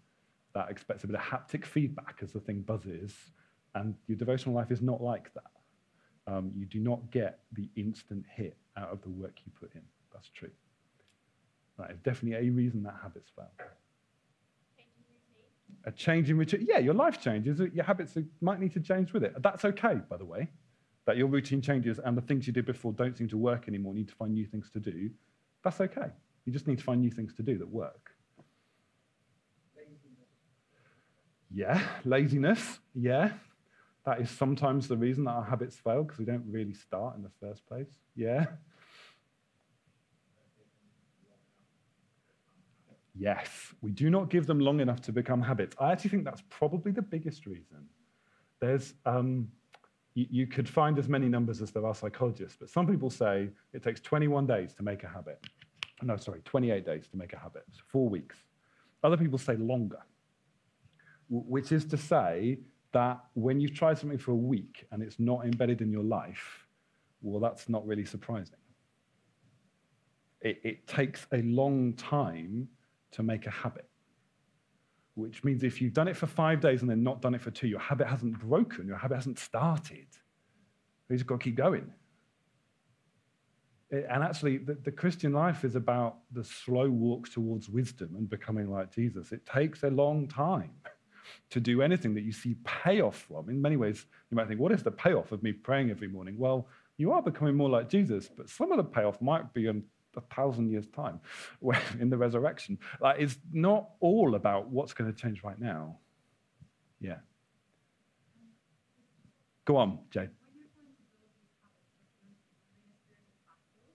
that 0.53 0.69
expects 0.69 1.03
a 1.03 1.07
bit 1.07 1.15
of 1.15 1.21
haptic 1.21 1.65
feedback 1.65 2.19
as 2.21 2.31
the 2.31 2.39
thing 2.39 2.61
buzzes, 2.61 3.13
and 3.75 3.95
your 4.07 4.17
devotional 4.17 4.55
life 4.55 4.71
is 4.71 4.81
not 4.81 5.01
like 5.01 5.33
that. 5.33 5.51
Um, 6.33 6.51
you 6.55 6.65
do 6.65 6.79
not 6.79 7.11
get 7.11 7.39
the 7.53 7.69
instant 7.75 8.25
hit 8.33 8.57
out 8.75 8.89
of 8.89 9.01
the 9.01 9.09
work 9.09 9.39
you 9.45 9.51
put 9.59 9.73
in. 9.75 9.83
That's 10.11 10.29
true. 10.29 10.49
That 11.77 11.91
is 11.91 11.99
definitely 11.99 12.47
a 12.47 12.51
reason 12.51 12.83
that 12.83 12.95
habits 13.01 13.29
fail. 13.35 13.51
A 15.85 15.91
change 15.91 16.29
in 16.29 16.37
routine. 16.37 16.65
Yeah, 16.67 16.79
your 16.79 16.95
life 16.95 17.21
changes. 17.21 17.59
Your 17.59 17.85
habits 17.85 18.17
might 18.41 18.59
need 18.59 18.73
to 18.73 18.79
change 18.79 19.13
with 19.13 19.23
it. 19.23 19.35
That's 19.41 19.63
okay, 19.63 19.99
by 20.09 20.17
the 20.17 20.25
way, 20.25 20.49
that 21.05 21.17
your 21.17 21.27
routine 21.27 21.61
changes 21.61 21.99
and 22.03 22.17
the 22.17 22.21
things 22.21 22.47
you 22.47 22.51
did 22.51 22.65
before 22.65 22.91
don't 22.93 23.15
seem 23.15 23.29
to 23.29 23.37
work 23.37 23.67
anymore. 23.67 23.93
You 23.93 23.99
need 23.99 24.09
to 24.09 24.15
find 24.15 24.33
new 24.33 24.45
things 24.45 24.69
to 24.71 24.79
do. 24.79 25.11
That's 25.63 25.79
okay. 25.79 26.09
You 26.45 26.51
just 26.51 26.67
need 26.67 26.79
to 26.79 26.83
find 26.83 26.99
new 26.99 27.11
things 27.11 27.33
to 27.35 27.43
do 27.43 27.57
that 27.59 27.69
work. 27.69 28.06
Yeah, 31.53 31.81
laziness. 32.05 32.79
Yeah, 32.93 33.31
that 34.05 34.21
is 34.21 34.29
sometimes 34.29 34.87
the 34.87 34.97
reason 34.97 35.25
that 35.25 35.31
our 35.31 35.43
habits 35.43 35.75
fail 35.75 36.03
because 36.03 36.17
we 36.19 36.25
don't 36.25 36.45
really 36.49 36.73
start 36.73 37.15
in 37.15 37.23
the 37.23 37.31
first 37.41 37.65
place. 37.67 37.89
Yeah. 38.15 38.45
Yes, 43.19 43.49
we 43.81 43.91
do 43.91 44.09
not 44.09 44.29
give 44.29 44.45
them 44.45 44.59
long 44.59 44.79
enough 44.79 45.01
to 45.01 45.11
become 45.11 45.41
habits. 45.41 45.75
I 45.79 45.91
actually 45.91 46.11
think 46.11 46.23
that's 46.23 46.43
probably 46.49 46.91
the 46.91 47.01
biggest 47.01 47.47
reason. 47.47 47.87
There's, 48.59 48.93
um, 49.05 49.47
you, 50.13 50.27
you 50.29 50.47
could 50.47 50.69
find 50.69 50.99
as 50.99 51.09
many 51.09 51.27
numbers 51.27 51.61
as 51.61 51.71
there 51.71 51.85
are 51.85 51.95
psychologists, 51.95 52.57
but 52.59 52.69
some 52.69 52.85
people 52.85 53.09
say 53.09 53.49
it 53.73 53.81
takes 53.81 53.99
21 54.01 54.45
days 54.45 54.73
to 54.75 54.83
make 54.83 55.03
a 55.03 55.07
habit. 55.07 55.43
No, 56.03 56.15
sorry, 56.17 56.41
28 56.45 56.85
days 56.85 57.07
to 57.07 57.17
make 57.17 57.33
a 57.33 57.39
habit, 57.39 57.63
four 57.87 58.07
weeks. 58.07 58.37
Other 59.03 59.17
people 59.17 59.39
say 59.39 59.55
longer, 59.55 59.99
which 61.29 61.71
is 61.71 61.85
to 61.85 61.97
say 61.97 62.59
that 62.93 63.19
when 63.33 63.59
you've 63.59 63.73
tried 63.73 63.97
something 63.97 64.17
for 64.17 64.31
a 64.31 64.35
week 64.35 64.85
and 64.91 65.03
it's 65.03 65.19
not 65.19 65.45
embedded 65.45 65.81
in 65.81 65.91
your 65.91 66.03
life, 66.03 66.65
well, 67.21 67.39
that's 67.39 67.67
not 67.67 67.85
really 67.85 68.05
surprising. 68.05 68.57
It, 70.41 70.61
it 70.63 70.87
takes 70.87 71.27
a 71.33 71.41
long 71.41 71.93
time 71.93 72.67
to 73.11 73.23
make 73.23 73.47
a 73.47 73.49
habit, 73.49 73.89
which 75.15 75.43
means 75.43 75.63
if 75.63 75.81
you've 75.81 75.93
done 75.93 76.07
it 76.07 76.15
for 76.15 76.27
five 76.27 76.61
days 76.61 76.81
and 76.81 76.89
then 76.89 77.03
not 77.03 77.21
done 77.21 77.33
it 77.35 77.41
for 77.41 77.51
two, 77.51 77.67
your 77.67 77.79
habit 77.79 78.07
hasn't 78.07 78.39
broken, 78.39 78.87
your 78.87 78.97
habit 78.97 79.15
hasn't 79.15 79.39
started. 79.39 80.07
You 81.09 81.15
just 81.15 81.27
got 81.27 81.39
to 81.39 81.43
keep 81.43 81.55
going. 81.55 81.91
It- 83.89 84.05
and 84.09 84.23
actually, 84.23 84.57
the, 84.57 84.75
the 84.75 84.91
Christian 84.91 85.33
life 85.33 85.63
is 85.63 85.75
about 85.75 86.17
the 86.31 86.43
slow 86.43 86.89
walk 86.89 87.29
towards 87.29 87.69
wisdom 87.69 88.15
and 88.17 88.29
becoming 88.29 88.69
like 88.69 88.93
Jesus. 88.93 89.31
It 89.31 89.45
takes 89.45 89.83
a 89.83 89.89
long 89.89 90.27
time 90.27 90.71
to 91.49 91.59
do 91.59 91.81
anything 91.81 92.13
that 92.15 92.21
you 92.21 92.31
see 92.31 92.55
payoff 92.63 93.25
from. 93.27 93.49
In 93.49 93.61
many 93.61 93.77
ways, 93.77 94.05
you 94.29 94.35
might 94.35 94.47
think, 94.47 94.59
what 94.59 94.71
is 94.71 94.83
the 94.83 94.91
payoff 94.91 95.31
of 95.31 95.43
me 95.43 95.51
praying 95.51 95.89
every 95.89 96.07
morning? 96.07 96.37
Well, 96.37 96.67
you 96.97 97.11
are 97.11 97.21
becoming 97.21 97.55
more 97.55 97.69
like 97.69 97.89
Jesus, 97.89 98.29
but 98.35 98.49
some 98.49 98.71
of 98.71 98.77
the 98.77 98.83
payoff 98.83 99.21
might 99.21 99.53
be 99.53 99.67
in 99.67 99.83
a 100.15 100.21
thousand 100.33 100.69
years' 100.69 100.87
time 100.87 101.19
in 101.99 102.09
the 102.09 102.17
resurrection. 102.17 102.77
Like, 102.99 103.19
it's 103.19 103.37
not 103.51 103.89
all 103.99 104.35
about 104.35 104.69
what's 104.69 104.93
going 104.93 105.11
to 105.11 105.17
change 105.17 105.43
right 105.43 105.59
now. 105.59 105.97
Yeah. 106.99 107.17
Go 109.65 109.77
on, 109.77 109.99
Jade. 110.11 110.29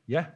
Yeah. 0.07 0.27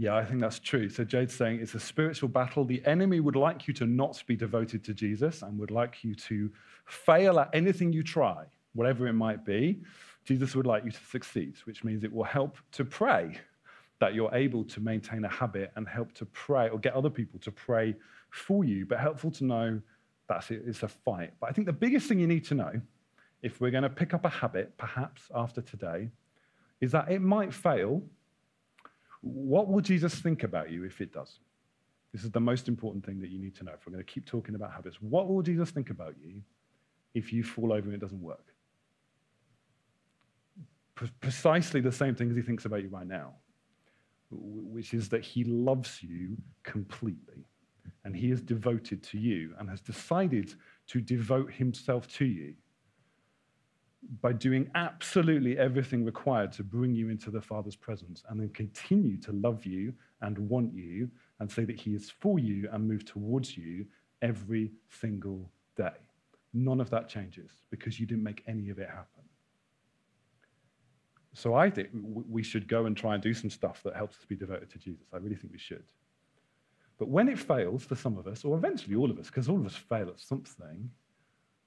Yeah, 0.00 0.14
I 0.14 0.24
think 0.24 0.40
that's 0.40 0.60
true. 0.60 0.88
So 0.88 1.02
Jade's 1.02 1.34
saying 1.34 1.58
it's 1.60 1.74
a 1.74 1.80
spiritual 1.80 2.28
battle. 2.28 2.64
The 2.64 2.80
enemy 2.86 3.18
would 3.18 3.34
like 3.34 3.66
you 3.66 3.74
to 3.74 3.86
not 3.86 4.22
be 4.28 4.36
devoted 4.36 4.84
to 4.84 4.94
Jesus 4.94 5.42
and 5.42 5.58
would 5.58 5.72
like 5.72 6.04
you 6.04 6.14
to 6.14 6.50
fail 6.86 7.40
at 7.40 7.50
anything 7.52 7.92
you 7.92 8.04
try, 8.04 8.44
whatever 8.74 9.08
it 9.08 9.14
might 9.14 9.44
be. 9.44 9.80
Jesus 10.24 10.54
would 10.54 10.66
like 10.66 10.84
you 10.84 10.92
to 10.92 11.04
succeed, 11.10 11.56
which 11.64 11.82
means 11.82 12.04
it 12.04 12.12
will 12.12 12.22
help 12.22 12.58
to 12.72 12.84
pray 12.84 13.38
that 13.98 14.14
you're 14.14 14.32
able 14.32 14.62
to 14.62 14.80
maintain 14.80 15.24
a 15.24 15.28
habit 15.28 15.72
and 15.74 15.88
help 15.88 16.12
to 16.12 16.26
pray 16.26 16.68
or 16.68 16.78
get 16.78 16.94
other 16.94 17.10
people 17.10 17.40
to 17.40 17.50
pray 17.50 17.96
for 18.30 18.64
you. 18.64 18.86
But 18.86 19.00
helpful 19.00 19.32
to 19.32 19.44
know 19.44 19.80
that's 20.28 20.52
it, 20.52 20.62
it's 20.64 20.84
a 20.84 20.88
fight. 20.88 21.32
But 21.40 21.50
I 21.50 21.52
think 21.52 21.66
the 21.66 21.72
biggest 21.72 22.06
thing 22.06 22.20
you 22.20 22.28
need 22.28 22.44
to 22.44 22.54
know, 22.54 22.80
if 23.42 23.60
we're 23.60 23.72
going 23.72 23.82
to 23.82 23.90
pick 23.90 24.14
up 24.14 24.24
a 24.24 24.28
habit, 24.28 24.76
perhaps 24.76 25.22
after 25.34 25.60
today, 25.60 26.10
is 26.80 26.92
that 26.92 27.10
it 27.10 27.20
might 27.20 27.52
fail 27.52 28.02
what 29.20 29.68
will 29.68 29.80
Jesus 29.80 30.14
think 30.14 30.42
about 30.42 30.70
you 30.70 30.84
if 30.84 31.00
it 31.00 31.12
does? 31.12 31.40
This 32.12 32.24
is 32.24 32.30
the 32.30 32.40
most 32.40 32.68
important 32.68 33.04
thing 33.04 33.20
that 33.20 33.30
you 33.30 33.38
need 33.38 33.54
to 33.56 33.64
know 33.64 33.72
if 33.72 33.86
we're 33.86 33.92
going 33.92 34.04
to 34.04 34.10
keep 34.10 34.24
talking 34.24 34.54
about 34.54 34.72
habits. 34.72 34.96
What 35.00 35.28
will 35.28 35.42
Jesus 35.42 35.70
think 35.70 35.90
about 35.90 36.14
you 36.22 36.40
if 37.14 37.32
you 37.32 37.42
fall 37.42 37.72
over 37.72 37.86
and 37.86 37.94
it 37.94 38.00
doesn't 38.00 38.22
work? 38.22 38.54
Pre- 40.94 41.10
precisely 41.20 41.80
the 41.80 41.92
same 41.92 42.14
thing 42.14 42.30
as 42.30 42.36
he 42.36 42.42
thinks 42.42 42.64
about 42.64 42.82
you 42.82 42.88
right 42.88 43.06
now, 43.06 43.34
which 44.30 44.94
is 44.94 45.08
that 45.10 45.22
he 45.22 45.44
loves 45.44 46.02
you 46.02 46.36
completely 46.62 47.44
and 48.04 48.16
he 48.16 48.30
is 48.30 48.40
devoted 48.40 49.02
to 49.02 49.18
you 49.18 49.54
and 49.58 49.68
has 49.68 49.80
decided 49.80 50.54
to 50.86 51.00
devote 51.00 51.52
himself 51.52 52.06
to 52.08 52.24
you 52.24 52.54
by 54.20 54.32
doing 54.32 54.70
absolutely 54.74 55.58
everything 55.58 56.04
required 56.04 56.52
to 56.52 56.62
bring 56.62 56.94
you 56.94 57.10
into 57.10 57.30
the 57.30 57.40
Father's 57.40 57.76
presence 57.76 58.22
and 58.28 58.40
then 58.40 58.48
continue 58.50 59.16
to 59.18 59.32
love 59.32 59.66
you 59.66 59.92
and 60.22 60.38
want 60.38 60.72
you 60.72 61.10
and 61.40 61.50
say 61.50 61.64
that 61.64 61.78
He 61.78 61.94
is 61.94 62.10
for 62.10 62.38
you 62.38 62.68
and 62.72 62.86
move 62.86 63.04
towards 63.04 63.56
you 63.56 63.86
every 64.22 64.72
single 64.88 65.50
day. 65.76 65.90
None 66.54 66.80
of 66.80 66.90
that 66.90 67.08
changes 67.08 67.50
because 67.70 67.98
you 68.00 68.06
didn't 68.06 68.24
make 68.24 68.42
any 68.46 68.70
of 68.70 68.78
it 68.78 68.88
happen. 68.88 69.24
So 71.34 71.54
I 71.54 71.70
think 71.70 71.90
we 71.92 72.42
should 72.42 72.66
go 72.66 72.86
and 72.86 72.96
try 72.96 73.14
and 73.14 73.22
do 73.22 73.34
some 73.34 73.50
stuff 73.50 73.82
that 73.84 73.94
helps 73.94 74.16
us 74.16 74.24
be 74.24 74.34
devoted 74.34 74.70
to 74.70 74.78
Jesus. 74.78 75.06
I 75.12 75.18
really 75.18 75.36
think 75.36 75.52
we 75.52 75.58
should. 75.58 75.84
But 76.98 77.08
when 77.08 77.28
it 77.28 77.38
fails 77.38 77.84
for 77.84 77.94
some 77.94 78.18
of 78.18 78.26
us, 78.26 78.44
or 78.44 78.56
eventually 78.56 78.96
all 78.96 79.10
of 79.10 79.18
us, 79.18 79.26
because 79.26 79.48
all 79.48 79.56
of 79.56 79.66
us 79.66 79.76
fail 79.76 80.08
at 80.08 80.18
something, 80.18 80.90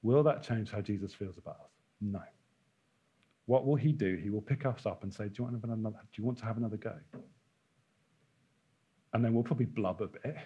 will 0.01 0.23
that 0.23 0.43
change 0.43 0.71
how 0.71 0.81
Jesus 0.81 1.13
feels 1.13 1.37
about 1.37 1.55
us? 1.55 1.80
No. 2.01 2.21
What 3.45 3.65
will 3.65 3.75
he 3.75 3.91
do? 3.91 4.15
He 4.21 4.29
will 4.29 4.41
pick 4.41 4.65
us 4.65 4.85
up 4.85 5.03
and 5.03 5.13
say, 5.13 5.25
Do 5.25 5.33
you 5.37 5.43
want 5.43 5.61
to 5.61 5.67
have 5.67 5.77
another, 5.77 5.97
do 6.13 6.21
you 6.21 6.25
want 6.25 6.39
to 6.39 6.45
have 6.45 6.57
another 6.57 6.77
go? 6.77 6.95
And 9.13 9.23
then 9.23 9.33
we'll 9.33 9.43
probably 9.43 9.65
blub 9.65 10.01
a 10.01 10.07
bit 10.07 10.37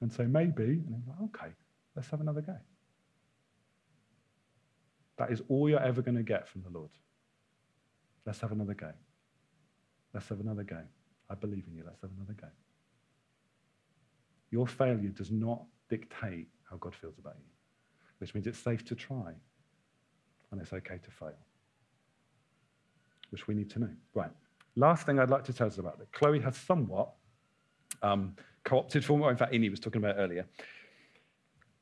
and 0.00 0.12
say, 0.12 0.24
Maybe. 0.24 0.64
And 0.64 0.94
he's 0.96 1.06
like, 1.06 1.20
Okay, 1.22 1.52
let's 1.96 2.08
have 2.10 2.20
another 2.20 2.42
go. 2.42 2.56
That 5.16 5.30
is 5.30 5.42
all 5.48 5.68
you're 5.68 5.82
ever 5.82 6.02
going 6.02 6.16
to 6.16 6.22
get 6.22 6.48
from 6.48 6.62
the 6.62 6.70
Lord. 6.70 6.90
Let's 8.26 8.40
have 8.40 8.52
another 8.52 8.74
go. 8.74 8.92
Let's 10.14 10.28
have 10.28 10.40
another 10.40 10.64
go. 10.64 10.80
I 11.30 11.34
believe 11.34 11.64
in 11.66 11.74
you. 11.74 11.84
Let's 11.84 12.00
have 12.02 12.10
another 12.16 12.34
go. 12.34 12.48
Your 14.50 14.66
failure 14.66 15.08
does 15.08 15.30
not 15.30 15.62
dictate 15.88 16.48
how 16.68 16.76
God 16.76 16.94
feels 16.94 17.18
about 17.18 17.36
you, 17.38 17.46
which 18.18 18.34
means 18.34 18.46
it's 18.46 18.58
safe 18.58 18.84
to 18.86 18.94
try 18.94 19.34
and 20.52 20.60
it's 20.60 20.72
okay 20.72 20.98
to 21.02 21.10
fail, 21.10 21.32
which 23.30 23.48
we 23.48 23.54
need 23.54 23.70
to 23.70 23.80
know. 23.80 23.90
Right. 24.14 24.30
Last 24.76 25.06
thing 25.06 25.18
I'd 25.18 25.30
like 25.30 25.44
to 25.44 25.52
tell 25.52 25.66
us 25.66 25.78
about 25.78 25.98
that 25.98 26.12
Chloe 26.12 26.40
has 26.40 26.56
somewhat 26.56 27.10
um, 28.02 28.36
co 28.64 28.78
opted 28.78 29.04
from 29.04 29.18
what, 29.18 29.30
in 29.30 29.36
fact, 29.36 29.52
Innie 29.52 29.70
was 29.70 29.80
talking 29.80 30.02
about 30.02 30.16
earlier. 30.18 30.46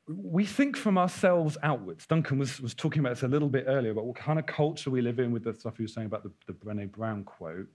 We 0.07 0.45
think 0.45 0.75
from 0.75 0.97
ourselves 0.97 1.57
outwards. 1.63 2.05
Duncan 2.05 2.39
was, 2.39 2.59
was 2.59 2.73
talking 2.73 3.01
about 3.01 3.11
this 3.15 3.23
a 3.23 3.27
little 3.27 3.49
bit 3.49 3.65
earlier 3.67 3.91
about 3.91 4.05
what 4.05 4.15
kind 4.15 4.39
of 4.39 4.45
culture 4.45 4.89
we 4.89 5.01
live 5.01 5.19
in 5.19 5.31
with 5.31 5.43
the 5.43 5.53
stuff 5.53 5.77
he 5.77 5.83
was 5.83 5.93
saying 5.93 6.07
about 6.07 6.23
the, 6.23 6.31
the 6.47 6.53
Brene 6.53 6.91
Brown 6.91 7.23
quote. 7.23 7.67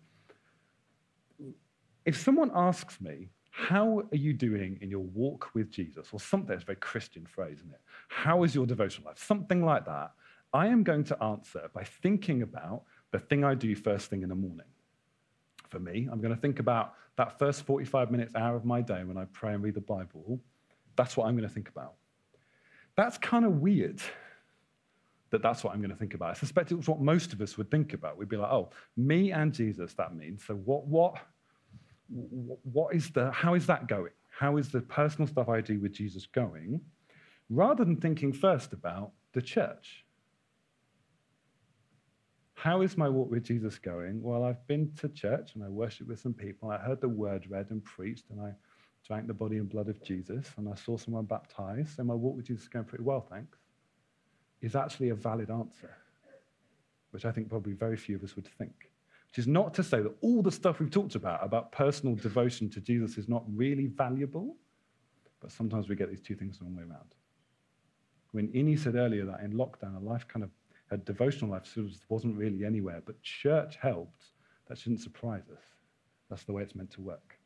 If 2.04 2.20
someone 2.20 2.50
asks 2.54 3.00
me, 3.00 3.30
how 3.50 4.00
are 4.00 4.16
you 4.16 4.34
doing 4.34 4.78
in 4.82 4.90
your 4.90 5.00
walk 5.00 5.50
with 5.54 5.70
Jesus? 5.70 6.08
Or 6.12 6.20
something, 6.20 6.52
it's 6.52 6.62
a 6.62 6.66
very 6.66 6.76
Christian 6.76 7.24
phrase, 7.24 7.58
isn't 7.58 7.70
it? 7.70 7.80
How 8.08 8.42
is 8.42 8.54
your 8.54 8.66
devotional 8.66 9.08
life? 9.08 9.18
Something 9.18 9.64
like 9.64 9.86
that. 9.86 10.12
I 10.56 10.68
am 10.68 10.84
going 10.84 11.04
to 11.04 11.22
answer 11.22 11.68
by 11.74 11.84
thinking 11.84 12.40
about 12.40 12.84
the 13.10 13.18
thing 13.18 13.44
I 13.44 13.54
do 13.54 13.76
first 13.76 14.08
thing 14.08 14.22
in 14.22 14.30
the 14.30 14.34
morning. 14.34 14.64
For 15.68 15.78
me, 15.78 16.08
I'm 16.10 16.18
going 16.22 16.34
to 16.34 16.40
think 16.40 16.60
about 16.60 16.94
that 17.16 17.38
first 17.38 17.66
45 17.66 18.10
minutes, 18.10 18.34
hour 18.34 18.56
of 18.56 18.64
my 18.64 18.80
day 18.80 19.04
when 19.04 19.18
I 19.18 19.26
pray 19.26 19.52
and 19.52 19.62
read 19.62 19.74
the 19.74 19.82
Bible. 19.82 20.40
That's 20.96 21.14
what 21.14 21.26
I'm 21.26 21.36
going 21.36 21.46
to 21.46 21.54
think 21.54 21.68
about. 21.68 21.92
That's 22.96 23.18
kind 23.18 23.44
of 23.44 23.60
weird 23.60 24.00
that 25.28 25.42
that's 25.42 25.62
what 25.62 25.74
I'm 25.74 25.80
going 25.80 25.90
to 25.90 25.96
think 25.96 26.14
about. 26.14 26.30
I 26.30 26.34
suspect 26.34 26.72
it 26.72 26.76
was 26.76 26.88
what 26.88 27.02
most 27.02 27.34
of 27.34 27.42
us 27.42 27.58
would 27.58 27.70
think 27.70 27.92
about. 27.92 28.16
We'd 28.16 28.30
be 28.30 28.38
like, 28.38 28.50
oh, 28.50 28.70
me 28.96 29.32
and 29.32 29.52
Jesus, 29.52 29.92
that 29.94 30.14
means. 30.14 30.42
So 30.46 30.54
what, 30.54 30.86
what, 30.86 31.18
what 32.08 32.94
is 32.94 33.10
the, 33.10 33.30
how 33.30 33.52
is 33.52 33.66
that 33.66 33.88
going? 33.88 34.12
How 34.30 34.56
is 34.56 34.70
the 34.70 34.80
personal 34.80 35.28
stuff 35.28 35.50
I 35.50 35.60
do 35.60 35.78
with 35.80 35.92
Jesus 35.92 36.24
going? 36.24 36.80
Rather 37.50 37.84
than 37.84 37.96
thinking 37.96 38.32
first 38.32 38.72
about 38.72 39.10
the 39.34 39.42
church. 39.42 40.05
How 42.66 42.82
is 42.82 42.98
my 42.98 43.08
walk 43.08 43.30
with 43.30 43.44
Jesus 43.44 43.78
going? 43.78 44.20
Well, 44.20 44.42
I've 44.42 44.66
been 44.66 44.90
to 44.96 45.08
church 45.08 45.52
and 45.54 45.62
I 45.62 45.68
worshiped 45.68 46.10
with 46.10 46.18
some 46.18 46.34
people. 46.34 46.68
I 46.68 46.78
heard 46.78 47.00
the 47.00 47.08
word 47.08 47.48
read 47.48 47.70
and 47.70 47.84
preached, 47.84 48.24
and 48.30 48.40
I 48.40 48.54
drank 49.06 49.28
the 49.28 49.34
body 49.34 49.58
and 49.58 49.68
blood 49.68 49.88
of 49.88 50.02
Jesus, 50.02 50.50
and 50.56 50.68
I 50.68 50.74
saw 50.74 50.96
someone 50.96 51.26
baptized. 51.26 51.94
So 51.94 52.02
my 52.02 52.14
walk 52.14 52.34
with 52.34 52.46
Jesus 52.46 52.64
is 52.64 52.68
going 52.68 52.84
pretty 52.84 53.04
well, 53.04 53.20
thanks. 53.20 53.56
Is 54.62 54.74
actually 54.74 55.10
a 55.10 55.14
valid 55.14 55.48
answer, 55.48 55.94
which 57.12 57.24
I 57.24 57.30
think 57.30 57.48
probably 57.48 57.74
very 57.74 57.96
few 57.96 58.16
of 58.16 58.24
us 58.24 58.34
would 58.34 58.48
think. 58.58 58.90
Which 59.30 59.38
is 59.38 59.46
not 59.46 59.72
to 59.74 59.84
say 59.84 60.02
that 60.02 60.16
all 60.20 60.42
the 60.42 60.50
stuff 60.50 60.80
we've 60.80 60.90
talked 60.90 61.14
about, 61.14 61.44
about 61.44 61.70
personal 61.70 62.16
devotion 62.16 62.68
to 62.70 62.80
Jesus, 62.80 63.16
is 63.16 63.28
not 63.28 63.44
really 63.46 63.86
valuable, 63.86 64.56
but 65.40 65.52
sometimes 65.52 65.88
we 65.88 65.94
get 65.94 66.10
these 66.10 66.20
two 66.20 66.34
things 66.34 66.58
the 66.58 66.64
wrong 66.64 66.74
way 66.74 66.82
around. 66.82 67.14
When 68.32 68.48
Innie 68.48 68.76
said 68.76 68.96
earlier 68.96 69.24
that 69.26 69.38
in 69.44 69.52
lockdown, 69.52 69.96
a 69.96 70.00
life 70.00 70.26
kind 70.26 70.42
of 70.42 70.50
a 70.90 70.96
devotional 70.96 71.50
life 71.50 71.76
wasn't 72.08 72.36
really 72.36 72.64
anywhere, 72.64 73.02
but 73.04 73.20
church 73.22 73.76
helped. 73.80 74.26
That 74.68 74.78
shouldn't 74.78 75.00
surprise 75.00 75.44
us. 75.52 75.62
That's 76.30 76.44
the 76.44 76.52
way 76.52 76.62
it's 76.62 76.74
meant 76.74 76.90
to 76.92 77.00
work. 77.00 77.38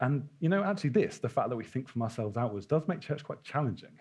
And, 0.00 0.28
you 0.40 0.48
know, 0.48 0.64
actually, 0.64 0.90
this, 0.90 1.18
the 1.18 1.28
fact 1.28 1.48
that 1.50 1.56
we 1.56 1.64
think 1.64 1.88
from 1.88 2.02
ourselves 2.02 2.36
outwards, 2.36 2.66
does 2.66 2.86
make 2.88 3.00
church 3.00 3.24
quite 3.24 3.42
challenging. 3.42 3.96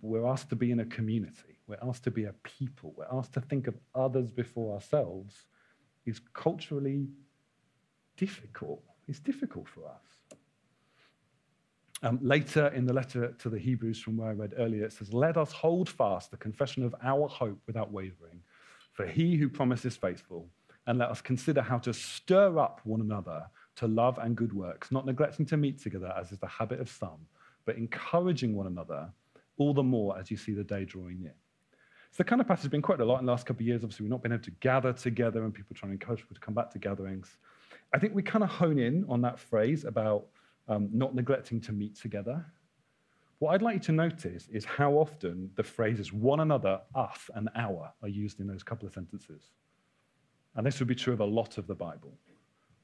We're 0.00 0.26
asked 0.26 0.48
to 0.50 0.56
be 0.56 0.70
in 0.70 0.80
a 0.80 0.86
community, 0.86 1.58
we're 1.66 1.78
asked 1.82 2.04
to 2.04 2.10
be 2.10 2.24
a 2.24 2.34
people, 2.42 2.94
we're 2.96 3.06
asked 3.12 3.34
to 3.34 3.40
think 3.40 3.66
of 3.66 3.74
others 3.94 4.30
before 4.30 4.74
ourselves, 4.74 5.46
is 6.06 6.20
culturally 6.32 7.08
difficult. 8.16 8.82
It's 9.06 9.20
difficult 9.20 9.68
for 9.68 9.86
us. 9.86 10.09
Um, 12.02 12.18
later 12.22 12.68
in 12.68 12.86
the 12.86 12.94
letter 12.94 13.34
to 13.38 13.50
the 13.50 13.58
Hebrews, 13.58 14.00
from 14.00 14.16
where 14.16 14.30
I 14.30 14.32
read 14.32 14.54
earlier, 14.56 14.84
it 14.84 14.92
says, 14.92 15.12
Let 15.12 15.36
us 15.36 15.52
hold 15.52 15.88
fast 15.88 16.30
the 16.30 16.36
confession 16.38 16.82
of 16.82 16.94
our 17.02 17.28
hope 17.28 17.58
without 17.66 17.92
wavering, 17.92 18.40
for 18.92 19.06
he 19.06 19.36
who 19.36 19.48
promises 19.48 19.96
faithful, 19.96 20.48
and 20.86 20.98
let 20.98 21.10
us 21.10 21.20
consider 21.20 21.60
how 21.60 21.78
to 21.78 21.92
stir 21.92 22.58
up 22.58 22.80
one 22.84 23.02
another 23.02 23.44
to 23.76 23.86
love 23.86 24.18
and 24.18 24.34
good 24.34 24.52
works, 24.52 24.90
not 24.90 25.04
neglecting 25.04 25.44
to 25.46 25.56
meet 25.56 25.78
together, 25.78 26.12
as 26.18 26.32
is 26.32 26.38
the 26.38 26.46
habit 26.46 26.80
of 26.80 26.88
some, 26.88 27.26
but 27.66 27.76
encouraging 27.76 28.54
one 28.54 28.66
another 28.66 29.10
all 29.58 29.74
the 29.74 29.82
more 29.82 30.18
as 30.18 30.30
you 30.30 30.38
see 30.38 30.52
the 30.52 30.64
day 30.64 30.86
drawing 30.86 31.20
near. 31.20 31.34
It's 32.08 32.16
the 32.16 32.24
kind 32.24 32.40
of 32.40 32.48
passage 32.48 32.62
has 32.62 32.70
been 32.70 32.82
quite 32.82 33.00
a 33.00 33.04
lot 33.04 33.20
in 33.20 33.26
the 33.26 33.30
last 33.30 33.46
couple 33.46 33.62
of 33.62 33.68
years. 33.68 33.84
Obviously, 33.84 34.04
we've 34.04 34.10
not 34.10 34.22
been 34.22 34.32
able 34.32 34.42
to 34.44 34.50
gather 34.52 34.92
together 34.92 35.44
and 35.44 35.54
people 35.54 35.76
trying 35.76 35.90
to 35.90 35.94
encourage 35.94 36.20
people 36.20 36.34
to 36.34 36.40
come 36.40 36.54
back 36.54 36.70
to 36.70 36.78
gatherings. 36.78 37.36
I 37.94 37.98
think 37.98 38.14
we 38.14 38.22
kind 38.22 38.42
of 38.42 38.50
hone 38.50 38.78
in 38.78 39.04
on 39.08 39.20
that 39.20 39.38
phrase 39.38 39.84
about 39.84 40.26
um, 40.70 40.88
not 40.92 41.14
neglecting 41.14 41.60
to 41.62 41.72
meet 41.72 41.96
together. 41.96 42.44
What 43.40 43.54
I'd 43.54 43.62
like 43.62 43.74
you 43.74 43.80
to 43.80 43.92
notice 43.92 44.48
is 44.48 44.64
how 44.64 44.92
often 44.92 45.50
the 45.56 45.62
phrases 45.62 46.12
one 46.12 46.40
another, 46.40 46.80
us, 46.94 47.28
and 47.34 47.48
our 47.56 47.92
are 48.02 48.08
used 48.08 48.40
in 48.40 48.46
those 48.46 48.62
couple 48.62 48.86
of 48.86 48.94
sentences. 48.94 49.50
And 50.54 50.66
this 50.66 50.78
would 50.78 50.88
be 50.88 50.94
true 50.94 51.12
of 51.12 51.20
a 51.20 51.24
lot 51.24 51.58
of 51.58 51.66
the 51.66 51.74
Bible. 51.74 52.12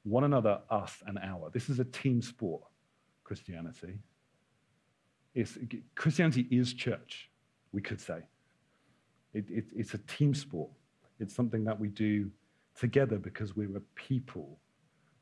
One 0.03 0.23
another, 0.23 0.59
us, 0.69 1.01
and 1.05 1.17
our. 1.19 1.49
This 1.51 1.69
is 1.69 1.79
a 1.79 1.85
team 1.85 2.21
sport, 2.21 2.63
Christianity. 3.23 3.99
It's, 5.33 5.57
Christianity 5.95 6.47
is 6.51 6.73
church. 6.73 7.29
we 7.71 7.81
could 7.81 8.01
say. 8.01 8.19
It, 9.33 9.45
it, 9.49 9.65
it's 9.75 9.93
a 9.93 9.99
team 9.99 10.33
sport. 10.33 10.71
It's 11.19 11.35
something 11.35 11.63
that 11.65 11.79
we 11.79 11.89
do 11.89 12.31
together 12.79 13.17
because 13.17 13.55
we're 13.55 13.77
a 13.77 13.81
people, 13.95 14.57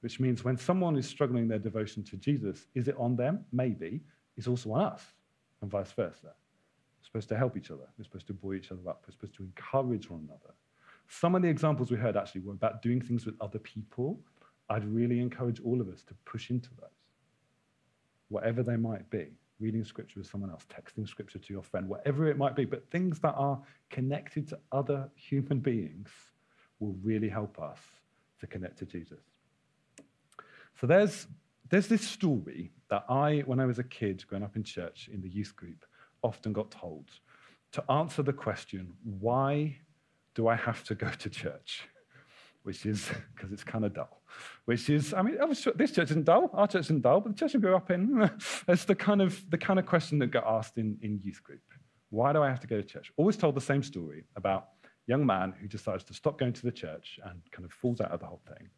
which 0.05 0.19
means 0.19 0.43
when 0.43 0.55
someone 0.55 0.95
is 0.97 1.07
struggling 1.07 1.41
in 1.41 1.49
their 1.49 1.57
devotion 1.57 2.03
to 2.03 2.15
Jesus, 2.15 2.67
is 2.75 2.87
it 2.87 2.95
on 2.99 3.15
them? 3.15 3.43
Maybe. 3.51 4.01
It's 4.37 4.47
also 4.47 4.71
on 4.73 4.83
us, 4.83 5.03
and 5.63 5.71
vice 5.71 5.91
versa. 5.93 6.27
We're 6.27 7.05
supposed 7.05 7.29
to 7.29 7.35
help 7.35 7.57
each 7.57 7.71
other. 7.71 7.87
We're 7.97 8.03
supposed 8.03 8.27
to 8.27 8.33
buoy 8.33 8.57
each 8.57 8.71
other 8.71 8.87
up. 8.87 9.03
We're 9.07 9.13
supposed 9.13 9.33
to 9.37 9.43
encourage 9.43 10.07
one 10.07 10.21
another. 10.27 10.53
Some 11.07 11.33
of 11.33 11.41
the 11.41 11.47
examples 11.47 11.89
we 11.89 11.97
heard 11.97 12.15
actually 12.15 12.41
were 12.41 12.53
about 12.53 12.83
doing 12.83 13.01
things 13.01 13.25
with 13.25 13.33
other 13.41 13.57
people. 13.57 14.19
I'd 14.69 14.85
really 14.85 15.19
encourage 15.19 15.59
all 15.61 15.81
of 15.81 15.89
us 15.89 16.03
to 16.03 16.13
push 16.23 16.51
into 16.51 16.69
those, 16.79 16.89
whatever 18.29 18.61
they 18.61 18.77
might 18.77 19.09
be. 19.09 19.29
Reading 19.59 19.83
scripture 19.83 20.19
with 20.19 20.27
someone 20.27 20.51
else, 20.51 20.67
texting 20.69 21.09
scripture 21.09 21.39
to 21.39 21.51
your 21.51 21.63
friend, 21.63 21.89
whatever 21.89 22.27
it 22.27 22.37
might 22.37 22.55
be, 22.55 22.65
but 22.65 22.87
things 22.91 23.17
that 23.21 23.33
are 23.35 23.59
connected 23.89 24.47
to 24.49 24.59
other 24.71 25.09
human 25.15 25.57
beings 25.57 26.09
will 26.79 26.95
really 27.01 27.27
help 27.27 27.59
us 27.59 27.79
to 28.39 28.45
connect 28.45 28.77
to 28.77 28.85
Jesus. 28.85 29.34
So 30.79 30.87
there's, 30.87 31.27
there's 31.69 31.87
this 31.87 32.07
story 32.07 32.71
that 32.89 33.05
I, 33.09 33.43
when 33.45 33.59
I 33.59 33.65
was 33.65 33.79
a 33.79 33.83
kid 33.83 34.23
growing 34.27 34.43
up 34.43 34.55
in 34.55 34.63
church 34.63 35.09
in 35.11 35.21
the 35.21 35.29
youth 35.29 35.55
group, 35.55 35.85
often 36.21 36.53
got 36.53 36.71
told 36.71 37.05
to 37.71 37.91
answer 37.91 38.23
the 38.23 38.33
question, 38.33 38.93
why 39.03 39.77
do 40.33 40.47
I 40.47 40.55
have 40.55 40.83
to 40.85 40.95
go 40.95 41.09
to 41.09 41.29
church? 41.29 41.87
Which 42.63 42.85
is 42.85 43.09
because 43.35 43.51
it's 43.51 43.63
kind 43.63 43.85
of 43.85 43.93
dull. 43.93 44.21
Which 44.65 44.89
is, 44.89 45.13
I 45.13 45.21
mean, 45.21 45.37
oh, 45.39 45.47
was, 45.47 45.67
this 45.75 45.91
church 45.91 46.11
isn't 46.11 46.25
dull. 46.25 46.49
Our 46.53 46.67
church 46.67 46.85
isn't 46.85 47.01
dull, 47.01 47.21
but 47.21 47.33
the 47.33 47.39
church 47.39 47.55
I 47.55 47.59
grew 47.59 47.75
up 47.75 47.89
in, 47.91 48.29
it's 48.67 48.85
the 48.85 48.95
kind 48.95 49.21
of 49.21 49.49
the 49.49 49.57
kind 49.57 49.79
of 49.79 49.85
question 49.85 50.19
that 50.19 50.27
got 50.27 50.45
asked 50.45 50.77
in, 50.77 50.97
in 51.01 51.21
youth 51.23 51.41
group. 51.43 51.61
Why 52.09 52.33
do 52.33 52.41
I 52.41 52.49
have 52.49 52.59
to 52.61 52.67
go 52.67 52.77
to 52.77 52.83
church? 52.83 53.11
Always 53.17 53.37
told 53.37 53.55
the 53.55 53.61
same 53.61 53.83
story 53.83 54.25
about 54.35 54.69
young 55.07 55.25
man 55.25 55.53
who 55.59 55.67
decides 55.67 56.03
to 56.05 56.13
stop 56.13 56.39
going 56.39 56.53
to 56.53 56.63
the 56.63 56.71
church 56.71 57.19
and 57.25 57.39
kind 57.51 57.65
of 57.65 57.71
falls 57.71 58.01
out 58.01 58.11
of 58.11 58.19
the 58.19 58.25
whole 58.25 58.41
thing, 58.47 58.69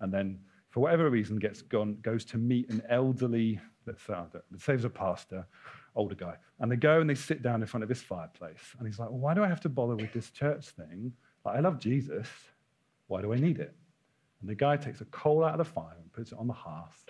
and 0.00 0.12
then 0.12 0.38
for 0.76 0.80
whatever 0.80 1.08
reason 1.08 1.38
gets 1.38 1.62
gone, 1.62 1.96
goes 2.02 2.22
to 2.22 2.36
meet 2.36 2.68
an 2.68 2.82
elderly, 2.90 3.58
let's 3.86 4.02
say, 4.02 4.74
he's 4.74 4.84
a 4.84 4.90
pastor, 4.90 5.46
older 5.94 6.14
guy, 6.14 6.34
and 6.60 6.70
they 6.70 6.76
go 6.76 7.00
and 7.00 7.08
they 7.08 7.14
sit 7.14 7.40
down 7.40 7.62
in 7.62 7.66
front 7.66 7.82
of 7.82 7.88
his 7.88 8.02
fireplace, 8.02 8.74
and 8.76 8.86
he's 8.86 8.98
like, 8.98 9.08
well, 9.08 9.18
why 9.18 9.32
do 9.32 9.42
I 9.42 9.48
have 9.48 9.62
to 9.62 9.70
bother 9.70 9.96
with 9.96 10.12
this 10.12 10.30
church 10.30 10.66
thing? 10.68 11.14
Like, 11.46 11.56
I 11.56 11.60
love 11.60 11.78
Jesus. 11.78 12.28
Why 13.06 13.22
do 13.22 13.32
I 13.32 13.36
need 13.36 13.58
it? 13.58 13.74
And 14.42 14.50
the 14.50 14.54
guy 14.54 14.76
takes 14.76 15.00
a 15.00 15.06
coal 15.06 15.46
out 15.46 15.58
of 15.58 15.66
the 15.66 15.72
fire 15.72 15.96
and 15.98 16.12
puts 16.12 16.32
it 16.32 16.38
on 16.38 16.46
the 16.46 16.52
hearth, 16.52 17.06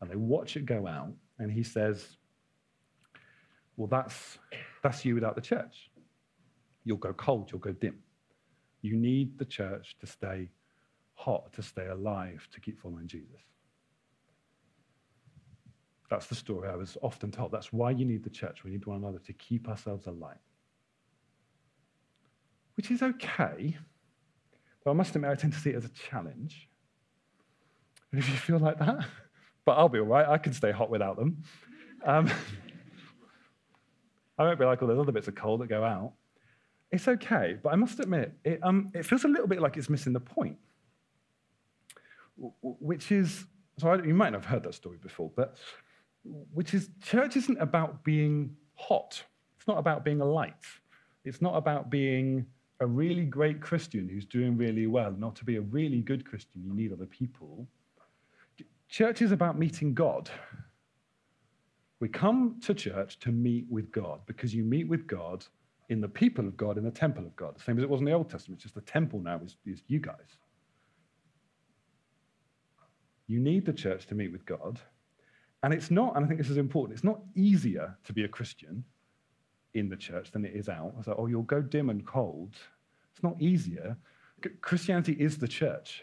and 0.00 0.10
they 0.10 0.16
watch 0.16 0.56
it 0.56 0.64
go 0.64 0.86
out, 0.86 1.12
and 1.38 1.52
he 1.52 1.62
says, 1.62 2.16
Well, 3.76 3.88
that's, 3.88 4.38
that's 4.82 5.04
you 5.04 5.14
without 5.14 5.34
the 5.34 5.42
church. 5.42 5.90
You'll 6.84 6.96
go 6.96 7.12
cold, 7.12 7.50
you'll 7.52 7.60
go 7.60 7.72
dim. 7.72 7.98
You 8.80 8.96
need 8.96 9.36
the 9.36 9.44
church 9.44 9.96
to 10.00 10.06
stay 10.06 10.48
hot, 11.20 11.52
to 11.52 11.62
stay 11.62 11.86
alive, 11.86 12.48
to 12.52 12.60
keep 12.60 12.80
following 12.80 13.06
Jesus. 13.06 13.40
That's 16.08 16.26
the 16.26 16.34
story 16.34 16.68
I 16.68 16.76
was 16.76 16.96
often 17.02 17.30
told. 17.30 17.52
That's 17.52 17.72
why 17.72 17.90
you 17.90 18.04
need 18.04 18.24
the 18.24 18.30
church. 18.30 18.64
We 18.64 18.70
need 18.70 18.86
one 18.86 18.96
another 18.96 19.20
to 19.26 19.32
keep 19.34 19.68
ourselves 19.68 20.06
alive. 20.06 20.38
Which 22.76 22.90
is 22.90 23.02
okay, 23.02 23.76
but 24.82 24.90
I 24.90 24.94
must 24.94 25.14
admit, 25.14 25.30
I 25.30 25.34
tend 25.34 25.52
to 25.52 25.58
see 25.58 25.70
it 25.70 25.76
as 25.76 25.84
a 25.84 25.90
challenge. 25.90 26.68
And 28.10 28.18
if 28.18 28.28
you 28.28 28.34
feel 28.34 28.58
like 28.58 28.78
that, 28.78 29.04
but 29.64 29.72
I'll 29.72 29.88
be 29.88 29.98
all 29.98 30.06
right. 30.06 30.26
I 30.26 30.38
can 30.38 30.52
stay 30.52 30.72
hot 30.72 30.90
without 30.90 31.16
them. 31.16 31.42
Um, 32.04 32.30
I 34.38 34.44
won't 34.44 34.58
be 34.58 34.64
like 34.64 34.80
all 34.80 34.88
those 34.88 34.98
other 34.98 35.12
bits 35.12 35.28
of 35.28 35.34
coal 35.34 35.58
that 35.58 35.68
go 35.68 35.84
out. 35.84 36.14
It's 36.90 37.06
okay, 37.06 37.58
but 37.62 37.72
I 37.72 37.76
must 37.76 38.00
admit, 38.00 38.32
it, 38.42 38.58
um, 38.62 38.90
it 38.94 39.04
feels 39.04 39.24
a 39.24 39.28
little 39.28 39.46
bit 39.46 39.60
like 39.60 39.76
it's 39.76 39.90
missing 39.90 40.12
the 40.12 40.18
point, 40.18 40.56
which 42.62 43.12
is 43.12 43.46
so 43.78 43.88
I, 43.88 44.02
you 44.02 44.14
might 44.14 44.30
not 44.30 44.42
have 44.42 44.50
heard 44.50 44.62
that 44.64 44.74
story 44.74 44.98
before, 45.00 45.30
but 45.34 45.56
which 46.52 46.74
is 46.74 46.90
church 47.02 47.36
isn't 47.36 47.58
about 47.58 48.04
being 48.04 48.56
hot. 48.74 49.22
It's 49.56 49.66
not 49.66 49.78
about 49.78 50.04
being 50.04 50.20
a 50.20 50.24
light. 50.24 50.54
It's 51.24 51.40
not 51.40 51.56
about 51.56 51.90
being 51.90 52.46
a 52.80 52.86
really 52.86 53.24
great 53.24 53.60
Christian 53.60 54.08
who's 54.08 54.24
doing 54.24 54.56
really 54.56 54.86
well. 54.86 55.12
Not 55.12 55.36
to 55.36 55.44
be 55.44 55.56
a 55.56 55.60
really 55.60 56.00
good 56.00 56.24
Christian, 56.24 56.62
you 56.64 56.72
need 56.72 56.92
other 56.92 57.06
people. 57.06 57.66
Church 58.88 59.22
is 59.22 59.32
about 59.32 59.58
meeting 59.58 59.94
God. 59.94 60.30
We 62.00 62.08
come 62.08 62.58
to 62.62 62.74
church 62.74 63.18
to 63.20 63.30
meet 63.30 63.66
with 63.68 63.92
God 63.92 64.20
because 64.26 64.54
you 64.54 64.64
meet 64.64 64.88
with 64.88 65.06
God 65.06 65.44
in 65.90 66.00
the 66.00 66.08
people 66.08 66.46
of 66.46 66.56
God, 66.56 66.78
in 66.78 66.84
the 66.84 66.90
temple 66.90 67.26
of 67.26 67.36
God. 67.36 67.56
The 67.56 67.62
same 67.62 67.76
as 67.76 67.84
it 67.84 67.90
was 67.90 68.00
in 68.00 68.06
the 68.06 68.12
Old 68.12 68.30
Testament, 68.30 68.58
it's 68.58 68.64
just 68.64 68.74
the 68.74 68.80
temple 68.80 69.20
now 69.20 69.40
is, 69.44 69.56
is 69.66 69.82
you 69.86 70.00
guys. 70.00 70.38
You 73.30 73.38
need 73.38 73.64
the 73.64 73.72
church 73.72 74.06
to 74.08 74.16
meet 74.16 74.32
with 74.32 74.44
God. 74.44 74.80
And 75.62 75.72
it's 75.72 75.88
not, 75.88 76.16
and 76.16 76.24
I 76.24 76.28
think 76.28 76.40
this 76.40 76.50
is 76.50 76.56
important, 76.56 76.96
it's 76.96 77.04
not 77.04 77.20
easier 77.36 77.96
to 78.02 78.12
be 78.12 78.24
a 78.24 78.28
Christian 78.28 78.82
in 79.72 79.88
the 79.88 79.96
church 79.96 80.32
than 80.32 80.44
it 80.44 80.52
is 80.52 80.68
out. 80.68 80.94
It's 80.98 81.06
like, 81.06 81.16
oh, 81.16 81.26
you'll 81.26 81.42
go 81.42 81.62
dim 81.62 81.90
and 81.90 82.04
cold. 82.04 82.56
It's 83.12 83.22
not 83.22 83.40
easier. 83.40 83.96
Christianity 84.62 85.12
is 85.12 85.38
the 85.38 85.46
church. 85.46 86.02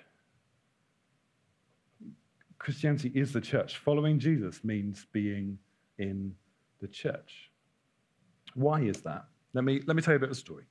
Christianity 2.59 3.11
is 3.13 3.34
the 3.34 3.41
church. 3.41 3.75
Following 3.75 4.19
Jesus 4.19 4.63
means 4.63 5.05
being 5.11 5.59
in 5.97 6.34
the 6.80 6.88
church. 6.88 7.51
Why 8.53 8.84
is 8.84 9.01
that? 9.01 9.25
Let 9.51 9.65
me, 9.65 9.82
let 9.86 9.97
me 9.97 10.01
tell 10.01 10.13
you 10.13 10.17
a 10.17 10.19
bit 10.19 10.30
of 10.30 10.38
a 10.38 10.39
story. 10.39 10.63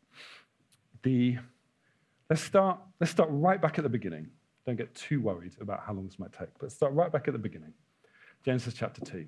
The, 1.02 1.36
let's, 2.30 2.40
start, 2.40 2.80
let's 2.98 3.12
start 3.12 3.28
right 3.30 3.61
back 3.61 3.76
at 3.76 3.82
the 3.82 3.90
beginning. 3.90 4.30
Don't 4.66 4.76
get 4.76 4.92
too 4.96 5.20
worried 5.20 5.54
about 5.60 5.80
how 5.86 5.92
long 5.92 6.06
this 6.06 6.18
might 6.18 6.32
take, 6.32 6.48
but 6.58 6.72
start 6.72 6.92
right 6.92 7.10
back 7.12 7.28
at 7.28 7.32
the 7.32 7.38
beginning. 7.38 7.72
Genesis 8.44 8.74
chapter 8.74 9.00
2. 9.00 9.24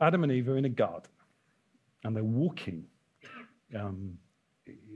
Adam 0.00 0.24
and 0.24 0.32
Eve 0.32 0.48
are 0.48 0.58
in 0.58 0.64
a 0.64 0.70
garden, 0.70 1.10
and 2.02 2.14
they're 2.14 2.24
walking 2.24 2.84
um, 3.78 4.18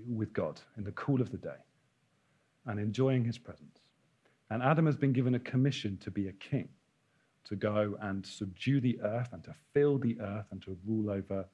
with 0.09 0.32
God 0.32 0.61
in 0.76 0.82
the 0.82 0.93
cool 0.93 1.20
of 1.20 1.30
the 1.30 1.38
day 1.38 1.57
and 2.66 2.80
enjoying 2.80 3.24
his 3.24 3.38
presence. 3.38 3.78
And 4.51 4.62
Adam 4.62 4.86
has 4.86 4.97
been 4.97 5.12
given 5.12 5.36
a 5.36 5.41
commission 5.41 5.97
to 5.99 6.11
be 6.11 6.28
a 6.28 6.32
king, 6.32 6.68
to 7.45 7.55
go 7.55 7.97
and 8.03 8.26
subdue 8.26 8.80
the 8.80 9.01
earth 9.03 9.28
and 9.32 9.43
to 9.45 9.55
fill 9.72 9.99
the 9.99 10.20
earth 10.20 10.47
and 10.51 10.61
to 10.62 10.76
rule 10.84 11.11
over 11.11 11.47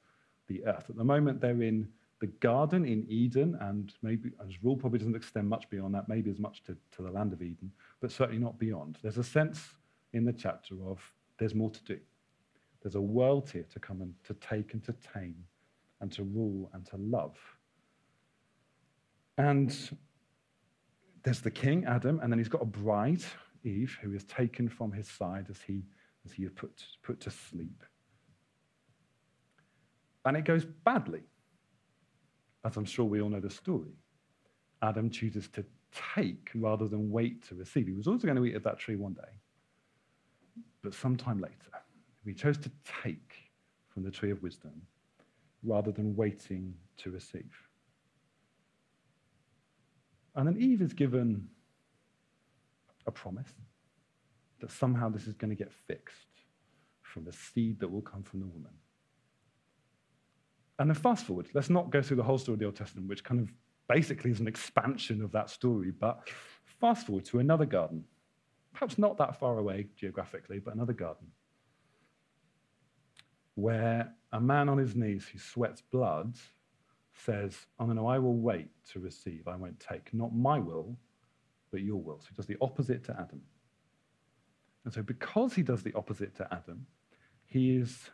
the 0.47 0.65
earth. 0.65 0.85
At 0.89 0.97
the 0.97 1.03
moment, 1.03 1.39
they're 1.39 1.61
in 1.61 1.87
the 2.19 2.27
garden 2.27 2.85
in 2.85 3.05
Eden, 3.09 3.57
and 3.61 3.93
maybe 4.01 4.31
his 4.45 4.63
rule 4.63 4.75
probably 4.75 4.99
doesn't 4.99 5.15
extend 5.15 5.47
much 5.47 5.69
beyond 5.69 5.93
that, 5.93 6.09
maybe 6.09 6.31
as 6.31 6.39
much 6.39 6.63
to, 6.63 6.75
to 6.95 7.03
the 7.03 7.11
land 7.11 7.31
of 7.31 7.41
Eden, 7.41 7.71
but 8.01 8.11
certainly 8.11 8.41
not 8.41 8.57
beyond. 8.57 8.97
There's 9.01 9.19
a 9.19 9.23
sense 9.23 9.61
in 10.13 10.25
the 10.25 10.33
chapter 10.33 10.75
of 10.85 10.99
there's 11.37 11.53
more 11.53 11.69
to 11.69 11.83
do. 11.83 11.99
There's 12.81 12.95
a 12.95 13.01
world 13.01 13.49
here 13.51 13.65
to 13.71 13.79
come 13.79 14.01
and 14.01 14.13
to 14.23 14.33
take 14.35 14.73
and 14.73 14.83
to 14.85 14.95
tame 15.13 15.43
and 16.01 16.11
to 16.13 16.23
rule 16.23 16.69
and 16.73 16.85
to 16.87 16.97
love. 16.97 17.37
And 19.37 19.75
there's 21.23 21.41
the 21.41 21.51
king, 21.51 21.85
Adam, 21.85 22.19
and 22.21 22.31
then 22.31 22.39
he's 22.39 22.47
got 22.47 22.61
a 22.61 22.65
bride, 22.65 23.23
Eve, 23.63 23.97
who 24.01 24.13
is 24.13 24.23
taken 24.23 24.69
from 24.69 24.91
his 24.91 25.07
side 25.07 25.47
as 25.49 25.61
he, 25.61 25.83
as 26.25 26.31
he 26.31 26.43
is 26.43 26.51
put, 26.55 26.83
put 27.03 27.19
to 27.21 27.29
sleep. 27.29 27.83
And 30.25 30.35
it 30.35 30.45
goes 30.45 30.65
badly, 30.65 31.23
as 32.67 32.77
I'm 32.77 32.85
sure 32.85 33.05
we 33.05 33.21
all 33.21 33.29
know 33.29 33.39
the 33.39 33.49
story. 33.49 33.95
Adam 34.81 35.09
chooses 35.09 35.47
to 35.49 35.65
take 36.15 36.51
rather 36.53 36.87
than 36.87 37.09
wait 37.09 37.47
to 37.47 37.55
receive. 37.55 37.87
He 37.87 37.93
was 37.93 38.07
also 38.07 38.27
going 38.27 38.37
to 38.37 38.45
eat 38.45 38.55
of 38.55 38.63
that 38.63 38.77
tree 38.77 38.95
one 38.95 39.13
day, 39.13 39.33
but 40.83 40.93
sometime 40.93 41.39
later. 41.39 41.55
He 42.25 42.33
chose 42.33 42.57
to 42.57 42.71
take 43.03 43.35
from 43.87 44.03
the 44.03 44.11
tree 44.11 44.31
of 44.31 44.43
wisdom 44.43 44.81
rather 45.63 45.91
than 45.91 46.13
waiting 46.15 46.73
to 46.97 47.09
receive. 47.09 47.55
And 50.35 50.45
then 50.45 50.57
Eve 50.61 50.81
is 50.81 50.91
given 50.91 51.47
a 53.07 53.11
promise 53.11 53.47
that 54.59 54.71
somehow 54.71 55.07
this 55.07 55.25
is 55.25 55.35
going 55.35 55.49
to 55.49 55.55
get 55.55 55.71
fixed 55.71 56.43
from 57.01 57.23
the 57.23 57.31
seed 57.31 57.79
that 57.79 57.89
will 57.89 58.01
come 58.01 58.23
from 58.23 58.41
the 58.41 58.45
woman. 58.45 58.73
And 60.79 60.89
then 60.89 60.95
fast 60.95 61.25
forward, 61.25 61.47
let's 61.53 61.69
not 61.69 61.89
go 61.89 62.01
through 62.01 62.17
the 62.17 62.23
whole 62.23 62.37
story 62.37 62.53
of 62.53 62.59
the 62.59 62.65
Old 62.65 62.75
Testament, 62.75 63.07
which 63.07 63.23
kind 63.23 63.41
of 63.41 63.51
basically 63.87 64.31
is 64.31 64.39
an 64.39 64.47
expansion 64.47 65.23
of 65.23 65.31
that 65.31 65.49
story, 65.49 65.91
but 65.91 66.29
fast 66.79 67.07
forward 67.07 67.25
to 67.25 67.39
another 67.39 67.65
garden, 67.65 68.03
perhaps 68.73 68.97
not 68.97 69.17
that 69.17 69.39
far 69.39 69.57
away 69.57 69.87
geographically, 69.95 70.59
but 70.59 70.75
another 70.75 70.93
garden, 70.93 71.27
where 73.55 74.13
a 74.33 74.39
man 74.39 74.69
on 74.69 74.77
his 74.77 74.95
knees 74.95 75.27
who 75.31 75.39
sweats 75.39 75.81
blood 75.81 76.35
says, 77.13 77.57
Oh, 77.79 77.85
no, 77.85 77.93
no, 77.93 78.07
I 78.07 78.19
will 78.19 78.37
wait 78.37 78.69
to 78.91 78.99
receive, 78.99 79.47
I 79.47 79.55
won't 79.55 79.79
take. 79.79 80.13
Not 80.13 80.35
my 80.35 80.59
will, 80.59 80.95
but 81.71 81.81
your 81.81 81.99
will. 81.99 82.19
So 82.19 82.27
he 82.29 82.35
does 82.35 82.45
the 82.45 82.57
opposite 82.61 83.03
to 83.05 83.13
Adam. 83.13 83.41
And 84.85 84.93
so, 84.93 85.01
because 85.01 85.53
he 85.53 85.63
does 85.63 85.83
the 85.83 85.93
opposite 85.95 86.35
to 86.35 86.47
Adam, 86.51 86.85
he 87.45 87.75
is 87.75 88.09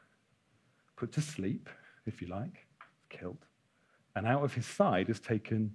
put 0.96 1.12
to 1.12 1.22
sleep, 1.22 1.70
if 2.06 2.22
you 2.22 2.28
like, 2.28 2.68
killed, 3.10 3.46
and 4.16 4.28
out 4.28 4.44
of 4.44 4.54
his 4.54 4.66
side 4.66 5.10
is 5.10 5.20
taken 5.20 5.72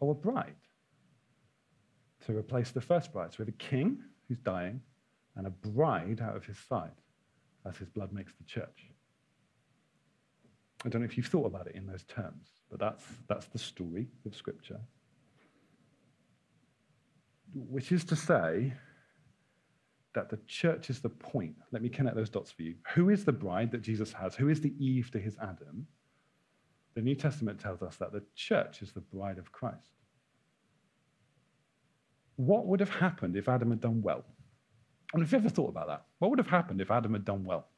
oh, 0.00 0.10
a 0.10 0.14
bride 0.14 0.54
to 2.26 2.36
replace 2.36 2.70
the 2.70 2.80
first 2.80 3.12
bride. 3.12 3.32
So 3.32 3.36
we 3.40 3.42
have 3.42 3.54
a 3.54 3.58
king 3.58 3.98
who's 4.28 4.38
dying 4.38 4.80
and 5.36 5.46
a 5.46 5.50
bride 5.50 6.20
out 6.20 6.36
of 6.36 6.44
his 6.44 6.58
side 6.58 6.90
as 7.66 7.76
his 7.76 7.88
blood 7.88 8.12
makes 8.12 8.32
the 8.34 8.44
church. 8.44 8.90
I 10.84 10.88
don't 10.88 11.02
know 11.02 11.06
if 11.06 11.16
you've 11.16 11.26
thought 11.26 11.46
about 11.46 11.68
it 11.68 11.76
in 11.76 11.86
those 11.86 12.02
terms, 12.04 12.48
but 12.70 12.80
that's, 12.80 13.04
that's 13.28 13.46
the 13.46 13.58
story 13.58 14.08
of 14.26 14.34
Scripture. 14.34 14.80
Which 17.54 17.92
is 17.92 18.04
to 18.04 18.16
say 18.16 18.72
that 20.14 20.28
the 20.28 20.38
church 20.46 20.90
is 20.90 21.00
the 21.00 21.08
point. 21.08 21.54
Let 21.70 21.82
me 21.82 21.88
connect 21.88 22.16
those 22.16 22.30
dots 22.30 22.50
for 22.50 22.62
you. 22.62 22.74
Who 22.94 23.08
is 23.10 23.24
the 23.24 23.32
bride 23.32 23.70
that 23.72 23.82
Jesus 23.82 24.12
has? 24.12 24.34
Who 24.34 24.48
is 24.48 24.60
the 24.60 24.74
Eve 24.78 25.10
to 25.12 25.18
his 25.18 25.36
Adam? 25.40 25.86
The 26.94 27.02
New 27.02 27.14
Testament 27.14 27.58
tells 27.58 27.82
us 27.82 27.96
that 27.96 28.12
the 28.12 28.22
church 28.34 28.82
is 28.82 28.92
the 28.92 29.00
bride 29.00 29.38
of 29.38 29.52
Christ. 29.52 29.90
What 32.36 32.66
would 32.66 32.80
have 32.80 32.90
happened 32.90 33.36
if 33.36 33.48
Adam 33.48 33.70
had 33.70 33.80
done 33.80 34.02
well? 34.02 34.24
And 35.12 35.22
have 35.22 35.32
you 35.32 35.38
ever 35.38 35.48
thought 35.48 35.70
about 35.70 35.88
that? 35.88 36.04
What 36.18 36.30
would 36.30 36.38
have 36.38 36.48
happened 36.48 36.80
if 36.80 36.90
Adam 36.90 37.12
had 37.12 37.24
done 37.24 37.44
well? 37.44 37.68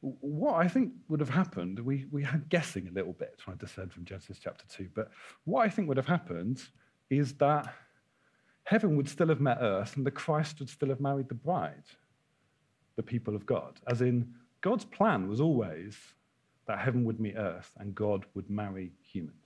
What 0.00 0.54
I 0.54 0.66
think 0.66 0.92
would 1.08 1.20
have 1.20 1.28
happened, 1.28 1.78
we, 1.78 2.06
we 2.10 2.24
had 2.24 2.48
guessing 2.48 2.88
a 2.88 2.92
little 2.92 3.12
bit, 3.12 3.38
trying 3.38 3.58
to 3.58 3.66
descend 3.66 3.92
from 3.92 4.04
Genesis 4.04 4.40
chapter 4.42 4.64
2, 4.68 4.88
but 4.94 5.10
what 5.44 5.64
I 5.64 5.68
think 5.68 5.86
would 5.86 5.96
have 5.96 6.06
happened 6.06 6.62
is 7.08 7.34
that 7.34 7.72
heaven 8.72 8.96
would 8.96 9.08
still 9.08 9.28
have 9.28 9.38
met 9.38 9.58
earth 9.60 9.98
and 9.98 10.06
the 10.06 10.10
Christ 10.10 10.58
would 10.58 10.70
still 10.70 10.88
have 10.88 10.98
married 10.98 11.28
the 11.28 11.34
bride, 11.34 11.84
the 12.96 13.02
people 13.02 13.36
of 13.36 13.44
God. 13.44 13.78
As 13.86 14.00
in, 14.00 14.32
God's 14.62 14.86
plan 14.86 15.28
was 15.28 15.42
always 15.42 15.94
that 16.66 16.78
heaven 16.78 17.04
would 17.04 17.20
meet 17.20 17.36
earth 17.36 17.70
and 17.78 17.94
God 17.94 18.24
would 18.32 18.48
marry 18.48 18.92
humans. 19.02 19.36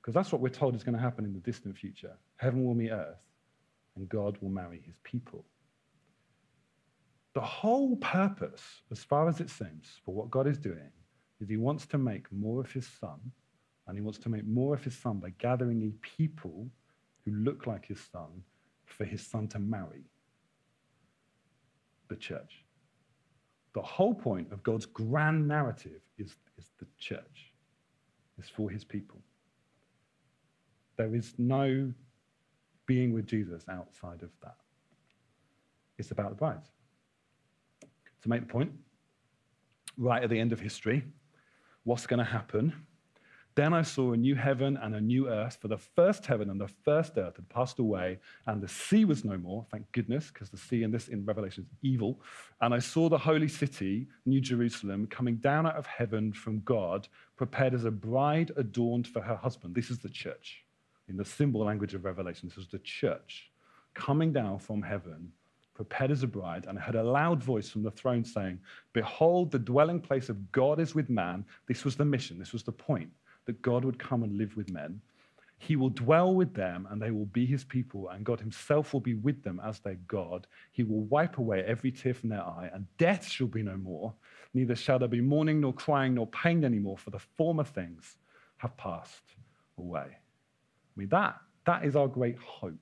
Because 0.00 0.14
that's 0.14 0.32
what 0.32 0.40
we're 0.40 0.48
told 0.48 0.74
is 0.74 0.82
going 0.82 0.96
to 0.96 1.00
happen 1.00 1.24
in 1.24 1.32
the 1.32 1.38
distant 1.38 1.78
future. 1.78 2.16
Heaven 2.38 2.64
will 2.64 2.74
meet 2.74 2.90
earth 2.90 3.22
and 3.94 4.08
God 4.08 4.36
will 4.40 4.50
marry 4.50 4.82
his 4.84 4.96
people. 5.04 5.44
The 7.34 7.40
whole 7.40 7.94
purpose, 7.98 8.64
as 8.90 9.04
far 9.04 9.28
as 9.28 9.38
it 9.38 9.48
seems, 9.48 10.00
for 10.04 10.12
what 10.12 10.28
God 10.28 10.48
is 10.48 10.58
doing 10.58 10.90
is 11.40 11.48
he 11.48 11.56
wants 11.56 11.86
to 11.86 11.98
make 11.98 12.32
more 12.32 12.60
of 12.60 12.72
his 12.72 12.88
son, 13.00 13.20
and 13.86 13.96
he 13.96 14.02
wants 14.02 14.18
to 14.18 14.28
make 14.28 14.44
more 14.44 14.74
of 14.74 14.82
his 14.82 14.98
son 14.98 15.20
by 15.20 15.30
gathering 15.38 15.82
a 15.82 16.06
people 16.16 16.66
who 17.26 17.32
look 17.32 17.66
like 17.66 17.84
his 17.84 18.00
son 18.00 18.44
for 18.86 19.04
his 19.04 19.26
son 19.26 19.48
to 19.48 19.58
marry 19.58 20.04
the 22.08 22.16
church. 22.16 22.64
The 23.74 23.82
whole 23.82 24.14
point 24.14 24.52
of 24.52 24.62
God's 24.62 24.86
grand 24.86 25.46
narrative 25.46 26.00
is, 26.16 26.36
is 26.56 26.70
the 26.78 26.86
church, 26.98 27.52
is 28.38 28.48
for 28.48 28.70
his 28.70 28.84
people. 28.84 29.18
There 30.96 31.14
is 31.14 31.34
no 31.36 31.92
being 32.86 33.12
with 33.12 33.26
Jesus 33.26 33.64
outside 33.68 34.22
of 34.22 34.30
that. 34.42 34.56
It's 35.98 36.12
about 36.12 36.30
the 36.30 36.36
bride. 36.36 36.62
To 38.22 38.28
make 38.28 38.40
the 38.40 38.46
point, 38.52 38.72
right 39.98 40.22
at 40.22 40.30
the 40.30 40.38
end 40.38 40.52
of 40.52 40.60
history, 40.60 41.04
what's 41.84 42.06
going 42.06 42.18
to 42.18 42.24
happen? 42.24 42.72
Then 43.56 43.72
I 43.72 43.80
saw 43.80 44.12
a 44.12 44.18
new 44.18 44.34
heaven 44.34 44.76
and 44.76 44.94
a 44.94 45.00
new 45.00 45.30
earth, 45.30 45.56
for 45.58 45.68
the 45.68 45.78
first 45.78 46.26
heaven 46.26 46.50
and 46.50 46.60
the 46.60 46.68
first 46.68 47.16
earth 47.16 47.36
had 47.36 47.48
passed 47.48 47.78
away, 47.78 48.18
and 48.44 48.60
the 48.60 48.68
sea 48.68 49.06
was 49.06 49.24
no 49.24 49.38
more. 49.38 49.64
Thank 49.70 49.90
goodness, 49.92 50.30
because 50.30 50.50
the 50.50 50.58
sea 50.58 50.82
in 50.82 50.90
this 50.90 51.08
in 51.08 51.24
Revelation 51.24 51.64
is 51.64 51.78
evil. 51.80 52.20
And 52.60 52.74
I 52.74 52.80
saw 52.80 53.08
the 53.08 53.16
holy 53.16 53.48
city, 53.48 54.08
New 54.26 54.42
Jerusalem, 54.42 55.06
coming 55.06 55.36
down 55.36 55.66
out 55.66 55.76
of 55.76 55.86
heaven 55.86 56.34
from 56.34 56.60
God, 56.66 57.08
prepared 57.38 57.72
as 57.72 57.86
a 57.86 57.90
bride 57.90 58.52
adorned 58.58 59.08
for 59.08 59.22
her 59.22 59.36
husband. 59.36 59.74
This 59.74 59.90
is 59.90 60.00
the 60.00 60.10
church. 60.10 60.62
In 61.08 61.16
the 61.16 61.24
symbol 61.24 61.64
language 61.64 61.94
of 61.94 62.04
Revelation, 62.04 62.50
this 62.50 62.58
is 62.58 62.70
the 62.70 62.80
church 62.80 63.50
coming 63.94 64.34
down 64.34 64.58
from 64.58 64.82
heaven, 64.82 65.32
prepared 65.72 66.10
as 66.10 66.22
a 66.22 66.26
bride, 66.26 66.66
and 66.68 66.78
I 66.78 66.82
heard 66.82 66.94
a 66.94 67.02
loud 67.02 67.42
voice 67.42 67.70
from 67.70 67.84
the 67.84 67.90
throne 67.90 68.22
saying, 68.22 68.58
Behold, 68.92 69.50
the 69.50 69.58
dwelling 69.58 70.02
place 70.02 70.28
of 70.28 70.52
God 70.52 70.78
is 70.78 70.94
with 70.94 71.08
man. 71.08 71.42
This 71.66 71.86
was 71.86 71.96
the 71.96 72.04
mission, 72.04 72.38
this 72.38 72.52
was 72.52 72.62
the 72.62 72.72
point 72.72 73.10
that 73.46 73.62
God 73.62 73.84
would 73.84 73.98
come 73.98 74.22
and 74.22 74.36
live 74.36 74.56
with 74.56 74.70
men. 74.70 75.00
He 75.58 75.74
will 75.74 75.88
dwell 75.88 76.34
with 76.34 76.52
them, 76.52 76.86
and 76.90 77.00
they 77.00 77.10
will 77.10 77.26
be 77.26 77.46
his 77.46 77.64
people, 77.64 78.10
and 78.10 78.24
God 78.24 78.40
himself 78.40 78.92
will 78.92 79.00
be 79.00 79.14
with 79.14 79.42
them 79.42 79.60
as 79.64 79.80
their 79.80 79.98
God. 80.06 80.46
He 80.72 80.82
will 80.82 81.04
wipe 81.04 81.38
away 81.38 81.64
every 81.64 81.90
tear 81.90 82.12
from 82.12 82.28
their 82.28 82.42
eye, 82.42 82.70
and 82.74 82.86
death 82.98 83.26
shall 83.26 83.46
be 83.46 83.62
no 83.62 83.76
more. 83.76 84.12
Neither 84.52 84.76
shall 84.76 84.98
there 84.98 85.08
be 85.08 85.22
mourning, 85.22 85.60
nor 85.60 85.72
crying, 85.72 86.14
nor 86.14 86.26
pain 86.26 86.64
anymore, 86.64 86.98
for 86.98 87.10
the 87.10 87.18
former 87.18 87.64
things 87.64 88.16
have 88.58 88.76
passed 88.76 89.34
away. 89.78 90.06
I 90.08 90.94
mean, 91.00 91.08
that, 91.08 91.36
that 91.64 91.84
is 91.84 91.96
our 91.96 92.08
great 92.08 92.38
hope. 92.38 92.74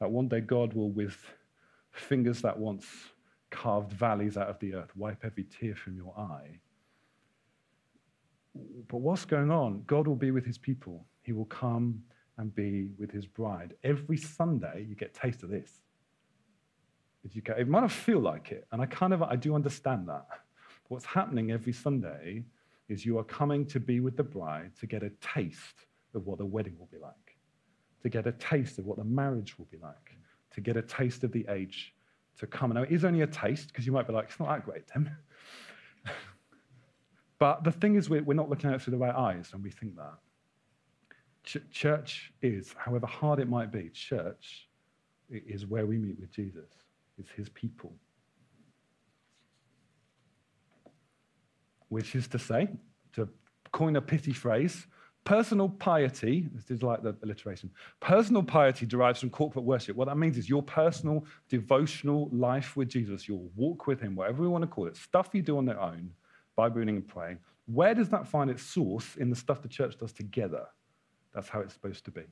That 0.00 0.10
one 0.10 0.28
day 0.28 0.40
God 0.40 0.72
will, 0.72 0.90
with 0.90 1.16
fingers 1.92 2.42
that 2.42 2.58
once 2.58 2.86
carved 3.50 3.92
valleys 3.92 4.36
out 4.36 4.48
of 4.48 4.58
the 4.58 4.74
earth, 4.74 4.90
wipe 4.96 5.24
every 5.24 5.44
tear 5.44 5.76
from 5.76 5.96
your 5.96 6.12
eye. 6.18 6.58
But 8.88 8.98
what's 8.98 9.24
going 9.24 9.50
on? 9.50 9.82
God 9.86 10.06
will 10.06 10.16
be 10.16 10.30
with 10.30 10.44
his 10.44 10.58
people. 10.58 11.04
He 11.22 11.32
will 11.32 11.46
come 11.46 12.02
and 12.38 12.54
be 12.54 12.88
with 12.98 13.10
his 13.10 13.26
bride. 13.26 13.74
Every 13.82 14.16
Sunday, 14.16 14.86
you 14.88 14.94
get 14.94 15.14
taste 15.14 15.42
of 15.42 15.50
this. 15.50 15.70
It 17.24 17.68
might 17.68 17.80
not 17.80 17.90
feel 17.90 18.20
like 18.20 18.52
it, 18.52 18.66
and 18.70 18.82
I 18.82 18.86
kind 18.86 19.14
of 19.14 19.22
I 19.22 19.36
do 19.36 19.54
understand 19.54 20.08
that. 20.08 20.26
But 20.28 20.88
what's 20.88 21.06
happening 21.06 21.52
every 21.52 21.72
Sunday 21.72 22.44
is 22.88 23.06
you 23.06 23.18
are 23.18 23.24
coming 23.24 23.64
to 23.66 23.80
be 23.80 24.00
with 24.00 24.16
the 24.16 24.22
bride 24.22 24.72
to 24.80 24.86
get 24.86 25.02
a 25.02 25.10
taste 25.20 25.86
of 26.14 26.26
what 26.26 26.36
the 26.36 26.44
wedding 26.44 26.76
will 26.78 26.88
be 26.92 26.98
like, 26.98 27.38
to 28.02 28.10
get 28.10 28.26
a 28.26 28.32
taste 28.32 28.78
of 28.78 28.84
what 28.84 28.98
the 28.98 29.04
marriage 29.04 29.58
will 29.58 29.68
be 29.70 29.78
like, 29.78 30.16
to 30.50 30.60
get 30.60 30.76
a 30.76 30.82
taste 30.82 31.24
of 31.24 31.32
the 31.32 31.46
age 31.48 31.94
to 32.38 32.46
come. 32.46 32.74
Now, 32.74 32.82
it 32.82 32.90
is 32.90 33.04
only 33.06 33.22
a 33.22 33.26
taste 33.26 33.68
because 33.68 33.86
you 33.86 33.92
might 33.92 34.06
be 34.06 34.12
like, 34.12 34.26
it's 34.26 34.38
not 34.38 34.48
that 34.48 34.64
great, 34.66 34.86
Tim. 34.86 35.10
But 37.44 37.62
the 37.62 37.72
thing 37.72 37.96
is, 37.96 38.08
we're, 38.08 38.22
not 38.32 38.48
looking 38.48 38.70
at 38.70 38.76
it 38.76 38.80
through 38.80 38.92
the 38.92 38.96
right 38.96 39.14
eyes 39.14 39.52
when 39.52 39.62
we 39.62 39.70
think 39.70 39.96
that. 39.96 40.14
Ch- 41.44 41.70
church 41.70 42.32
is, 42.40 42.74
however 42.78 43.06
hard 43.06 43.38
it 43.38 43.50
might 43.50 43.70
be, 43.70 43.90
church 43.90 44.70
is 45.28 45.66
where 45.66 45.84
we 45.84 45.98
meet 45.98 46.18
with 46.18 46.30
Jesus, 46.30 46.70
it's 47.18 47.30
his 47.32 47.50
people. 47.50 47.92
Which 51.90 52.14
is 52.14 52.26
to 52.28 52.38
say, 52.38 52.68
to 53.12 53.28
coin 53.72 53.96
a 53.96 54.00
pithy 54.00 54.32
phrase, 54.32 54.86
Personal 55.24 55.68
piety, 55.68 56.48
this 56.54 56.70
is 56.70 56.82
like 56.82 57.02
the 57.02 57.14
alliteration, 57.22 57.70
personal 58.00 58.42
piety 58.42 58.86
derives 58.86 59.20
from 59.20 59.28
corporate 59.28 59.66
worship. 59.66 59.96
What 59.96 60.08
that 60.08 60.16
means 60.16 60.38
is 60.38 60.48
your 60.48 60.62
personal 60.62 61.26
devotional 61.50 62.30
life 62.32 62.74
with 62.74 62.88
Jesus, 62.88 63.28
your 63.28 63.42
walk 63.54 63.86
with 63.86 64.00
him, 64.00 64.16
whatever 64.16 64.42
we 64.42 64.48
want 64.48 64.62
to 64.62 64.68
call 64.68 64.86
it, 64.86 64.96
stuff 64.96 65.28
you 65.32 65.42
do 65.42 65.58
on 65.58 65.66
their 65.66 65.80
own, 65.80 66.10
Bible 66.56 66.76
reading 66.76 66.96
and 66.96 67.06
praying. 67.06 67.38
Where 67.66 67.94
does 67.94 68.08
that 68.10 68.28
find 68.28 68.50
its 68.50 68.62
source 68.62 69.16
in 69.16 69.30
the 69.30 69.36
stuff 69.36 69.62
the 69.62 69.68
church 69.68 69.96
does 69.98 70.12
together? 70.12 70.66
That's 71.34 71.48
how 71.48 71.60
it's 71.60 71.72
supposed 71.72 72.04
to 72.04 72.10
be. 72.10 72.22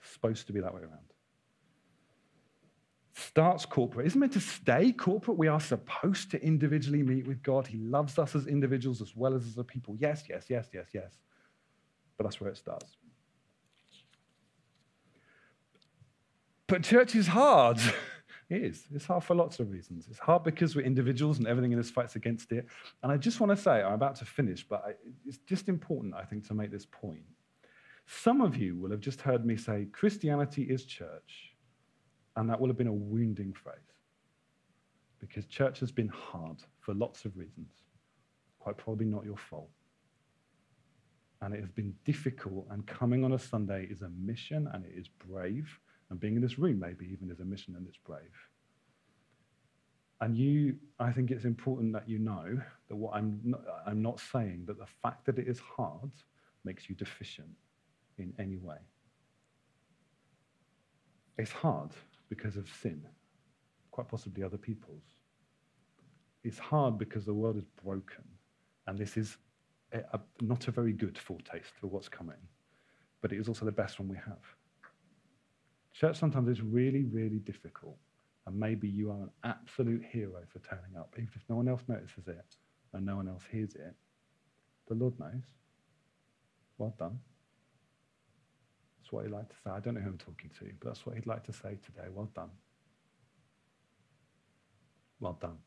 It's 0.00 0.12
supposed 0.12 0.46
to 0.46 0.52
be 0.52 0.60
that 0.60 0.74
way 0.74 0.80
around. 0.80 1.12
Starts 3.14 3.66
corporate. 3.66 4.06
Isn't 4.06 4.18
meant 4.18 4.32
to 4.32 4.40
stay 4.40 4.90
corporate. 4.90 5.36
We 5.36 5.48
are 5.48 5.60
supposed 5.60 6.30
to 6.30 6.42
individually 6.42 7.02
meet 7.02 7.26
with 7.26 7.42
God. 7.42 7.66
He 7.66 7.78
loves 7.78 8.18
us 8.18 8.34
as 8.34 8.46
individuals 8.46 9.02
as 9.02 9.14
well 9.14 9.34
as 9.34 9.46
as 9.46 9.58
a 9.58 9.64
people. 9.64 9.96
Yes, 9.98 10.24
yes, 10.28 10.46
yes, 10.48 10.68
yes, 10.72 10.86
yes 10.94 11.18
but 12.22 12.28
that's 12.28 12.40
where 12.40 12.50
it 12.50 12.56
starts. 12.56 12.96
But 16.68 16.84
church 16.84 17.14
is 17.14 17.26
hard. 17.26 17.78
it 18.52 18.62
is. 18.64 18.86
It's 18.94 19.06
hard 19.06 19.24
for 19.24 19.34
lots 19.34 19.60
of 19.60 19.70
reasons. 19.70 20.06
It's 20.08 20.18
hard 20.18 20.44
because 20.44 20.76
we're 20.76 20.84
individuals 20.84 21.38
and 21.38 21.46
everything 21.46 21.72
in 21.72 21.78
us 21.78 21.90
fights 21.90 22.16
against 22.16 22.52
it. 22.52 22.66
And 23.02 23.10
I 23.10 23.16
just 23.16 23.40
want 23.40 23.50
to 23.50 23.56
say, 23.56 23.82
I'm 23.82 23.94
about 23.94 24.16
to 24.16 24.24
finish, 24.24 24.66
but 24.68 24.98
it's 25.26 25.38
just 25.38 25.68
important, 25.68 26.14
I 26.14 26.24
think, 26.24 26.46
to 26.48 26.54
make 26.54 26.70
this 26.70 26.86
point. 26.86 27.24
Some 28.06 28.40
of 28.40 28.56
you 28.56 28.76
will 28.76 28.90
have 28.90 29.00
just 29.00 29.20
heard 29.20 29.46
me 29.46 29.56
say, 29.56 29.86
Christianity 29.92 30.64
is 30.64 30.84
church, 30.84 31.54
and 32.36 32.48
that 32.50 32.60
will 32.60 32.68
have 32.68 32.76
been 32.76 32.88
a 32.88 32.92
wounding 32.92 33.52
phrase. 33.52 33.76
Because 35.20 35.46
church 35.46 35.80
has 35.80 35.92
been 35.92 36.08
hard 36.08 36.58
for 36.80 36.94
lots 36.94 37.24
of 37.24 37.36
reasons. 37.36 37.70
Quite 38.58 38.76
probably 38.76 39.06
not 39.06 39.24
your 39.24 39.36
fault 39.36 39.70
and 41.42 41.52
it 41.52 41.60
has 41.60 41.70
been 41.70 41.92
difficult. 42.04 42.66
And 42.70 42.86
coming 42.86 43.24
on 43.24 43.32
a 43.32 43.38
Sunday 43.38 43.86
is 43.90 44.02
a 44.02 44.08
mission 44.10 44.68
and 44.72 44.84
it 44.84 44.92
is 44.96 45.08
brave. 45.08 45.78
And 46.12 46.20
being 46.20 46.36
in 46.36 46.42
this 46.42 46.58
room, 46.58 46.78
maybe 46.78 47.06
even 47.10 47.30
is 47.30 47.40
a 47.40 47.44
mission 47.44 47.74
and 47.74 47.86
it's 47.88 47.96
brave. 47.96 48.36
And 50.20 50.36
you, 50.36 50.76
I 51.00 51.10
think 51.10 51.30
it's 51.30 51.46
important 51.46 51.94
that 51.94 52.06
you 52.06 52.18
know 52.18 52.60
that 52.90 52.94
what 52.94 53.14
I'm 53.14 53.40
not, 53.42 53.62
I'm 53.86 54.02
not 54.02 54.20
saying 54.20 54.64
that 54.66 54.78
the 54.78 54.86
fact 55.02 55.24
that 55.24 55.38
it 55.38 55.48
is 55.48 55.58
hard 55.58 56.10
makes 56.66 56.90
you 56.90 56.94
deficient 56.94 57.48
in 58.18 58.34
any 58.38 58.58
way. 58.58 58.76
It's 61.38 61.50
hard 61.50 61.92
because 62.28 62.58
of 62.58 62.68
sin, 62.82 63.02
quite 63.90 64.06
possibly 64.06 64.44
other 64.44 64.58
people's. 64.58 65.16
It's 66.44 66.58
hard 66.58 66.98
because 66.98 67.24
the 67.24 67.32
world 67.32 67.56
is 67.56 67.64
broken, 67.82 68.24
and 68.86 68.98
this 68.98 69.16
is 69.16 69.38
a, 69.94 70.00
a, 70.12 70.20
not 70.42 70.68
a 70.68 70.72
very 70.72 70.92
good 70.92 71.16
foretaste 71.16 71.72
for 71.80 71.86
what's 71.86 72.10
coming, 72.10 72.42
but 73.22 73.32
it 73.32 73.40
is 73.40 73.48
also 73.48 73.64
the 73.64 73.72
best 73.72 73.98
one 73.98 74.10
we 74.10 74.18
have. 74.18 74.44
Church 75.92 76.18
sometimes 76.18 76.48
is 76.48 76.62
really, 76.62 77.04
really 77.04 77.38
difficult, 77.38 77.98
and 78.46 78.58
maybe 78.58 78.88
you 78.88 79.10
are 79.10 79.22
an 79.22 79.30
absolute 79.44 80.02
hero 80.10 80.40
for 80.48 80.58
turning 80.60 80.96
up, 80.98 81.14
even 81.16 81.28
if 81.34 81.42
no 81.48 81.56
one 81.56 81.68
else 81.68 81.82
notices 81.86 82.28
it 82.28 82.56
and 82.94 83.04
no 83.04 83.16
one 83.16 83.28
else 83.28 83.42
hears 83.50 83.74
it. 83.74 83.94
The 84.88 84.94
Lord 84.94 85.18
knows. 85.18 85.44
Well 86.78 86.94
done. 86.98 87.18
That's 88.98 89.12
what 89.12 89.24
he'd 89.24 89.32
like 89.32 89.48
to 89.48 89.54
say. 89.62 89.70
I 89.70 89.80
don't 89.80 89.94
know 89.94 90.00
who 90.00 90.10
I'm 90.10 90.18
talking 90.18 90.50
to, 90.58 90.70
but 90.80 90.88
that's 90.88 91.06
what 91.06 91.14
he'd 91.14 91.26
like 91.26 91.44
to 91.44 91.52
say 91.52 91.78
today. 91.84 92.08
Well 92.12 92.30
done. 92.34 92.50
Well 95.20 95.38
done. 95.40 95.58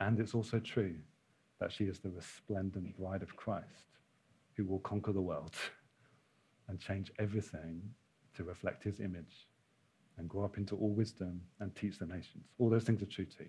And 0.00 0.18
it's 0.18 0.34
also 0.34 0.58
true 0.58 0.96
that 1.60 1.72
she 1.72 1.84
is 1.84 2.00
the 2.00 2.10
resplendent 2.10 2.96
bride 2.98 3.22
of 3.22 3.36
Christ 3.36 3.86
who 4.56 4.64
will 4.64 4.80
conquer 4.80 5.12
the 5.12 5.20
world 5.20 5.54
and 6.68 6.78
change 6.80 7.12
everything 7.18 7.80
to 8.34 8.44
reflect 8.44 8.82
his 8.82 9.00
image 9.00 9.46
and 10.18 10.28
grow 10.28 10.44
up 10.44 10.58
into 10.58 10.76
all 10.76 10.90
wisdom 10.90 11.40
and 11.60 11.74
teach 11.74 11.98
the 11.98 12.06
nations. 12.06 12.46
All 12.58 12.68
those 12.68 12.84
things 12.84 13.02
are 13.02 13.06
true 13.06 13.24
too. 13.24 13.46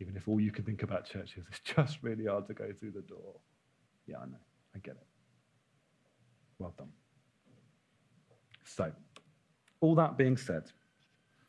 Even 0.00 0.16
if 0.16 0.28
all 0.28 0.40
you 0.40 0.50
can 0.50 0.64
think 0.64 0.82
about 0.82 1.04
church 1.04 1.36
is 1.36 1.44
just 1.64 1.98
really 2.02 2.26
hard 2.26 2.46
to 2.46 2.54
go 2.54 2.72
through 2.72 2.92
the 2.92 3.02
door. 3.02 3.34
Yeah, 4.06 4.18
I 4.18 4.26
know. 4.26 4.38
I 4.74 4.78
get 4.78 4.94
it. 4.94 5.06
Well 6.58 6.74
done. 6.76 6.90
So, 8.64 8.92
all 9.80 9.94
that 9.94 10.16
being 10.16 10.36
said, 10.36 10.70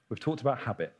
we've 0.09 0.19
talked 0.19 0.41
about 0.41 0.59
habit. 0.59 0.93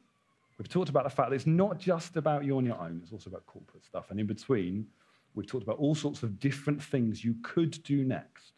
We've 0.57 0.69
talked 0.69 0.89
about 0.89 1.03
the 1.03 1.09
fact 1.09 1.29
that 1.29 1.35
it's 1.35 1.45
not 1.45 1.77
just 1.77 2.17
about 2.17 2.43
you 2.43 2.57
on 2.57 2.65
your 2.65 2.79
own, 2.79 2.99
it's 3.03 3.11
also 3.11 3.29
about 3.29 3.45
corporate 3.45 3.85
stuff. 3.85 4.09
And 4.09 4.19
in 4.19 4.25
between, 4.25 4.87
we've 5.35 5.45
talked 5.45 5.63
about 5.63 5.77
all 5.77 5.93
sorts 5.93 6.23
of 6.23 6.39
different 6.39 6.81
things 6.81 7.23
you 7.23 7.35
could 7.43 7.81
do 7.83 8.03
next. 8.03 8.53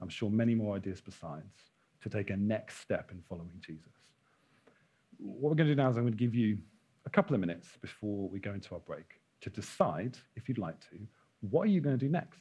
I'm 0.00 0.08
sure 0.08 0.30
many 0.30 0.54
more 0.54 0.76
ideas 0.76 1.00
besides 1.00 1.67
to 2.02 2.08
take 2.08 2.30
a 2.30 2.36
next 2.36 2.80
step 2.80 3.10
in 3.10 3.22
following 3.28 3.60
Jesus. 3.60 3.92
What 5.18 5.50
we're 5.50 5.56
going 5.56 5.68
to 5.68 5.74
do 5.74 5.82
now 5.82 5.90
is 5.90 5.96
I'm 5.96 6.04
going 6.04 6.12
to 6.12 6.18
give 6.18 6.34
you 6.34 6.58
a 7.06 7.10
couple 7.10 7.34
of 7.34 7.40
minutes 7.40 7.68
before 7.80 8.28
we 8.28 8.38
go 8.38 8.52
into 8.52 8.74
our 8.74 8.80
break 8.80 9.20
to 9.40 9.50
decide, 9.50 10.18
if 10.36 10.48
you'd 10.48 10.58
like 10.58 10.78
to, 10.90 10.98
what 11.40 11.62
are 11.62 11.70
you 11.70 11.80
going 11.80 11.98
to 11.98 12.04
do 12.04 12.10
next? 12.10 12.40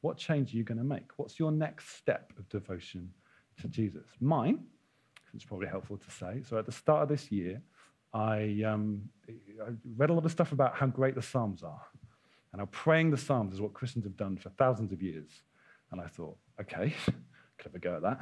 What 0.00 0.16
change 0.16 0.54
are 0.54 0.56
you 0.56 0.64
going 0.64 0.78
to 0.78 0.84
make? 0.84 1.10
What's 1.16 1.38
your 1.38 1.50
next 1.50 1.96
step 1.96 2.32
of 2.38 2.48
devotion 2.48 3.10
to 3.60 3.68
Jesus? 3.68 4.06
Mine, 4.20 4.64
it's 5.34 5.44
probably 5.44 5.66
helpful 5.66 5.96
to 5.96 6.10
say. 6.10 6.42
So 6.48 6.58
at 6.58 6.66
the 6.66 6.72
start 6.72 7.02
of 7.02 7.08
this 7.08 7.30
year, 7.30 7.60
I, 8.14 8.62
um, 8.66 9.02
I 9.28 9.72
read 9.96 10.10
a 10.10 10.12
lot 10.14 10.24
of 10.24 10.30
stuff 10.30 10.52
about 10.52 10.74
how 10.76 10.86
great 10.86 11.14
the 11.14 11.22
Psalms 11.22 11.62
are 11.62 11.82
and 12.52 12.60
how 12.60 12.66
praying 12.66 13.10
the 13.10 13.16
Psalms 13.16 13.52
is 13.52 13.60
what 13.60 13.74
Christians 13.74 14.04
have 14.04 14.16
done 14.16 14.36
for 14.36 14.50
thousands 14.50 14.92
of 14.92 15.02
years. 15.02 15.42
And 15.90 16.00
I 16.00 16.06
thought, 16.06 16.36
okay, 16.60 16.94
could 17.58 17.66
have 17.66 17.74
a 17.74 17.78
go 17.78 17.96
at 17.96 18.02
that. 18.02 18.20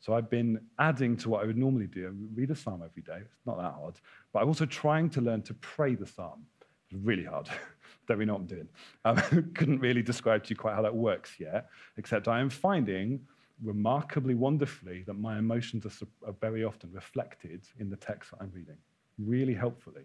So 0.00 0.14
I've 0.14 0.30
been 0.30 0.58
adding 0.78 1.16
to 1.18 1.28
what 1.28 1.42
I 1.42 1.46
would 1.46 1.58
normally 1.58 1.86
do. 1.86 2.06
I 2.06 2.10
read 2.34 2.50
a 2.50 2.56
psalm 2.56 2.82
every 2.82 3.02
day. 3.02 3.18
It's 3.20 3.46
not 3.46 3.58
that 3.58 3.74
hard. 3.74 4.00
But 4.32 4.42
I'm 4.42 4.48
also 4.48 4.64
trying 4.64 5.10
to 5.10 5.20
learn 5.20 5.42
to 5.42 5.54
pray 5.54 5.94
the 5.94 6.06
psalm. 6.06 6.46
It's 6.90 6.98
really 7.04 7.24
hard. 7.24 7.48
Don't 8.08 8.16
really 8.16 8.26
know 8.26 8.34
what 8.34 8.40
I'm 8.40 8.46
doing. 8.46 8.68
I 9.04 9.10
um, 9.10 9.50
couldn't 9.54 9.78
really 9.78 10.02
describe 10.02 10.42
to 10.44 10.50
you 10.50 10.56
quite 10.56 10.74
how 10.74 10.82
that 10.82 10.94
works 10.94 11.38
yet, 11.38 11.68
except 11.98 12.28
I 12.28 12.40
am 12.40 12.48
finding 12.48 13.20
remarkably 13.62 14.34
wonderfully 14.34 15.04
that 15.06 15.14
my 15.14 15.38
emotions 15.38 15.84
are, 15.84 16.06
are 16.26 16.34
very 16.40 16.64
often 16.64 16.90
reflected 16.92 17.62
in 17.78 17.90
the 17.90 17.96
text 17.96 18.30
that 18.30 18.38
I'm 18.40 18.50
reading, 18.54 18.78
really 19.18 19.54
helpfully. 19.54 20.04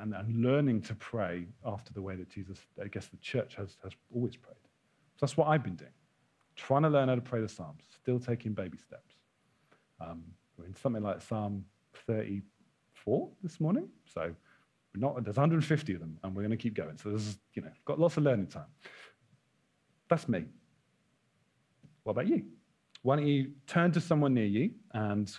And, 0.00 0.12
and, 0.12 0.42
learning 0.42 0.82
to 0.82 0.94
pray 0.96 1.46
after 1.64 1.92
the 1.94 2.02
way 2.02 2.16
that 2.16 2.28
Jesus, 2.28 2.58
I 2.82 2.88
guess 2.88 3.06
the 3.06 3.16
church 3.18 3.54
has, 3.54 3.76
has 3.84 3.92
always 4.12 4.36
prayed. 4.36 4.56
So 5.14 5.26
that's 5.26 5.36
what 5.36 5.46
I've 5.46 5.62
been 5.62 5.76
doing 5.76 5.92
trying 6.58 6.82
to 6.82 6.88
learn 6.88 7.08
how 7.08 7.14
to 7.14 7.20
pray 7.20 7.40
the 7.40 7.48
Psalms, 7.48 7.84
still 7.88 8.18
taking 8.18 8.52
baby 8.52 8.76
steps. 8.76 9.14
Um, 10.00 10.24
we're 10.58 10.66
in 10.66 10.74
something 10.74 11.02
like 11.02 11.22
Psalm 11.22 11.64
34 12.06 13.28
this 13.42 13.60
morning, 13.60 13.88
so 14.12 14.34
not, 14.94 15.22
there's 15.22 15.36
150 15.36 15.94
of 15.94 16.00
them, 16.00 16.18
and 16.22 16.34
we're 16.34 16.42
going 16.42 16.50
to 16.50 16.56
keep 16.56 16.74
going. 16.74 16.98
So 16.98 17.10
there's, 17.10 17.38
you 17.54 17.62
know, 17.62 17.70
got 17.84 18.00
lots 18.00 18.16
of 18.16 18.24
learning 18.24 18.48
time. 18.48 18.66
That's 20.10 20.28
me. 20.28 20.44
What 22.02 22.12
about 22.12 22.26
you? 22.26 22.44
Why 23.02 23.16
don't 23.16 23.26
you 23.26 23.52
turn 23.66 23.92
to 23.92 24.00
someone 24.00 24.34
near 24.34 24.46
you, 24.46 24.72
and 24.92 25.32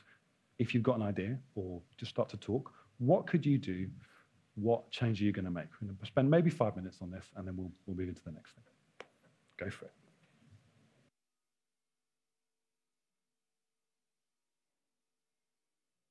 if 0.57 0.73
you've 0.73 0.83
got 0.83 0.95
an 0.95 1.03
idea, 1.03 1.37
or 1.55 1.81
just 1.97 2.09
start 2.11 2.29
to 2.29 2.37
talk, 2.37 2.71
what 2.97 3.27
could 3.27 3.45
you 3.45 3.57
do? 3.57 3.89
What 4.55 4.89
change 4.91 5.21
are 5.21 5.25
you 5.25 5.31
going 5.31 5.45
to 5.45 5.51
make? 5.51 5.67
We're 5.81 5.87
going 5.87 5.97
to 5.97 6.05
spend 6.05 6.29
maybe 6.29 6.49
five 6.49 6.75
minutes 6.77 6.99
on 7.01 7.11
this, 7.11 7.25
and 7.35 7.45
then 7.45 7.57
we'll, 7.57 7.71
we'll 7.85 7.97
move 7.97 8.07
into 8.07 8.23
the 8.23 8.31
next 8.31 8.51
thing. 8.51 8.63
Go 9.57 9.69
for 9.69 9.85
it. 9.85 9.91